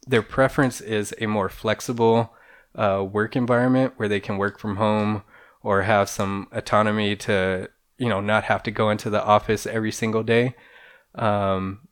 their 0.05 0.21
preference 0.21 0.81
is 0.81 1.15
a 1.21 1.25
more 1.25 1.47
flexible 1.47 2.33
uh, 2.75 3.01
work 3.09 3.37
environment 3.37 3.93
where 3.95 4.09
they 4.09 4.19
can 4.19 4.37
work 4.37 4.59
from 4.59 4.75
home 4.75 5.23
or 5.63 5.83
have 5.83 6.09
some 6.09 6.49
autonomy 6.51 7.15
to 7.15 7.69
you 7.97 8.09
know 8.09 8.19
not 8.19 8.43
have 8.43 8.61
to 8.61 8.71
go 8.71 8.89
into 8.89 9.09
the 9.09 9.23
office 9.23 9.65
every 9.65 9.91
single 9.91 10.21
day. 10.21 10.53
Um, 11.15 11.87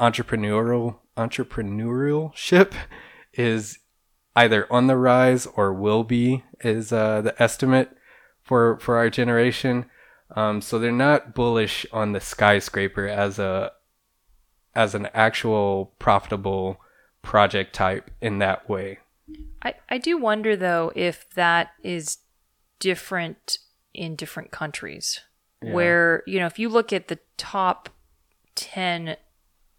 entrepreneurial 0.00 0.96
entrepreneurship 1.16 2.72
is 3.34 3.78
either 4.34 4.66
on 4.72 4.88
the 4.88 4.96
rise 4.96 5.46
or 5.46 5.72
will 5.72 6.02
be 6.02 6.42
is 6.64 6.92
uh, 6.92 7.20
the 7.20 7.40
estimate 7.40 7.96
for 8.42 8.80
for 8.80 8.96
our 8.96 9.10
generation 9.10 9.86
um, 10.30 10.60
so 10.60 10.78
they're 10.78 10.90
not 10.92 11.34
bullish 11.34 11.86
on 11.92 12.12
the 12.12 12.20
skyscraper 12.20 13.06
as 13.08 13.38
a 13.38 13.72
as 14.74 14.94
an 14.94 15.06
actual 15.14 15.92
profitable 15.98 16.80
project 17.22 17.74
type 17.74 18.10
in 18.20 18.38
that 18.38 18.68
way 18.68 18.98
I, 19.62 19.74
I 19.88 19.98
do 19.98 20.18
wonder 20.18 20.56
though 20.56 20.92
if 20.94 21.28
that 21.34 21.70
is 21.82 22.18
different 22.78 23.58
in 23.94 24.16
different 24.16 24.50
countries 24.50 25.20
Yeah. 25.62 25.72
where 25.74 26.22
you 26.26 26.38
know 26.38 26.46
if 26.46 26.58
you 26.58 26.68
look 26.68 26.92
at 26.92 27.08
the 27.08 27.18
top 27.36 27.88
10 28.56 29.16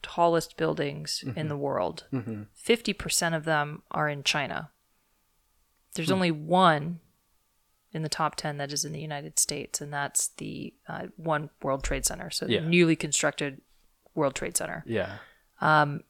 tallest 0.01 0.55
buildings 0.57 1.23
in 1.35 1.45
Mhm. 1.45 1.49
the 1.49 1.57
world 1.57 2.05
Mhm. 2.13 2.47
50% 2.55 3.35
of 3.35 3.43
them 3.45 3.83
are 3.91 4.07
in 4.09 4.23
china 4.23 4.71
there's 5.95 6.09
Hmm. 6.09 6.13
only 6.15 6.31
one 6.31 6.99
in 7.95 8.01
the 8.03 8.09
top 8.09 8.35
10 8.35 8.57
that 8.57 8.71
is 8.71 8.83
in 8.85 8.91
the 8.91 8.99
united 8.99 9.39
states 9.39 9.81
and 9.81 9.91
that's 9.93 10.27
the 10.37 10.73
uh, 10.87 11.05
one 11.15 11.49
world 11.63 11.83
trade 11.83 12.05
center 12.05 12.29
so 12.29 12.45
Yeah. 12.45 12.59
the 12.61 12.67
newly 12.67 12.95
constructed 12.95 13.61
world 14.13 14.35
trade 14.35 14.55
center 14.57 14.83
yeah 14.85 15.17
um, 15.61 16.01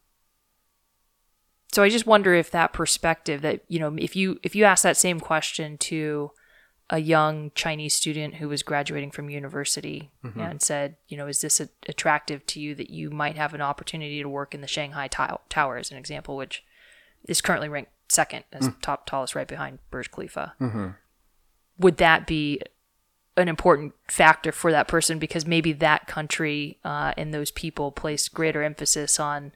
so 1.71 1.83
I 1.83 1.89
just 1.89 2.07
wonder 2.07 2.33
if 2.33 2.51
that 2.51 2.73
perspective 2.73 3.41
that 3.41 3.61
you 3.67 3.79
know 3.79 3.93
if 3.97 4.15
you 4.15 4.39
if 4.43 4.55
you 4.55 4.63
ask 4.63 4.83
that 4.83 4.97
same 4.97 5.19
question 5.19 5.77
to 5.79 6.31
a 6.89 6.99
young 6.99 7.51
Chinese 7.55 7.95
student 7.95 8.35
who 8.35 8.47
was 8.47 8.61
graduating 8.63 9.09
from 9.11 9.27
university 9.29 10.11
Mhm. 10.23 10.51
and 10.51 10.61
said, 10.61 10.97
you 11.07 11.17
know, 11.17 11.25
is 11.27 11.41
this 11.41 11.59
a- 11.59 11.69
attractive 11.89 12.45
to 12.45 12.59
you 12.59 12.75
that 12.75 12.91
you 12.91 13.09
might 13.09 13.35
have 13.37 13.55
an 13.55 13.61
opportunity 13.61 14.21
to 14.21 14.29
work 14.29 14.53
in 14.53 14.61
the 14.61 14.67
Shanghai 14.67 15.07
Tow- 15.07 15.41
Tower, 15.49 15.77
as 15.77 15.89
an 15.89 15.97
example, 15.97 16.37
which 16.37 16.63
is 17.27 17.41
currently 17.41 17.69
ranked 17.69 17.91
second 18.07 18.43
as 18.53 18.67
Mm. 18.69 18.81
top 18.81 19.07
tallest, 19.07 19.33
right 19.33 19.47
behind 19.47 19.79
Burj 19.89 20.11
Khalifa. 20.11 20.53
Mhm. 20.61 20.95
Would 21.79 21.97
that 21.97 22.27
be 22.27 22.61
an 23.37 23.47
important 23.47 23.93
factor 24.07 24.51
for 24.51 24.71
that 24.71 24.87
person 24.87 25.19
because 25.19 25.45
maybe 25.45 25.73
that 25.73 26.07
country 26.07 26.79
uh, 26.85 27.13
and 27.17 27.33
those 27.33 27.51
people 27.51 27.91
place 27.91 28.29
greater 28.29 28.63
emphasis 28.63 29.19
on 29.19 29.51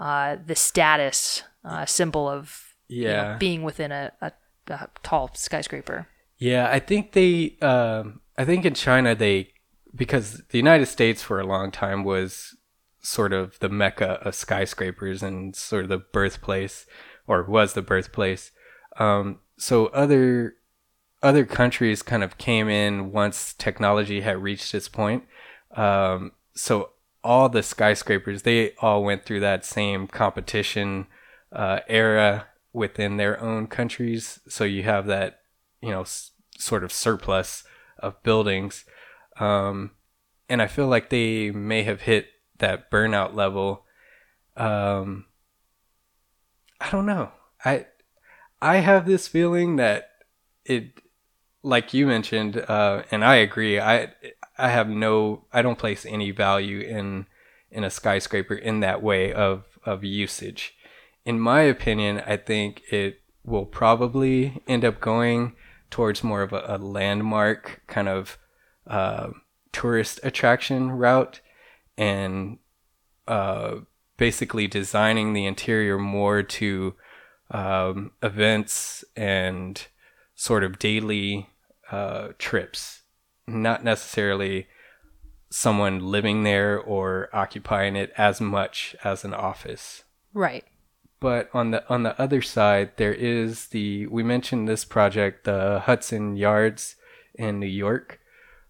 uh, 0.00 0.36
the 0.44 0.56
status 0.56 1.42
uh, 1.64 1.86
symbol 1.86 2.28
of 2.28 2.74
you 2.88 3.04
know, 3.04 3.10
Yeah. 3.10 3.36
being 3.36 3.62
within 3.62 3.92
a, 3.92 4.12
a, 4.20 4.32
a 4.68 4.88
tall 5.02 5.30
skyscraper. 5.34 6.08
Yeah, 6.38 6.68
I 6.70 6.80
think 6.80 7.12
they. 7.12 7.56
Um, 7.62 8.20
I 8.36 8.44
think 8.44 8.64
in 8.66 8.74
China 8.74 9.14
they 9.14 9.52
because 9.94 10.42
the 10.50 10.58
United 10.58 10.86
States 10.86 11.22
for 11.22 11.40
a 11.40 11.46
long 11.46 11.70
time 11.70 12.04
was 12.04 12.54
sort 13.00 13.32
of 13.32 13.58
the 13.60 13.68
mecca 13.70 14.18
of 14.22 14.34
skyscrapers 14.34 15.22
and 15.22 15.56
sort 15.56 15.84
of 15.84 15.88
the 15.88 15.98
birthplace 15.98 16.86
or 17.26 17.44
was 17.44 17.72
the 17.72 17.80
birthplace. 17.82 18.50
Um, 18.98 19.38
so 19.58 19.86
other 19.86 20.56
other 21.22 21.44
countries 21.44 22.02
kind 22.02 22.22
of 22.22 22.38
came 22.38 22.68
in 22.68 23.12
once 23.12 23.54
technology 23.54 24.20
had 24.20 24.42
reached 24.42 24.74
its 24.74 24.88
point. 24.88 25.24
Um, 25.74 26.32
so 26.54 26.90
all 27.24 27.48
the 27.48 27.62
skyscrapers 27.62 28.42
they 28.42 28.72
all 28.80 29.02
went 29.02 29.24
through 29.24 29.40
that 29.40 29.64
same 29.64 30.06
competition 30.06 31.06
uh, 31.52 31.80
era 31.88 32.46
within 32.72 33.16
their 33.16 33.40
own 33.40 33.66
countries. 33.66 34.40
So 34.48 34.64
you 34.64 34.82
have 34.84 35.06
that 35.06 35.40
you 35.80 35.90
know 35.90 36.02
s- 36.02 36.32
sort 36.58 36.84
of 36.84 36.92
surplus 36.92 37.64
of 37.98 38.22
buildings. 38.22 38.84
Um, 39.38 39.92
and 40.48 40.62
I 40.62 40.66
feel 40.66 40.86
like 40.86 41.10
they 41.10 41.50
may 41.50 41.82
have 41.82 42.02
hit 42.02 42.28
that 42.58 42.90
burnout 42.90 43.34
level. 43.34 43.84
Um, 44.56 45.26
I 46.80 46.90
don't 46.90 47.06
know. 47.06 47.32
I 47.64 47.86
I 48.60 48.76
have 48.76 49.06
this 49.06 49.28
feeling 49.28 49.76
that 49.76 50.10
it, 50.64 51.00
like 51.66 51.92
you 51.92 52.06
mentioned, 52.06 52.58
uh, 52.68 53.02
and 53.10 53.24
I 53.24 53.36
agree. 53.36 53.80
I 53.80 54.12
I 54.56 54.68
have 54.68 54.88
no. 54.88 55.44
I 55.52 55.62
don't 55.62 55.78
place 55.78 56.06
any 56.06 56.30
value 56.30 56.78
in 56.78 57.26
in 57.70 57.82
a 57.82 57.90
skyscraper 57.90 58.54
in 58.54 58.80
that 58.80 59.02
way 59.02 59.32
of 59.32 59.64
of 59.84 60.04
usage. 60.04 60.74
In 61.24 61.40
my 61.40 61.62
opinion, 61.62 62.22
I 62.24 62.36
think 62.36 62.82
it 62.92 63.20
will 63.44 63.66
probably 63.66 64.62
end 64.68 64.84
up 64.84 65.00
going 65.00 65.56
towards 65.90 66.22
more 66.22 66.42
of 66.42 66.52
a, 66.52 66.64
a 66.68 66.78
landmark 66.78 67.82
kind 67.88 68.08
of 68.08 68.38
uh, 68.86 69.30
tourist 69.72 70.20
attraction 70.22 70.92
route 70.92 71.40
and 71.98 72.58
uh, 73.26 73.76
basically 74.16 74.68
designing 74.68 75.32
the 75.32 75.46
interior 75.46 75.98
more 75.98 76.44
to 76.44 76.94
um, 77.50 78.12
events 78.22 79.04
and 79.16 79.88
sort 80.36 80.62
of 80.62 80.78
daily 80.78 81.48
uh, 81.90 82.28
trips, 82.38 83.02
not 83.46 83.84
necessarily 83.84 84.66
someone 85.48 86.00
living 86.00 86.42
there 86.42 86.78
or 86.78 87.28
occupying 87.32 87.96
it 87.96 88.12
as 88.16 88.40
much 88.40 88.96
as 89.04 89.24
an 89.24 89.32
office. 89.32 90.02
Right. 90.32 90.64
But 91.18 91.48
on 91.54 91.70
the 91.70 91.88
on 91.88 92.02
the 92.02 92.20
other 92.20 92.42
side, 92.42 92.90
there 92.96 93.14
is 93.14 93.68
the 93.68 94.06
we 94.08 94.22
mentioned 94.22 94.68
this 94.68 94.84
project, 94.84 95.44
the 95.44 95.80
Hudson 95.80 96.36
Yards 96.36 96.96
in 97.34 97.58
New 97.58 97.66
York, 97.66 98.20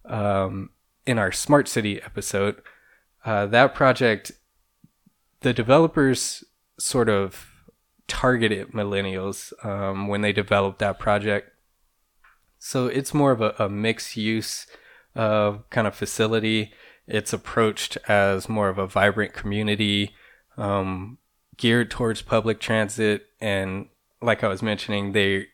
um, 0.05 0.71
in 1.07 1.19
our 1.19 1.33
smart 1.33 1.67
city 1.67 2.01
episode. 2.03 2.63
Uh, 3.25 3.47
that 3.47 3.75
project, 3.75 4.31
the 5.41 5.53
developers 5.53 6.45
sort 6.79 7.09
of 7.09 7.49
targeted 8.07 8.69
millennials 8.69 9.53
um, 9.65 10.07
when 10.07 10.21
they 10.21 10.33
developed 10.33 10.79
that 10.79 10.99
project. 10.99 11.51
So 12.67 12.89
it's 12.89 13.15
more 13.15 13.31
of 13.31 13.41
a, 13.41 13.55
a 13.61 13.69
mixed 13.69 14.17
use 14.17 14.67
uh, 15.15 15.59
kind 15.71 15.87
of 15.87 15.95
facility. 15.95 16.73
It's 17.07 17.33
approached 17.33 17.97
as 18.09 18.49
more 18.49 18.69
of 18.69 18.77
a 18.77 18.89
vibrant 18.89 19.35
community, 19.35 20.17
um, 20.57 21.19
geared 21.57 21.93
towards 21.93 22.23
public 22.23 22.59
transit, 22.59 23.27
and 23.41 23.87
like 24.21 24.43
I 24.43 24.49
was 24.49 24.63
mentioning, 24.63 25.13
they 25.13 25.47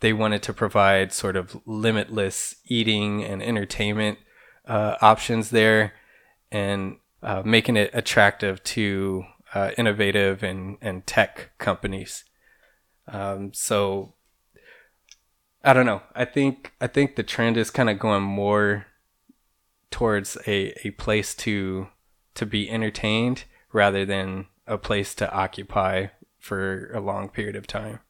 they 0.00 0.12
wanted 0.12 0.42
to 0.42 0.52
provide 0.52 1.12
sort 1.12 1.36
of 1.36 1.60
limitless 1.64 2.56
eating 2.66 3.22
and 3.22 3.40
entertainment 3.40 4.18
uh, 4.66 4.96
options 5.00 5.50
there, 5.50 5.92
and 6.50 6.96
uh, 7.22 7.42
making 7.44 7.76
it 7.76 7.90
attractive 7.94 8.64
to 8.64 9.22
uh, 9.54 9.70
innovative 9.78 10.42
and, 10.42 10.76
and 10.80 11.06
tech 11.06 11.52
companies. 11.58 12.24
Um, 13.06 13.52
so 13.54 14.14
I 15.64 15.72
don't 15.72 15.86
know. 15.86 16.02
I 16.14 16.24
think 16.24 16.72
I 16.80 16.86
think 16.86 17.16
the 17.16 17.22
trend 17.22 17.56
is 17.56 17.70
kind 17.70 17.90
of 17.90 17.98
going 17.98 18.22
more 18.22 18.86
towards 19.90 20.36
a, 20.46 20.74
a 20.86 20.90
place 20.92 21.34
to 21.36 21.88
to 22.34 22.46
be 22.46 22.70
entertained 22.70 23.44
rather 23.72 24.04
than 24.04 24.46
a 24.66 24.78
place 24.78 25.14
to 25.16 25.30
occupy 25.32 26.06
for 26.38 26.92
a 26.92 27.00
long 27.00 27.28
period 27.28 27.56
of 27.56 27.66
time. 27.66 28.00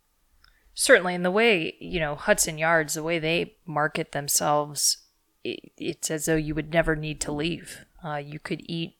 Certainly, 0.74 1.14
in 1.14 1.22
the 1.22 1.30
way 1.30 1.74
you 1.80 1.98
know 2.00 2.14
Hudson 2.14 2.58
Yards, 2.58 2.94
the 2.94 3.02
way 3.02 3.18
they 3.18 3.56
market 3.66 4.12
themselves, 4.12 4.98
it, 5.42 5.72
it's 5.76 6.10
as 6.10 6.26
though 6.26 6.36
you 6.36 6.54
would 6.54 6.72
never 6.72 6.94
need 6.94 7.20
to 7.22 7.32
leave. 7.32 7.84
Uh, 8.04 8.16
you 8.16 8.38
could 8.38 8.62
eat 8.66 8.96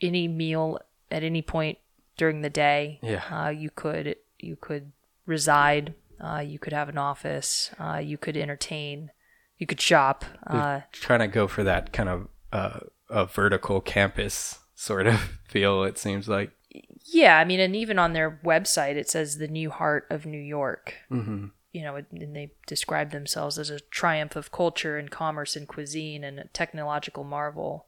any 0.00 0.28
meal 0.28 0.78
at 1.10 1.22
any 1.22 1.42
point 1.42 1.78
during 2.16 2.40
the 2.40 2.50
day. 2.50 2.98
Yeah. 3.02 3.22
Uh, 3.30 3.50
you 3.50 3.70
could 3.70 4.16
you 4.38 4.56
could 4.56 4.92
reside. 5.26 5.94
Uh, 6.22 6.38
you 6.40 6.58
could 6.58 6.72
have 6.72 6.88
an 6.88 6.98
office. 6.98 7.70
Uh, 7.78 8.00
you 8.02 8.16
could 8.16 8.36
entertain. 8.36 9.10
You 9.58 9.66
could 9.66 9.80
shop. 9.80 10.24
Uh, 10.46 10.80
trying 10.92 11.20
to 11.20 11.28
go 11.28 11.48
for 11.48 11.64
that 11.64 11.92
kind 11.92 12.08
of 12.08 12.28
uh, 12.52 12.80
a 13.10 13.26
vertical 13.26 13.80
campus 13.80 14.58
sort 14.74 15.06
of 15.06 15.20
feel. 15.48 15.84
It 15.84 15.98
seems 15.98 16.28
like. 16.28 16.52
yeah, 17.04 17.38
I 17.38 17.44
mean, 17.44 17.60
and 17.60 17.74
even 17.76 17.98
on 17.98 18.12
their 18.12 18.40
website, 18.44 18.96
it 18.96 19.08
says 19.08 19.38
the 19.38 19.48
new 19.48 19.70
heart 19.70 20.06
of 20.10 20.26
New 20.26 20.40
York. 20.40 20.94
hmm 21.08 21.46
You 21.72 21.82
know, 21.82 21.96
and 21.96 22.36
they 22.36 22.52
describe 22.66 23.10
themselves 23.10 23.58
as 23.58 23.70
a 23.70 23.80
triumph 23.80 24.36
of 24.36 24.52
culture 24.52 24.98
and 24.98 25.10
commerce 25.10 25.56
and 25.56 25.66
cuisine 25.68 26.24
and 26.24 26.38
a 26.38 26.48
technological 26.48 27.24
marvel 27.24 27.86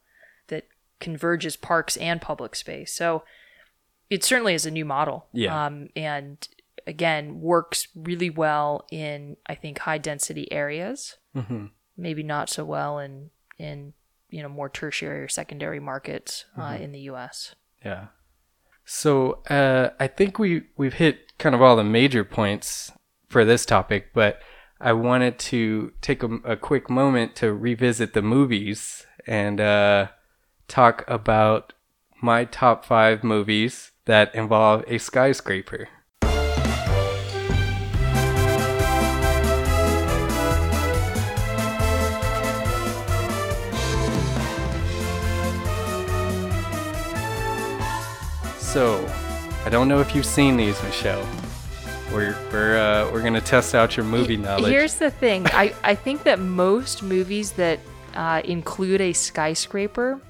that 0.49 0.66
converges 1.01 1.57
parks 1.57 1.97
and 1.97 2.20
public 2.20 2.55
space. 2.57 2.93
So 2.93 3.24
it 4.11 4.22
certainly 4.22 4.55
is 4.55 4.66
a 4.66 4.70
new 4.70 4.85
model. 4.85 5.26
Yeah. 5.32 5.66
Um, 5.66 5.89
and 5.97 6.47
again, 6.87 7.41
works 7.41 7.89
really 7.95 8.30
well 8.30 8.87
in, 8.91 9.37
I 9.47 9.55
think, 9.55 9.78
high 9.80 9.99
density 9.99 10.51
areas. 10.53 11.16
Mhm. 11.35 11.70
Maybe 11.97 12.22
not 12.22 12.49
so 12.51 12.64
well 12.64 12.99
in, 12.99 13.30
in 13.59 13.95
you 14.30 14.43
know, 14.43 14.49
more 14.49 14.68
tertiary 14.68 15.20
or 15.22 15.28
secondary 15.28 15.78
markets 15.80 16.45
uh, 16.57 16.72
Mhm. 16.72 16.80
in 16.80 16.93
the 16.93 17.01
U.S. 17.01 17.55
Yeah. 17.85 18.07
So 18.85 19.43
uh, 19.49 19.91
I 19.99 20.07
think 20.09 20.39
we 20.39 20.64
we've 20.76 20.95
hit 20.95 21.39
kind 21.39 21.55
of 21.55 21.62
all 21.62 21.76
the 21.76 21.85
major 21.85 22.24
points 22.24 22.93
for 23.28 23.45
this 23.45 23.64
topic, 23.64 24.12
but 24.12 24.41
I 24.80 24.93
wanted 24.93 25.39
to 25.51 25.93
take 26.03 26.22
a, 26.22 26.35
a 26.45 26.57
quick 26.57 26.91
moment 26.91 27.35
to 27.37 27.53
revisit 27.55 28.12
the 28.12 28.22
movies 28.22 29.07
and 29.26 29.61
uh, 29.61 30.09
talk 30.68 31.05
about 31.09 31.72
my 32.20 32.45
top 32.45 32.85
five 32.85 33.22
movies 33.24 33.93
that 34.05 34.35
involve 34.35 34.85
a 34.87 34.99
skyscraper. 34.99 35.89
So, 48.74 49.08
I 49.64 49.68
don't 49.70 49.86
know 49.86 50.00
if 50.00 50.16
you've 50.16 50.26
seen 50.26 50.56
these, 50.56 50.82
Michelle. 50.82 51.24
We're 52.12 52.36
we're 52.50 52.76
uh, 52.76 53.08
we're 53.12 53.22
gonna 53.22 53.40
test 53.40 53.72
out 53.72 53.96
your 53.96 54.04
movie 54.04 54.36
knowledge. 54.36 54.72
Here's 54.72 54.96
the 54.96 55.12
thing. 55.12 55.46
I, 55.46 55.72
I 55.84 55.94
think 55.94 56.24
that 56.24 56.40
most 56.40 57.00
movies 57.00 57.52
that 57.52 57.78
uh, 58.14 58.42
include 58.44 59.00
a 59.00 59.12
skyscraper 59.12 60.20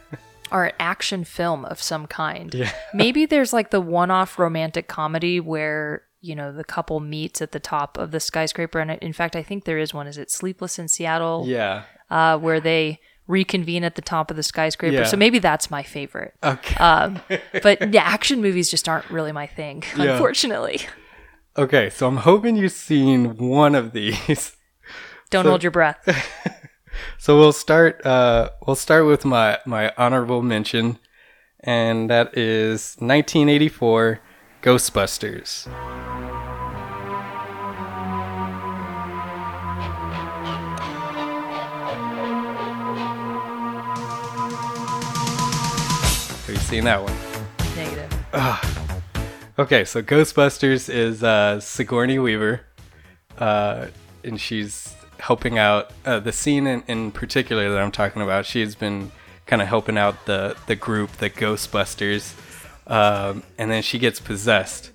are 0.50 0.68
an 0.68 0.72
action 0.80 1.24
film 1.24 1.66
of 1.66 1.82
some 1.82 2.06
kind. 2.06 2.54
Yeah. 2.54 2.72
Maybe 2.94 3.26
there's 3.26 3.52
like 3.52 3.70
the 3.70 3.82
one 3.82 4.10
off 4.10 4.38
romantic 4.38 4.88
comedy 4.88 5.38
where, 5.38 6.04
you 6.22 6.34
know, 6.34 6.52
the 6.52 6.64
couple 6.64 7.00
meets 7.00 7.42
at 7.42 7.52
the 7.52 7.60
top 7.60 7.98
of 7.98 8.12
the 8.12 8.20
skyscraper. 8.20 8.78
And 8.78 8.92
in 8.92 9.12
fact, 9.12 9.36
I 9.36 9.42
think 9.42 9.66
there 9.66 9.76
is 9.76 9.92
one. 9.92 10.06
Is 10.06 10.16
it 10.16 10.30
Sleepless 10.30 10.78
in 10.78 10.88
Seattle? 10.88 11.44
Yeah. 11.46 11.82
Uh, 12.08 12.38
where 12.38 12.60
they 12.60 12.98
reconvene 13.30 13.84
at 13.84 13.94
the 13.94 14.02
top 14.02 14.30
of 14.30 14.36
the 14.36 14.42
skyscraper. 14.42 14.94
Yeah. 14.94 15.04
So 15.04 15.16
maybe 15.16 15.38
that's 15.38 15.70
my 15.70 15.82
favorite. 15.82 16.34
Okay. 16.42 16.74
Um, 16.76 17.20
but 17.62 17.92
yeah, 17.94 18.02
action 18.02 18.42
movies 18.42 18.68
just 18.70 18.88
aren't 18.88 19.08
really 19.10 19.32
my 19.32 19.46
thing, 19.46 19.82
Yeah. 19.96 20.12
unfortunately. 20.12 20.80
Okay, 21.56 21.90
so 21.90 22.06
I'm 22.06 22.18
hoping 22.18 22.56
you've 22.56 22.72
seen 22.72 23.36
one 23.36 23.74
of 23.74 23.92
these. 23.92 24.56
Don't 25.30 25.44
So- 25.44 25.50
hold 25.50 25.62
your 25.62 25.72
breath. 25.72 26.04
So 27.18 27.38
we'll 27.38 27.52
start. 27.52 28.04
Uh, 28.04 28.50
we'll 28.66 28.76
start 28.76 29.06
with 29.06 29.24
my 29.24 29.58
my 29.64 29.92
honorable 29.96 30.42
mention, 30.42 30.98
and 31.60 32.10
that 32.10 32.36
is 32.36 32.96
1984 32.98 34.20
Ghostbusters. 34.62 36.09
Seen 46.70 46.84
that 46.84 47.02
one? 47.02 47.12
Negative. 47.74 48.24
Ugh. 48.32 48.66
Okay, 49.58 49.84
so 49.84 50.00
Ghostbusters 50.00 50.88
is 50.88 51.24
uh, 51.24 51.58
Sigourney 51.58 52.20
Weaver, 52.20 52.60
uh, 53.38 53.88
and 54.22 54.40
she's 54.40 54.94
helping 55.18 55.58
out 55.58 55.90
uh, 56.04 56.20
the 56.20 56.30
scene 56.30 56.68
in, 56.68 56.84
in 56.86 57.10
particular 57.10 57.68
that 57.70 57.80
I'm 57.80 57.90
talking 57.90 58.22
about. 58.22 58.46
She's 58.46 58.76
been 58.76 59.10
kind 59.46 59.60
of 59.60 59.66
helping 59.66 59.98
out 59.98 60.26
the 60.26 60.56
the 60.68 60.76
group, 60.76 61.10
the 61.16 61.28
Ghostbusters, 61.28 62.34
um, 62.86 63.42
and 63.58 63.68
then 63.68 63.82
she 63.82 63.98
gets 63.98 64.20
possessed 64.20 64.92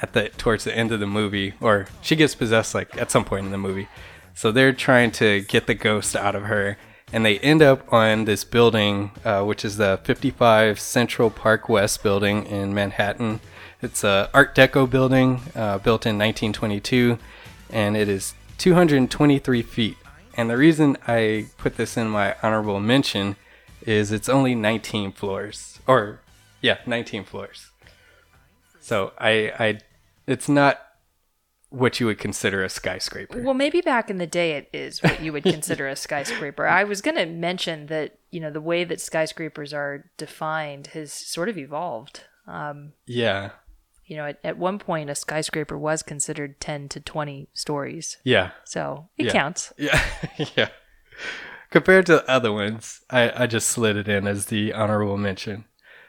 at 0.00 0.14
the 0.14 0.30
towards 0.30 0.64
the 0.64 0.74
end 0.74 0.92
of 0.92 0.98
the 0.98 1.06
movie, 1.06 1.52
or 1.60 1.88
she 2.00 2.16
gets 2.16 2.34
possessed 2.34 2.74
like 2.74 2.96
at 2.96 3.10
some 3.10 3.26
point 3.26 3.44
in 3.44 3.52
the 3.52 3.58
movie. 3.58 3.88
So 4.34 4.50
they're 4.50 4.72
trying 4.72 5.10
to 5.12 5.42
get 5.42 5.66
the 5.66 5.74
ghost 5.74 6.16
out 6.16 6.34
of 6.34 6.44
her, 6.44 6.78
and 7.12 7.24
they 7.24 7.38
end 7.38 7.62
up 7.62 7.90
on 7.92 8.24
this 8.24 8.44
building, 8.44 9.10
uh, 9.24 9.42
which 9.44 9.64
is 9.64 9.76
the 9.76 10.00
55 10.04 10.78
Central 10.78 11.30
Park 11.30 11.68
West 11.68 12.02
building 12.02 12.44
in 12.46 12.74
Manhattan. 12.74 13.40
It's 13.80 14.04
a 14.04 14.28
Art 14.34 14.54
Deco 14.54 14.88
building 14.88 15.40
uh, 15.54 15.78
built 15.78 16.04
in 16.04 16.18
1922, 16.18 17.18
and 17.70 17.96
it 17.96 18.08
is 18.08 18.34
223 18.58 19.62
feet. 19.62 19.96
And 20.36 20.50
the 20.50 20.56
reason 20.56 20.96
I 21.06 21.46
put 21.56 21.76
this 21.76 21.96
in 21.96 22.08
my 22.08 22.36
honorable 22.42 22.80
mention 22.80 23.36
is 23.86 24.12
it's 24.12 24.28
only 24.28 24.54
19 24.54 25.12
floors, 25.12 25.80
or 25.86 26.20
yeah, 26.60 26.78
19 26.86 27.24
floors. 27.24 27.70
So 28.80 29.12
I, 29.18 29.52
I, 29.58 29.78
it's 30.26 30.48
not 30.48 30.87
what 31.70 32.00
you 32.00 32.06
would 32.06 32.18
consider 32.18 32.64
a 32.64 32.68
skyscraper. 32.68 33.42
Well, 33.42 33.54
maybe 33.54 33.80
back 33.82 34.08
in 34.10 34.16
the 34.18 34.26
day 34.26 34.52
it 34.52 34.70
is 34.72 35.02
what 35.02 35.20
you 35.22 35.32
would 35.34 35.42
consider 35.44 35.86
a 35.86 35.96
skyscraper. 35.96 36.66
I 36.66 36.84
was 36.84 37.02
going 37.02 37.16
to 37.16 37.26
mention 37.26 37.86
that, 37.88 38.18
you 38.30 38.40
know, 38.40 38.50
the 38.50 38.60
way 38.60 38.84
that 38.84 39.00
skyscrapers 39.00 39.74
are 39.74 40.10
defined 40.16 40.88
has 40.88 41.12
sort 41.12 41.48
of 41.50 41.58
evolved. 41.58 42.24
Um, 42.46 42.92
Yeah, 43.06 43.50
you 44.06 44.16
know, 44.16 44.24
at, 44.24 44.38
at 44.42 44.56
one 44.56 44.78
point, 44.78 45.10
a 45.10 45.14
skyscraper 45.14 45.76
was 45.76 46.02
considered 46.02 46.58
10 46.62 46.88
to 46.88 47.00
20 47.00 47.48
stories. 47.52 48.16
yeah, 48.24 48.52
So 48.64 49.08
it 49.18 49.26
Yeah. 49.26 49.32
counts. 49.32 49.72
Yeah, 49.78 50.02
yeah. 50.56 50.68
Compared 51.70 52.06
to 52.06 52.12
the 52.14 52.30
other 52.30 52.50
ones, 52.50 53.02
I, 53.10 53.42
I 53.42 53.46
just 53.46 53.68
slid 53.68 53.98
it 53.98 54.08
in 54.08 54.26
as 54.26 54.46
the 54.46 54.72
honorable 54.72 55.18
mention. 55.18 55.66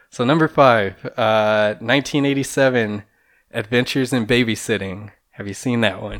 So 0.09 0.23
number 0.23 0.47
five, 0.47 1.05
uh, 1.17 1.75
1987, 1.81 3.03
Adventures 3.51 4.13
in 4.13 4.25
Babysitting. 4.25 5.11
Have 5.39 5.47
you 5.47 5.53
seen 5.53 5.79
that 5.79 6.01
one? 6.01 6.19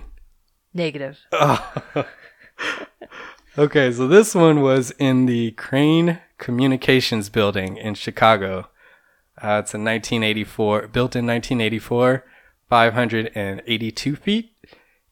Negative. 0.74 1.20
Oh. 1.34 1.74
okay, 3.58 3.92
so 3.92 4.08
this 4.08 4.34
one 4.34 4.62
was 4.62 4.92
in 4.92 5.26
the 5.26 5.52
Crain 5.52 6.22
Communications 6.38 7.28
Building 7.28 7.76
in 7.76 7.96
Chicago. 7.96 8.70
Uh, 9.38 9.60
it's 9.60 9.74
a 9.74 9.78
1984, 9.78 10.88
built 10.88 11.18
in 11.18 11.28
1984, 11.28 12.24
582 12.70 14.16
feet 14.16 14.56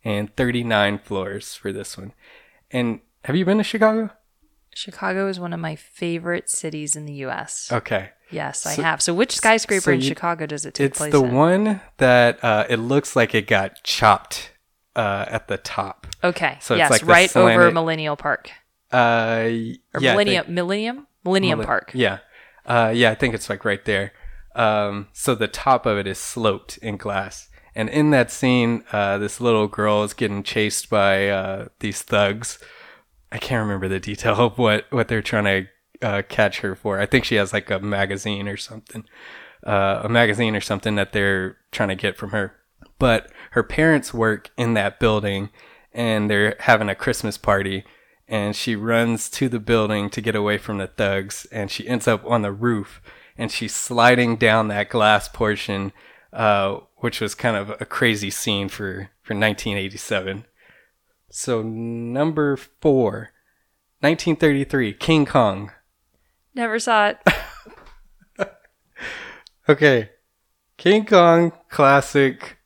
and 0.05 0.33
39 0.37 0.99
floors 0.99 1.55
for 1.55 1.73
this 1.73 1.97
one. 1.97 2.13
And 2.71 3.01
have 3.25 3.35
you 3.35 3.43
been 3.43 3.57
to 3.57 3.63
Chicago? 3.65 4.11
Chicago 4.73 5.27
is 5.27 5.37
one 5.37 5.51
of 5.51 5.59
my 5.59 5.75
favorite 5.75 6.49
cities 6.49 6.95
in 6.95 7.03
the 7.03 7.15
U.S. 7.15 7.69
Okay. 7.73 8.11
Yes, 8.29 8.65
I 8.65 8.81
have. 8.81 9.01
So, 9.01 9.13
which 9.13 9.35
skyscraper 9.35 9.81
so 9.81 9.91
in 9.91 10.01
Chicago 10.01 10.45
does 10.45 10.65
it 10.65 10.73
take 10.73 10.87
It's 10.87 10.97
place 10.97 11.11
the 11.11 11.23
in? 11.23 11.33
one 11.33 11.81
that 11.97 12.43
uh, 12.43 12.65
it 12.69 12.77
looks 12.77 13.15
like 13.15 13.33
it 13.33 13.47
got 13.47 13.83
chopped 13.83 14.51
uh, 14.95 15.25
at 15.29 15.47
the 15.47 15.57
top. 15.57 16.07
Okay. 16.23 16.57
So 16.59 16.73
it's 16.75 16.79
yes, 16.79 16.89
like 16.91 17.01
the 17.01 17.07
right 17.07 17.35
over 17.37 17.51
slanted- 17.53 17.73
Millennial 17.73 18.15
Park. 18.17 18.51
Uh, 18.91 18.97
Or 19.93 20.01
yeah, 20.01 20.11
Millennium, 20.13 20.53
Millennium? 20.53 21.07
Millennium 21.23 21.59
Millen- 21.59 21.67
Park. 21.67 21.91
Yeah. 21.93 22.19
Uh, 22.65 22.91
yeah, 22.93 23.11
I 23.11 23.15
think 23.15 23.33
it's 23.33 23.49
like 23.49 23.63
right 23.63 23.83
there. 23.85 24.11
Um, 24.55 25.07
so 25.13 25.35
the 25.35 25.47
top 25.47 25.85
of 25.85 25.97
it 25.97 26.07
is 26.07 26.17
sloped 26.17 26.77
in 26.77 26.97
glass. 26.97 27.47
And 27.75 27.89
in 27.89 28.09
that 28.09 28.31
scene, 28.31 28.83
uh, 28.91 29.19
this 29.19 29.39
little 29.39 29.67
girl 29.67 30.03
is 30.03 30.13
getting 30.15 30.41
chased 30.41 30.89
by 30.89 31.29
uh, 31.29 31.67
these 31.79 32.01
thugs. 32.01 32.57
I 33.31 33.37
can't 33.37 33.61
remember 33.61 33.87
the 33.87 33.99
detail 33.99 34.35
of 34.35 34.57
what, 34.57 34.85
what 34.89 35.07
they're 35.09 35.21
trying 35.21 35.43
to 35.43 35.67
uh, 36.01 36.21
catch 36.27 36.59
her 36.59 36.75
for. 36.75 36.99
I 36.99 37.05
think 37.05 37.25
she 37.25 37.35
has 37.35 37.53
like 37.53 37.69
a 37.69 37.79
magazine 37.79 38.47
or 38.47 38.57
something. 38.57 39.05
Uh, 39.65 40.01
a 40.03 40.09
magazine 40.09 40.55
or 40.55 40.61
something 40.61 40.95
that 40.95 41.13
they're 41.13 41.57
trying 41.71 41.89
to 41.89 41.95
get 41.95 42.15
from 42.17 42.29
her. 42.29 42.55
But 42.99 43.31
her 43.51 43.63
parents 43.63 44.13
work 44.13 44.51
in 44.57 44.73
that 44.75 44.99
building 44.99 45.49
and 45.93 46.29
they're 46.29 46.55
having 46.59 46.89
a 46.89 46.95
Christmas 46.95 47.37
party 47.37 47.83
and 48.27 48.55
she 48.55 48.75
runs 48.75 49.29
to 49.29 49.47
the 49.47 49.59
building 49.59 50.09
to 50.09 50.21
get 50.21 50.35
away 50.35 50.57
from 50.57 50.77
the 50.77 50.87
thugs 50.87 51.47
and 51.51 51.71
she 51.71 51.87
ends 51.87 52.07
up 52.07 52.23
on 52.25 52.41
the 52.41 52.51
roof 52.51 53.01
and 53.37 53.51
she's 53.51 53.75
sliding 53.75 54.35
down 54.35 54.67
that 54.67 54.89
glass 54.89 55.27
portion 55.27 55.91
uh, 56.33 56.79
which 56.97 57.21
was 57.21 57.33
kind 57.33 57.55
of 57.55 57.69
a 57.79 57.85
crazy 57.85 58.29
scene 58.29 58.69
for, 58.69 59.09
for 59.21 59.33
1987 59.33 60.45
so 61.29 61.61
number 61.61 62.57
four 62.57 63.31
1933 64.01 64.93
king 64.93 65.25
kong 65.25 65.71
Never 66.57 66.79
saw 66.79 67.09
it. 67.09 67.17
okay 69.69 70.09
king 70.77 71.05
kong 71.05 71.51
classic 71.69 72.57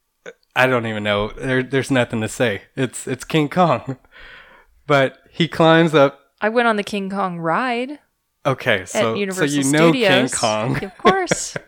i 0.55 0.67
don't 0.67 0.85
even 0.85 1.01
know 1.01 1.29
there, 1.29 1.63
there's 1.63 1.89
nothing 1.89 2.21
to 2.21 2.27
say 2.27 2.61
it's 2.75 3.07
it's 3.07 3.23
king 3.23 3.49
kong 3.49 3.97
but 4.87 5.17
he 5.31 5.47
climbs 5.47 5.95
up 5.95 6.21
I 6.41 6.49
went 6.49 6.67
on 6.67 6.75
the 6.75 6.83
King 6.83 7.09
Kong 7.09 7.39
ride 7.39 7.99
Okay, 8.43 8.85
so 8.85 9.15
at 9.15 9.33
so 9.35 9.43
you 9.43 9.63
know 9.71 9.91
King 9.91 10.29
Kong. 10.29 10.83
Of 10.83 10.97
course. 10.97 11.55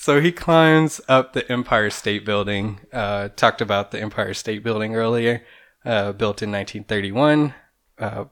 So 0.00 0.20
he 0.20 0.30
climbs 0.30 1.00
up 1.08 1.32
the 1.32 1.50
Empire 1.50 1.90
State 1.90 2.24
Building. 2.24 2.78
Uh, 2.92 3.30
talked 3.34 3.60
about 3.60 3.90
the 3.90 4.00
Empire 4.00 4.32
State 4.32 4.62
Building 4.62 4.94
earlier. 4.94 5.44
Uh, 5.84 6.12
built 6.12 6.40
in 6.40 6.52
1931, 6.52 7.52
uh, 7.98 8.26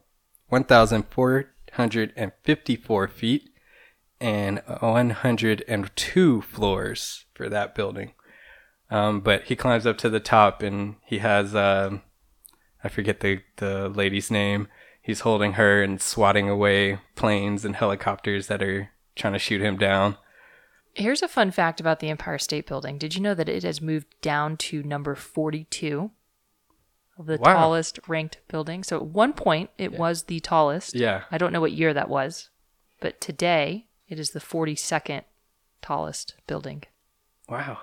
1,454 1.77 3.09
feet 3.09 3.51
and 4.21 4.63
102 4.67 6.43
floors 6.43 7.25
for 7.35 7.49
that 7.49 7.75
building. 7.75 8.13
Um, 8.91 9.21
but 9.21 9.45
he 9.45 9.57
climbs 9.57 9.87
up 9.87 9.99
to 9.99 10.09
the 10.09 10.21
top 10.21 10.63
and 10.63 10.97
he 11.05 11.19
has 11.19 11.55
um, 11.55 12.03
I 12.83 12.89
forget 12.89 13.21
the 13.21 13.43
the 13.57 13.89
lady's 13.89 14.31
name. 14.31 14.69
He's 15.03 15.21
holding 15.21 15.55
her 15.55 15.83
and 15.83 16.01
swatting 16.01 16.49
away 16.49 17.01
planes 17.15 17.65
and 17.65 17.77
helicopters 17.77 18.47
that 18.47 18.63
are 18.63 18.91
trying 19.15 19.33
to 19.33 19.39
shoot 19.39 19.61
him 19.61 19.77
down. 19.77 20.17
Here's 20.95 21.23
a 21.23 21.29
fun 21.29 21.51
fact 21.51 21.81
about 21.81 22.01
the 22.01 22.09
Empire 22.09 22.39
State 22.39 22.67
Building. 22.67 22.97
Did 22.97 23.15
you 23.15 23.21
know 23.21 23.35
that 23.35 23.49
it 23.49 23.65
has 23.65 23.81
moved 23.83 24.07
down 24.23 24.57
to 24.59 24.83
number 24.83 25.15
42 25.15 26.11
of 27.19 27.27
the 27.27 27.37
Wow. 27.39 27.55
tallest 27.55 27.99
ranked 28.07 28.39
building? 28.49 28.83
So 28.85 28.97
at 28.97 29.07
one 29.07 29.33
point, 29.33 29.71
it 29.79 29.93
was 29.93 30.25
the 30.25 30.41
tallest. 30.41 30.95
Yeah. 30.95 31.23
I 31.31 31.39
don't 31.39 31.53
know 31.53 31.61
what 31.61 31.73
year 31.73 31.93
that 31.95 32.09
was, 32.09 32.51
but 33.01 33.21
today 33.21 33.87
it 34.09 34.19
is 34.19 34.31
the 34.31 34.41
42nd 34.41 35.23
tallest 35.83 36.35
building. 36.47 36.85
Wow. 37.49 37.79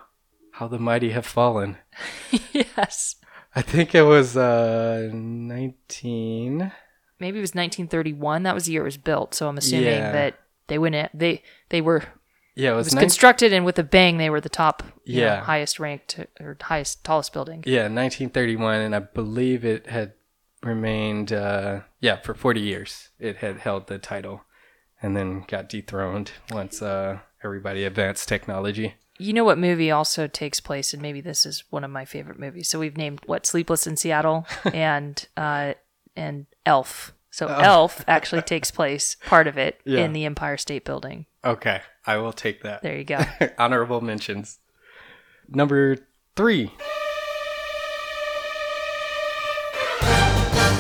How 0.53 0.67
the 0.67 0.79
mighty 0.79 1.11
have 1.11 1.25
fallen. 1.25 1.77
yes. 2.53 3.15
I 3.55 3.61
think 3.61 3.93
it 3.95 4.03
was 4.03 4.35
uh 4.37 5.09
19 5.13 6.71
Maybe 7.19 7.37
it 7.37 7.41
was 7.41 7.51
1931. 7.55 8.43
That 8.43 8.53
was 8.55 8.65
the 8.65 8.73
year 8.73 8.81
it 8.81 8.85
was 8.85 8.97
built. 8.97 9.33
So 9.33 9.47
I'm 9.47 9.57
assuming 9.57 9.85
Yeah. 9.87 10.11
that 10.11 10.39
they 10.67 10.77
went 10.77 10.95
in, 10.95 11.07
they 11.13 11.41
they 11.69 11.79
were 11.81 12.03
Yeah, 12.55 12.69
it 12.69 12.73
it 12.73 12.75
was 12.75 12.85
was 12.87 12.93
nine- 12.95 13.01
constructed 13.03 13.51
and 13.53 13.65
with 13.65 13.79
a 13.79 13.83
bang 13.83 14.17
they 14.17 14.29
were 14.29 14.41
the 14.41 14.49
top 14.49 14.83
you 15.05 15.21
know, 15.21 15.27
Yeah. 15.27 15.41
highest 15.41 15.79
ranked 15.79 16.19
or 16.39 16.57
highest 16.61 17.03
tallest 17.03 17.33
building. 17.33 17.63
Yeah, 17.65 17.87
1931 17.87 18.81
and 18.81 18.95
I 18.95 18.99
believe 18.99 19.65
it 19.65 19.87
had 19.87 20.13
remained 20.61 21.31
uh 21.33 21.81
yeah, 21.99 22.17
for 22.21 22.33
40 22.33 22.61
years. 22.61 23.09
It 23.19 23.37
had 23.37 23.57
held 23.59 23.87
the 23.87 23.97
title 23.97 24.43
and 25.01 25.15
then 25.15 25.43
got 25.47 25.67
dethroned 25.69 26.31
once 26.51 26.81
uh 26.81 27.19
everybody 27.43 27.83
advanced 27.83 28.27
technology. 28.29 28.95
You 29.19 29.33
know 29.33 29.43
what 29.43 29.59
movie 29.59 29.91
also 29.91 30.25
takes 30.27 30.59
place, 30.59 30.91
and 30.93 31.01
maybe 31.01 31.21
this 31.21 31.45
is 31.45 31.63
one 31.69 31.83
of 31.83 31.91
my 31.91 32.03
favorite 32.03 32.39
movies. 32.39 32.67
So 32.69 32.79
we've 32.79 32.97
named 32.97 33.21
what 33.27 33.45
Sleepless 33.45 33.85
in 33.85 33.95
Seattle 33.95 34.47
and 34.73 35.25
uh, 35.37 35.73
and 36.15 36.47
Elf. 36.65 37.13
So 37.29 37.47
Oh. 37.47 37.53
Elf 37.59 38.03
actually 38.07 38.41
takes 38.41 38.71
place 38.71 39.17
part 39.25 39.47
of 39.47 39.57
it 39.57 39.81
Yeah. 39.85 39.99
in 39.99 40.13
the 40.13 40.25
Empire 40.25 40.57
State 40.57 40.83
Building. 40.83 41.25
Okay, 41.45 41.81
I 42.05 42.17
will 42.17 42.33
take 42.33 42.63
that. 42.63 42.81
There 42.81 42.97
you 42.97 43.03
go. 43.05 43.19
Honorable 43.57 44.01
mentions. 44.01 44.59
Number 45.47 45.97
three. 46.35 46.71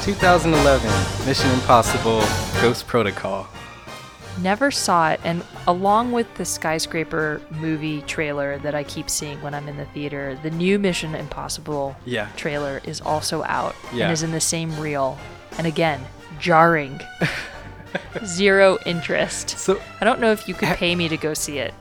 2011 0.01 1.25
Mission 1.25 1.49
Impossible 1.51 2.19
Ghost 2.61 2.87
Protocol. 2.87 3.47
Never 4.41 4.69
saw 4.71 5.11
it, 5.11 5.21
and 5.23 5.43
along 5.67 6.11
with 6.11 6.33
the 6.35 6.43
skyscraper 6.43 7.39
movie 7.51 8.01
trailer 8.01 8.57
that 8.59 8.75
I 8.75 8.83
keep 8.83 9.09
seeing 9.09 9.41
when 9.41 9.53
I'm 9.53 9.69
in 9.69 9.77
the 9.77 9.85
theater, 9.85 10.37
the 10.43 10.49
new 10.51 10.77
Mission 10.77 11.15
Impossible 11.15 11.95
Yeah. 12.03 12.27
trailer 12.35 12.81
is 12.83 12.99
also 12.99 13.43
out 13.43 13.75
Yeah. 13.93 14.05
and 14.05 14.13
is 14.13 14.23
in 14.23 14.31
the 14.31 14.41
same 14.41 14.77
reel. 14.79 15.17
And 15.57 15.65
again, 15.67 16.01
jarring. 16.39 16.99
Zero 18.25 18.77
interest. 18.85 19.49
So 19.51 19.79
I 20.01 20.05
don't 20.05 20.19
know 20.19 20.31
if 20.31 20.47
you 20.47 20.53
could 20.53 20.69
pay 20.69 20.95
me 20.95 21.07
to 21.09 21.17
go 21.17 21.33
see 21.33 21.57
it. 21.59 21.73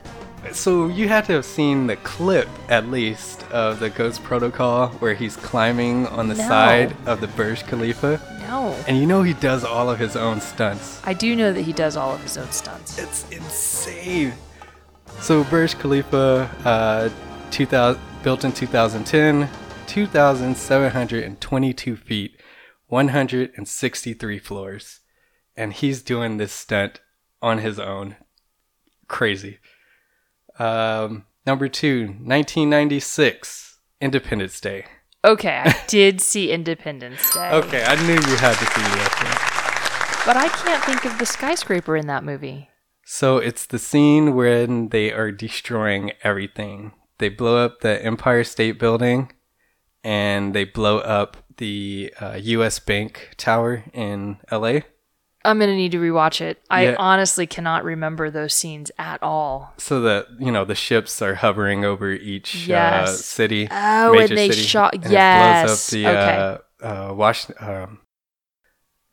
So 0.52 0.88
you 0.88 1.08
had 1.08 1.24
to 1.26 1.34
have 1.34 1.44
seen 1.44 1.86
the 1.86 1.94
clip 1.96 2.48
at 2.68 2.88
least 2.88 3.44
of 3.52 3.78
the 3.78 3.90
Ghost 3.90 4.24
Protocol 4.24 4.88
where 4.98 5.14
he's 5.14 5.36
climbing 5.36 6.06
on 6.08 6.26
the 6.28 6.34
No. 6.34 6.48
side 6.48 6.96
of 7.06 7.20
the 7.20 7.28
Burj 7.28 7.64
Khalifa. 7.66 8.20
No. 8.40 8.74
And 8.88 8.98
you 8.98 9.06
know 9.06 9.22
he 9.22 9.34
does 9.34 9.62
all 9.64 9.88
of 9.88 10.00
his 10.00 10.16
own 10.16 10.40
stunts. 10.40 11.00
I 11.04 11.14
do 11.14 11.36
know 11.36 11.52
that 11.52 11.62
he 11.62 11.72
does 11.72 11.96
all 11.96 12.12
of 12.14 12.20
his 12.22 12.36
own 12.36 12.50
stunts. 12.50 12.98
It's 12.98 13.24
insane. 13.30 14.32
So 15.20 15.44
Burj 15.44 15.78
Khalifa, 15.78 16.50
uh, 16.64 17.08
2000, 17.52 18.00
built 18.24 18.44
in 18.44 18.50
2010, 18.52 19.48
2,722 19.86 21.96
feet, 21.96 22.36
163 22.88 24.38
floors, 24.38 25.00
and 25.56 25.72
he's 25.72 26.02
doing 26.02 26.36
this 26.36 26.52
stunt 26.52 27.00
on 27.40 27.58
his 27.58 27.78
own. 27.78 28.16
Crazy. 29.08 29.58
Um, 30.58 31.24
number 31.46 31.68
two, 31.68 32.06
1996, 32.06 33.78
Independence 34.00 34.60
Day. 34.60 34.86
Okay, 35.24 35.62
I 35.64 35.76
did 35.86 36.20
see 36.20 36.50
Independence 36.50 37.32
Day. 37.34 37.50
Okay, 37.52 37.84
I 37.84 37.94
knew 38.06 38.14
you 38.14 38.36
had 38.36 38.54
to 38.54 38.66
see 38.66 38.82
that. 38.82 40.22
But 40.26 40.36
I 40.36 40.48
can't 40.48 40.82
think 40.84 41.04
of 41.04 41.18
the 41.18 41.26
skyscraper 41.26 41.96
in 41.96 42.06
that 42.06 42.24
movie. 42.24 42.68
So 43.04 43.38
it's 43.38 43.66
the 43.66 43.78
scene 43.78 44.34
when 44.34 44.88
they 44.88 45.12
are 45.12 45.32
destroying 45.32 46.12
everything. 46.22 46.92
They 47.18 47.28
blow 47.28 47.64
up 47.64 47.80
the 47.80 48.02
Empire 48.04 48.44
State 48.44 48.78
Building 48.78 49.32
and 50.04 50.54
they 50.54 50.64
blow 50.64 50.98
up 50.98 51.36
the 51.56 52.12
uh, 52.20 52.38
US 52.40 52.78
Bank 52.78 53.34
Tower 53.36 53.84
in 53.92 54.38
LA. 54.50 54.80
I'm 55.44 55.58
gonna 55.58 55.74
need 55.76 55.92
to 55.92 55.98
rewatch 56.00 56.40
it. 56.40 56.60
I 56.70 56.84
Yeah. 56.86 56.94
honestly 56.98 57.46
cannot 57.46 57.84
remember 57.84 58.30
those 58.30 58.54
scenes 58.54 58.90
at 58.98 59.22
all. 59.22 59.72
So 59.78 60.00
that, 60.02 60.26
you 60.38 60.52
know, 60.52 60.64
the 60.64 60.74
ships 60.74 61.20
are 61.22 61.34
hovering 61.36 61.84
over 61.84 62.10
each 62.12 62.68
uh, 62.70 63.06
city. 63.06 63.68
Oh, 63.70 64.18
and 64.18 64.28
they 64.36 64.50
shot- 64.52 64.94
and 64.94 65.04
It 65.06 65.10
yes. 65.12 65.64
blows 65.66 65.86
up 65.86 65.90
the 65.92 66.06
Okay. 66.08 66.36
uh, 66.82 67.10
uh, 67.10 67.14
Wash, 67.14 67.46
um, 67.60 68.00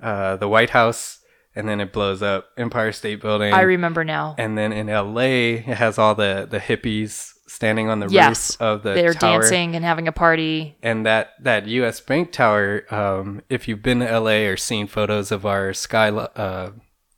uh, 0.02 0.36
the 0.38 0.48
White 0.48 0.70
House, 0.72 1.20
and 1.56 1.68
then 1.68 1.80
it 1.82 1.92
blows 1.92 2.22
up 2.22 2.48
Empire 2.58 2.92
State 2.92 3.22
Building. 3.22 3.54
I 3.54 3.62
remember 3.62 4.04
now. 4.04 4.36
And 4.38 4.58
then 4.58 4.72
in 4.72 4.88
LA, 4.88 5.56
it 5.68 5.78
has 5.78 5.98
all 5.98 6.16
the 6.16 6.48
the 6.50 6.60
hippies 6.60 7.34
standing 7.60 7.89
on 7.89 7.99
the 7.99 8.07
yes, 8.07 8.51
roof 8.53 8.62
of 8.62 8.84
the 8.84 8.93
they're 8.93 9.14
tower. 9.14 9.41
dancing 9.41 9.76
and 9.76 9.84
having 9.84 10.07
a 10.07 10.14
party. 10.14 10.78
And 10.82 11.05
that 11.05 11.34
that 11.41 11.68
U.S. 11.68 11.99
Bank 11.99 12.32
Tower, 12.32 12.86
um, 12.89 13.41
if 13.49 13.68
you've 13.68 13.84
been 13.84 13.99
to 13.99 14.20
LA 14.20 14.47
or 14.47 14.55
seen 14.55 14.88
photos 14.88 15.30
of 15.30 15.45
our 15.45 15.74
sky 15.74 16.07
uh, 16.07 16.72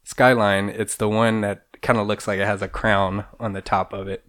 skyline, 0.04 0.70
it's 0.70 0.96
the 0.96 1.08
one 1.08 1.42
that 1.42 1.68
kind 1.84 2.00
of 2.00 2.08
looks 2.08 2.28
like 2.28 2.40
it 2.40 2.48
has 2.48 2.64
a 2.64 2.68
crown 2.68 3.26
on 3.40 3.54
the 3.54 3.62
top 3.62 3.94
of 3.94 4.08
it. 4.08 4.26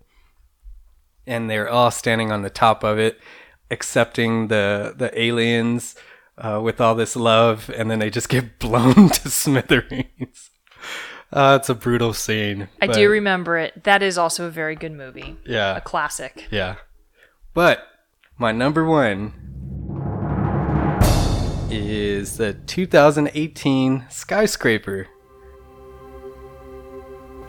And 1.27 1.49
they're 1.49 1.71
all 1.71 1.91
standing 1.91 2.31
on 2.31 2.43
the 2.43 2.51
top 2.51 2.85
of 2.85 2.99
it, 2.99 3.19
accepting 3.71 4.49
the 4.49 4.93
the 4.95 5.19
aliens 5.19 5.97
uh, 6.37 6.61
with 6.63 6.79
all 6.79 6.95
this 6.95 7.17
love, 7.17 7.71
and 7.75 7.91
then 7.91 8.01
they 8.01 8.11
just 8.11 8.29
get 8.29 8.59
blown 8.59 9.09
to 9.09 9.31
smithereens. 9.31 10.51
Uh, 11.33 11.59
it's 11.59 11.71
a 11.71 11.75
brutal 11.75 12.13
scene. 12.13 12.69
I 12.81 12.87
do 12.89 13.09
remember 13.09 13.57
it. 13.57 13.85
That 13.85 14.03
is 14.03 14.19
also 14.19 14.47
a 14.47 14.51
very 14.51 14.77
good 14.77 14.93
movie. 14.93 15.39
Yeah. 15.47 15.77
a 15.77 15.81
classic. 15.81 16.47
Yeah. 16.51 16.77
But 17.55 17.87
my 18.39 18.53
number 18.53 18.85
one 18.85 19.33
is 21.71 22.37
the 22.37 22.53
2018 22.53 24.07
skyscraper. 24.11 25.09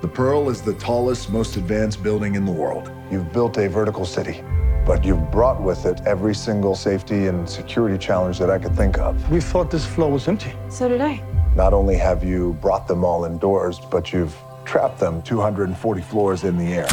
The 0.01 0.07
Pearl 0.07 0.49
is 0.49 0.61
the 0.61 0.73
tallest, 0.75 1.29
most 1.29 1.57
advanced 1.57 2.03
building 2.03 2.35
in 2.35 2.45
the 2.45 2.51
world. 2.51 2.91
You've 3.11 3.31
built 3.33 3.57
a 3.57 3.67
vertical 3.67 4.05
city, 4.05 4.43
but 4.85 5.03
you've 5.03 5.31
brought 5.31 5.61
with 5.61 5.85
it 5.85 6.01
every 6.05 6.35
single 6.35 6.75
safety 6.75 7.27
and 7.27 7.49
security 7.49 7.97
challenge 7.97 8.39
that 8.39 8.49
I 8.49 8.59
could 8.59 8.75
think 8.75 8.97
of. 8.97 9.29
We 9.31 9.39
thought 9.41 9.71
this 9.71 9.85
floor 9.85 10.11
was 10.11 10.27
empty. 10.27 10.53
So 10.69 10.87
did 10.89 11.01
I. 11.01 11.21
Not 11.55 11.71
only 11.71 11.95
have 11.97 12.23
you 12.23 12.53
brought 12.61 12.87
them 12.87 13.05
all 13.05 13.25
indoors, 13.25 13.79
but 13.91 14.11
you've 14.11 14.35
trapped 14.65 14.99
them 14.99 15.21
240 15.21 16.01
floors 16.01 16.43
in 16.43 16.57
the 16.57 16.73
air. 16.73 16.87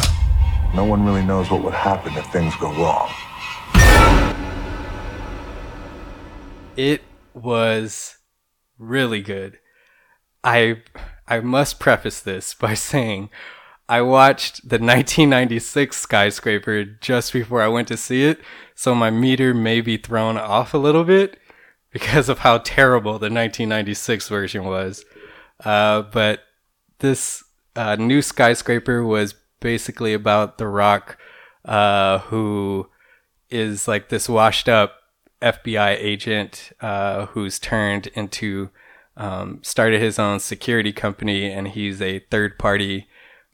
No 0.75 0.83
one 0.83 1.03
really 1.03 1.23
knows 1.23 1.49
what 1.49 1.63
would 1.63 1.73
happen 1.73 2.13
if 2.15 2.27
things 2.27 2.55
go 2.57 2.71
wrong. 2.73 3.11
It 6.77 7.01
was 7.33 8.17
really 8.77 9.23
good. 9.23 9.57
I 10.43 10.83
I 11.27 11.39
must 11.39 11.79
preface 11.79 12.19
this 12.19 12.53
by 12.59 12.75
saying 12.75 13.31
I 13.89 14.01
watched 14.01 14.61
the 14.61 14.77
1996 14.77 15.97
skyscraper 15.97 16.85
just 16.85 17.33
before 17.33 17.63
I 17.63 17.67
went 17.67 17.87
to 17.87 17.97
see 17.97 18.25
it, 18.25 18.39
so 18.75 18.93
my 18.93 19.09
meter 19.09 19.55
may 19.55 19.81
be 19.81 19.97
thrown 19.97 20.37
off 20.37 20.75
a 20.75 20.77
little 20.77 21.03
bit 21.03 21.39
because 21.91 22.29
of 22.29 22.39
how 22.39 22.57
terrible 22.59 23.13
the 23.13 23.29
1996 23.29 24.27
version 24.27 24.63
was. 24.63 25.05
Uh, 25.63 26.01
but 26.01 26.39
this 26.99 27.43
uh, 27.75 27.95
new 27.95 28.21
skyscraper 28.21 29.03
was 29.03 29.33
basically 29.59 30.13
about 30.13 30.57
The 30.57 30.67
Rock, 30.67 31.17
uh, 31.65 32.19
who 32.19 32.89
is 33.49 33.87
like 33.87 34.09
this 34.09 34.29
washed 34.29 34.69
up 34.69 34.95
FBI 35.41 35.97
agent 35.99 36.71
uh, 36.81 37.27
who's 37.27 37.59
turned 37.59 38.07
into 38.07 38.69
um, 39.17 39.59
started 39.61 40.01
his 40.01 40.17
own 40.17 40.39
security 40.39 40.93
company, 40.93 41.51
and 41.51 41.69
he's 41.69 42.01
a 42.01 42.19
third 42.31 42.57
party 42.57 43.07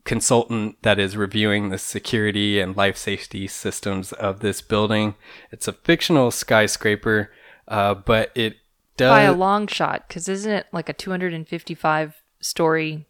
consultant 0.05 0.81
that 0.83 0.99
is 0.99 1.17
reviewing 1.17 1.69
the 1.69 1.77
security 1.77 2.59
and 2.59 2.77
life 2.77 2.95
safety 2.95 3.47
systems 3.47 4.13
of 4.13 4.39
this 4.39 4.61
building. 4.61 5.15
It's 5.51 5.67
a 5.67 5.73
fictional 5.73 6.31
skyscraper, 6.31 7.31
uh, 7.67 7.95
but 7.95 8.31
it 8.35 8.57
does 8.97 9.09
By 9.09 9.21
a 9.21 9.33
long 9.33 9.67
shot, 9.67 10.07
because 10.07 10.27
isn't 10.27 10.51
it 10.51 10.67
like 10.71 10.89
a 10.89 10.93
255 10.93 12.15
story 12.39 13.05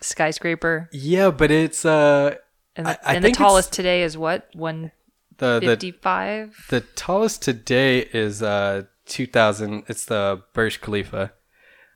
skyscraper? 0.00 0.88
Yeah, 0.92 1.30
but 1.30 1.50
it's 1.50 1.84
uh, 1.84 2.36
And 2.76 2.86
the, 2.86 3.08
I 3.08 3.14
and 3.14 3.24
the 3.24 3.32
tallest 3.32 3.72
today 3.72 4.02
is 4.02 4.16
what? 4.16 4.48
One 4.54 4.92
the 5.38 5.60
the. 5.60 6.50
The 6.68 6.80
tallest 6.80 7.42
today 7.42 8.08
is 8.12 8.42
uh 8.42 8.84
2000 9.06 9.84
it's 9.88 10.04
the 10.06 10.42
Burj 10.52 10.80
Khalifa 10.80 11.32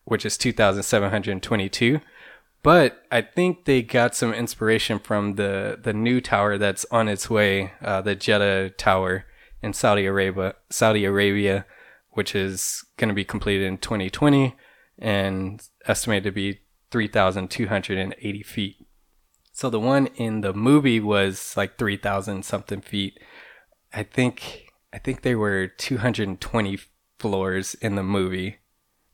which 0.05 0.25
is 0.25 0.39
2722 0.39 2.01
but 2.63 3.03
I 3.11 3.23
think 3.23 3.65
they 3.65 3.83
got 3.83 4.15
some 4.15 4.33
inspiration 4.33 4.99
from 4.99 5.35
the 5.35 5.79
the 5.83 5.93
new 5.93 6.21
tower 6.21 6.57
that's 6.59 6.87
on 6.91 7.09
its 7.09 7.29
way 7.29 7.73
uh, 7.83 8.01
the 8.01 8.15
Jeddah 8.15 8.71
tower 8.71 9.25
in 9.63 9.73
Saudi 9.73 10.07
Arabia 10.07 10.55
Saudi 10.71 11.05
Arabia 11.05 11.67
which 12.13 12.35
is 12.35 12.85
going 12.97 13.09
to 13.09 13.15
be 13.15 13.25
completed 13.25 13.67
in 13.67 13.79
2020 13.79 14.55
and 14.99 15.69
estimated 15.87 16.25
to 16.25 16.33
be 16.33 16.61
3280 16.91 18.43
feet 18.43 18.77
so 19.53 19.71
the 19.71 19.81
one 19.81 20.07
in 20.17 20.41
the 20.41 20.53
movie 20.53 21.01
was 21.01 21.55
like 21.57 21.79
3000 21.79 22.45
something 22.45 22.81
feet 22.81 23.19
I 23.93 24.03
think 24.03 24.71
I 24.93 24.99
think 24.99 25.23
they 25.23 25.35
were 25.35 25.67
220 25.67 26.79
floors 27.19 27.75
in 27.75 27.95
the 27.95 28.03
movie, 28.03 28.59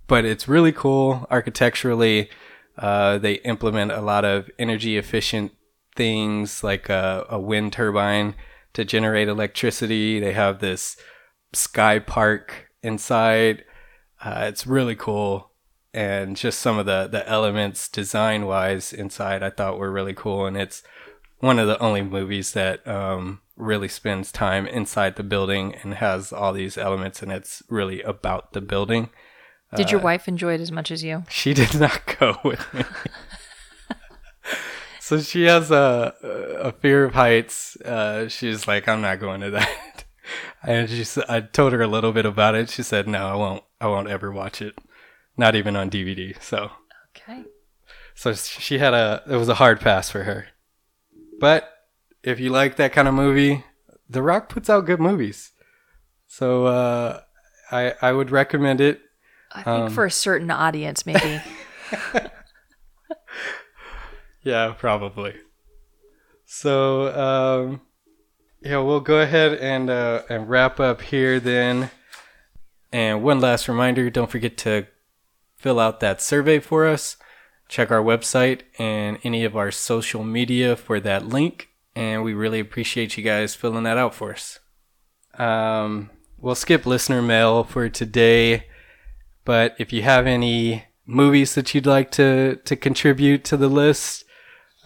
but 0.06 0.24
it's 0.24 0.48
really 0.48 0.72
cool 0.72 1.26
architecturally. 1.30 2.30
Uh, 2.78 3.18
they 3.18 3.34
implement 3.34 3.92
a 3.92 4.00
lot 4.00 4.24
of 4.24 4.50
energy 4.58 4.96
efficient 4.96 5.52
things 5.94 6.62
like 6.62 6.88
a, 6.88 7.26
a 7.28 7.38
wind 7.38 7.72
turbine 7.72 8.34
to 8.74 8.84
generate 8.84 9.28
electricity. 9.28 10.20
They 10.20 10.32
have 10.32 10.60
this 10.60 10.96
sky 11.52 11.98
park 11.98 12.65
inside. 12.86 13.64
Uh, 14.24 14.44
it's 14.48 14.66
really 14.66 14.96
cool, 14.96 15.50
and 15.92 16.36
just 16.36 16.58
some 16.60 16.78
of 16.78 16.86
the 16.86 17.06
the 17.06 17.28
elements 17.28 17.88
design 17.88 18.46
wise 18.46 18.92
inside 18.92 19.42
I 19.42 19.50
thought 19.50 19.78
were 19.78 19.92
really 19.92 20.14
cool, 20.14 20.46
and 20.46 20.56
it's 20.56 20.82
one 21.38 21.58
of 21.58 21.66
the 21.68 21.78
only 21.80 22.02
movies 22.02 22.52
that 22.52 22.86
um, 22.88 23.40
really 23.56 23.88
spends 23.88 24.32
time 24.32 24.66
inside 24.66 25.16
the 25.16 25.22
building 25.22 25.74
and 25.82 25.94
has 25.94 26.32
all 26.32 26.52
these 26.54 26.78
elements, 26.78 27.22
and 27.22 27.30
it's 27.30 27.62
really 27.68 28.00
about 28.02 28.52
the 28.52 28.60
building. 28.62 29.10
Did 29.74 29.90
your 29.90 30.00
Uh, 30.00 30.04
wife 30.04 30.28
enjoy 30.28 30.54
it 30.54 30.60
as 30.60 30.72
much 30.72 30.90
as 30.90 31.02
you? 31.04 31.24
She 31.28 31.52
did 31.62 31.78
not 31.78 32.00
go 32.18 32.38
with 32.44 32.64
me. 32.72 32.84
so 35.00 35.20
she 35.20 35.44
has 35.44 35.70
a 35.70 36.14
a 36.62 36.72
fear 36.72 37.04
of 37.04 37.14
heights. 37.14 37.76
Uh, 37.82 38.28
she's 38.28 38.66
like, 38.66 38.88
I'm 38.88 39.02
not 39.02 39.20
going 39.20 39.40
to 39.42 39.50
that. 39.50 40.04
And 40.66 40.88
she 40.90 41.04
I 41.28 41.40
told 41.40 41.72
her 41.72 41.80
a 41.82 41.86
little 41.86 42.12
bit 42.12 42.26
about 42.26 42.54
it. 42.54 42.68
She 42.70 42.82
said, 42.82 43.06
No, 43.08 43.26
I 43.28 43.34
won't. 43.36 43.64
I 43.80 43.86
won't 43.86 44.08
ever 44.08 44.32
watch 44.32 44.60
it, 44.60 44.74
not 45.36 45.54
even 45.54 45.76
on 45.76 45.88
DVD. 45.90 46.34
So 46.42 46.70
Okay. 47.16 47.44
so 48.14 48.32
she 48.34 48.78
had 48.78 48.92
a 48.94 49.22
it 49.28 49.36
was 49.36 49.48
a 49.48 49.54
hard 49.54 49.80
pass 49.80 50.10
for 50.10 50.24
her. 50.24 50.48
But 51.38 51.70
if 52.22 52.40
you 52.40 52.50
like 52.50 52.76
that 52.76 52.92
kind 52.92 53.06
of 53.08 53.14
movie, 53.14 53.64
The 54.10 54.22
Rock 54.22 54.48
puts 54.48 54.68
out 54.68 54.86
good 54.86 55.00
movies. 55.00 55.52
So 56.26 56.66
uh, 56.66 57.20
I 57.70 57.94
I 58.02 58.12
would 58.12 58.30
recommend 58.30 58.80
it. 58.80 59.00
I 59.52 59.62
think 59.62 59.86
Um, 59.86 59.92
for 59.92 60.04
a 60.04 60.10
certain 60.10 60.50
audience, 60.50 61.06
maybe. 61.06 61.40
Yeah, 64.42 64.74
probably. 64.78 65.34
So 66.44 67.08
um, 67.18 67.80
yeah, 68.66 68.78
we'll 68.78 69.00
go 69.00 69.20
ahead 69.20 69.54
and 69.54 69.88
uh, 69.88 70.22
and 70.28 70.48
wrap 70.48 70.80
up 70.80 71.00
here 71.00 71.38
then. 71.38 71.90
And 72.92 73.22
one 73.22 73.40
last 73.40 73.68
reminder: 73.68 74.10
don't 74.10 74.30
forget 74.30 74.56
to 74.58 74.86
fill 75.56 75.78
out 75.78 76.00
that 76.00 76.20
survey 76.20 76.58
for 76.58 76.86
us. 76.86 77.16
Check 77.68 77.90
our 77.90 78.02
website 78.02 78.62
and 78.78 79.18
any 79.22 79.44
of 79.44 79.56
our 79.56 79.70
social 79.70 80.24
media 80.24 80.76
for 80.76 81.00
that 81.00 81.26
link. 81.26 81.68
And 81.94 82.22
we 82.22 82.34
really 82.34 82.60
appreciate 82.60 83.16
you 83.16 83.24
guys 83.24 83.54
filling 83.54 83.84
that 83.84 83.96
out 83.96 84.14
for 84.14 84.32
us. 84.32 84.60
Um, 85.34 86.10
we'll 86.38 86.54
skip 86.54 86.86
listener 86.86 87.22
mail 87.22 87.64
for 87.64 87.88
today. 87.88 88.66
But 89.44 89.74
if 89.78 89.92
you 89.92 90.02
have 90.02 90.26
any 90.26 90.84
movies 91.06 91.54
that 91.54 91.74
you'd 91.74 91.86
like 91.86 92.10
to, 92.12 92.56
to 92.56 92.76
contribute 92.76 93.44
to 93.44 93.56
the 93.56 93.68
list, 93.68 94.24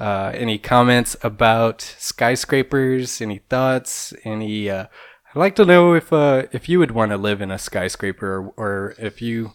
uh, 0.01 0.33
any 0.35 0.57
comments 0.57 1.15
about 1.23 1.83
skyscrapers, 1.99 3.21
any 3.21 3.39
thoughts, 3.39 4.15
any, 4.25 4.71
uh, 4.71 4.87
I'd 5.33 5.39
like 5.39 5.55
to 5.57 5.67
know 5.67 5.93
if, 5.93 6.13
uh, 6.13 6.45
if 6.53 6.69
you 6.69 6.79
would 6.79 6.93
want 6.93 7.11
to 7.11 7.19
live 7.19 7.43
in 7.43 7.51
a 7.51 7.59
skyscraper 7.59 8.27
or, 8.27 8.55
or 8.57 8.95
if 8.99 9.21
you 9.21 9.53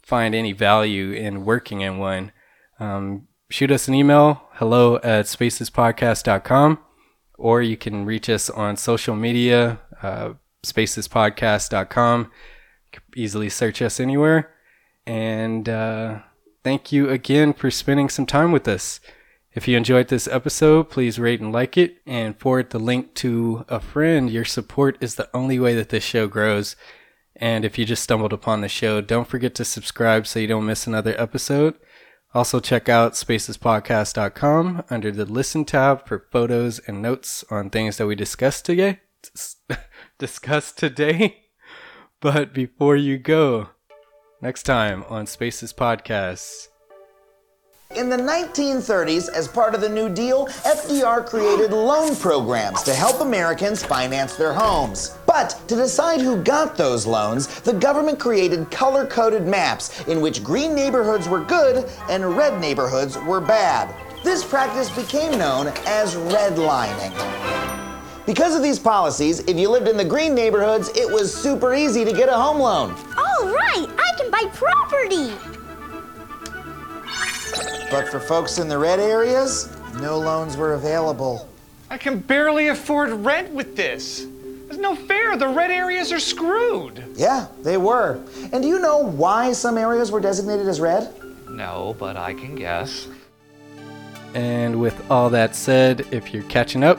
find 0.00 0.34
any 0.34 0.52
value 0.52 1.10
in 1.10 1.44
working 1.44 1.80
in 1.80 1.98
one. 1.98 2.32
Um, 2.78 3.26
shoot 3.50 3.72
us 3.72 3.88
an 3.88 3.94
email, 3.94 4.42
hello 4.52 4.96
at 4.98 5.26
spacespodcast.com, 5.26 6.78
or 7.36 7.60
you 7.60 7.76
can 7.76 8.04
reach 8.04 8.30
us 8.30 8.48
on 8.48 8.76
social 8.76 9.16
media, 9.16 9.80
uh, 10.00 10.34
spacespodcast.com. 10.64 12.30
Easily 13.16 13.48
search 13.48 13.82
us 13.82 13.98
anywhere. 13.98 14.54
And 15.06 15.68
uh, 15.68 16.20
thank 16.62 16.92
you 16.92 17.10
again 17.10 17.52
for 17.52 17.70
spending 17.70 18.08
some 18.08 18.26
time 18.26 18.52
with 18.52 18.68
us. 18.68 19.00
If 19.54 19.66
you 19.66 19.76
enjoyed 19.76 20.08
this 20.08 20.28
episode, 20.28 20.90
please 20.90 21.18
rate 21.18 21.40
and 21.40 21.52
like 21.52 21.76
it 21.76 21.96
and 22.06 22.38
forward 22.38 22.70
the 22.70 22.78
link 22.78 23.14
to 23.14 23.64
a 23.68 23.80
friend. 23.80 24.30
Your 24.30 24.44
support 24.44 24.98
is 25.00 25.14
the 25.14 25.28
only 25.34 25.58
way 25.58 25.74
that 25.74 25.88
this 25.88 26.04
show 26.04 26.26
grows. 26.26 26.76
And 27.34 27.64
if 27.64 27.78
you 27.78 27.84
just 27.84 28.02
stumbled 28.02 28.32
upon 28.32 28.60
the 28.60 28.68
show, 28.68 29.00
don't 29.00 29.28
forget 29.28 29.54
to 29.56 29.64
subscribe 29.64 30.26
so 30.26 30.38
you 30.38 30.46
don't 30.46 30.66
miss 30.66 30.86
another 30.86 31.14
episode. 31.20 31.74
Also, 32.34 32.60
check 32.60 32.88
out 32.88 33.12
spacespodcast.com 33.14 34.84
under 34.90 35.10
the 35.10 35.24
Listen 35.24 35.64
tab 35.64 36.06
for 36.06 36.26
photos 36.30 36.78
and 36.80 37.00
notes 37.00 37.42
on 37.50 37.70
things 37.70 37.96
that 37.96 38.06
we 38.06 38.14
discussed 38.14 38.66
today. 38.66 39.00
discussed 40.18 40.78
today. 40.78 41.44
But 42.20 42.52
before 42.52 42.96
you 42.96 43.16
go, 43.16 43.68
next 44.42 44.64
time 44.64 45.04
on 45.08 45.28
Spaces 45.28 45.72
Podcasts. 45.72 46.66
In 47.96 48.10
the 48.10 48.18
1930s, 48.18 49.30
as 49.30 49.48
part 49.48 49.74
of 49.74 49.80
the 49.80 49.88
New 49.88 50.10
Deal, 50.10 50.46
FDR 50.46 51.24
created 51.24 51.72
loan 51.72 52.14
programs 52.16 52.82
to 52.82 52.92
help 52.92 53.22
Americans 53.22 53.82
finance 53.82 54.36
their 54.36 54.52
homes. 54.52 55.16
But 55.24 55.58
to 55.68 55.74
decide 55.74 56.20
who 56.20 56.42
got 56.42 56.76
those 56.76 57.06
loans, 57.06 57.46
the 57.62 57.72
government 57.72 58.20
created 58.20 58.70
color 58.70 59.06
coded 59.06 59.46
maps 59.46 60.06
in 60.06 60.20
which 60.20 60.44
green 60.44 60.74
neighborhoods 60.74 61.30
were 61.30 61.42
good 61.42 61.90
and 62.10 62.36
red 62.36 62.60
neighborhoods 62.60 63.16
were 63.20 63.40
bad. 63.40 63.94
This 64.22 64.44
practice 64.44 64.90
became 64.90 65.38
known 65.38 65.68
as 65.86 66.14
redlining. 66.14 67.16
Because 68.26 68.54
of 68.54 68.62
these 68.62 68.78
policies, 68.78 69.40
if 69.40 69.56
you 69.56 69.70
lived 69.70 69.88
in 69.88 69.96
the 69.96 70.04
green 70.04 70.34
neighborhoods, 70.34 70.90
it 70.90 71.10
was 71.10 71.34
super 71.34 71.74
easy 71.74 72.04
to 72.04 72.12
get 72.12 72.28
a 72.28 72.36
home 72.36 72.58
loan. 72.58 72.90
All 73.16 73.46
right, 73.46 73.86
I 73.88 74.12
can 74.18 74.30
buy 74.30 74.44
property. 74.52 75.57
But 77.90 78.08
for 78.08 78.20
folks 78.20 78.58
in 78.58 78.68
the 78.68 78.78
red 78.78 79.00
areas, 79.00 79.68
no 80.00 80.18
loans 80.18 80.56
were 80.56 80.74
available. 80.74 81.48
I 81.90 81.96
can 81.96 82.18
barely 82.18 82.68
afford 82.68 83.10
rent 83.10 83.50
with 83.50 83.76
this. 83.76 84.26
There's 84.66 84.78
no 84.78 84.94
fair. 84.94 85.36
The 85.36 85.48
red 85.48 85.70
areas 85.70 86.12
are 86.12 86.20
screwed. 86.20 87.02
Yeah, 87.16 87.46
they 87.62 87.78
were. 87.78 88.22
And 88.52 88.62
do 88.62 88.68
you 88.68 88.78
know 88.78 88.98
why 88.98 89.52
some 89.52 89.78
areas 89.78 90.12
were 90.12 90.20
designated 90.20 90.68
as 90.68 90.80
red? 90.80 91.12
No, 91.48 91.96
but 91.98 92.16
I 92.16 92.34
can 92.34 92.54
guess. 92.54 93.08
And 94.34 94.78
with 94.78 95.10
all 95.10 95.30
that 95.30 95.56
said, 95.56 96.06
if 96.10 96.34
you're 96.34 96.42
catching 96.44 96.84
up, 96.84 96.98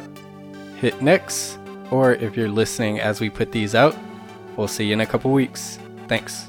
hit 0.77 0.99
next. 1.01 1.59
Or 1.91 2.13
if 2.13 2.35
you're 2.35 2.49
listening 2.49 2.99
as 2.99 3.21
we 3.21 3.29
put 3.29 3.51
these 3.51 3.75
out, 3.75 3.95
we'll 4.57 4.67
see 4.67 4.87
you 4.87 4.93
in 4.93 5.01
a 5.01 5.05
couple 5.05 5.31
weeks. 5.31 5.77
Thanks. 6.07 6.48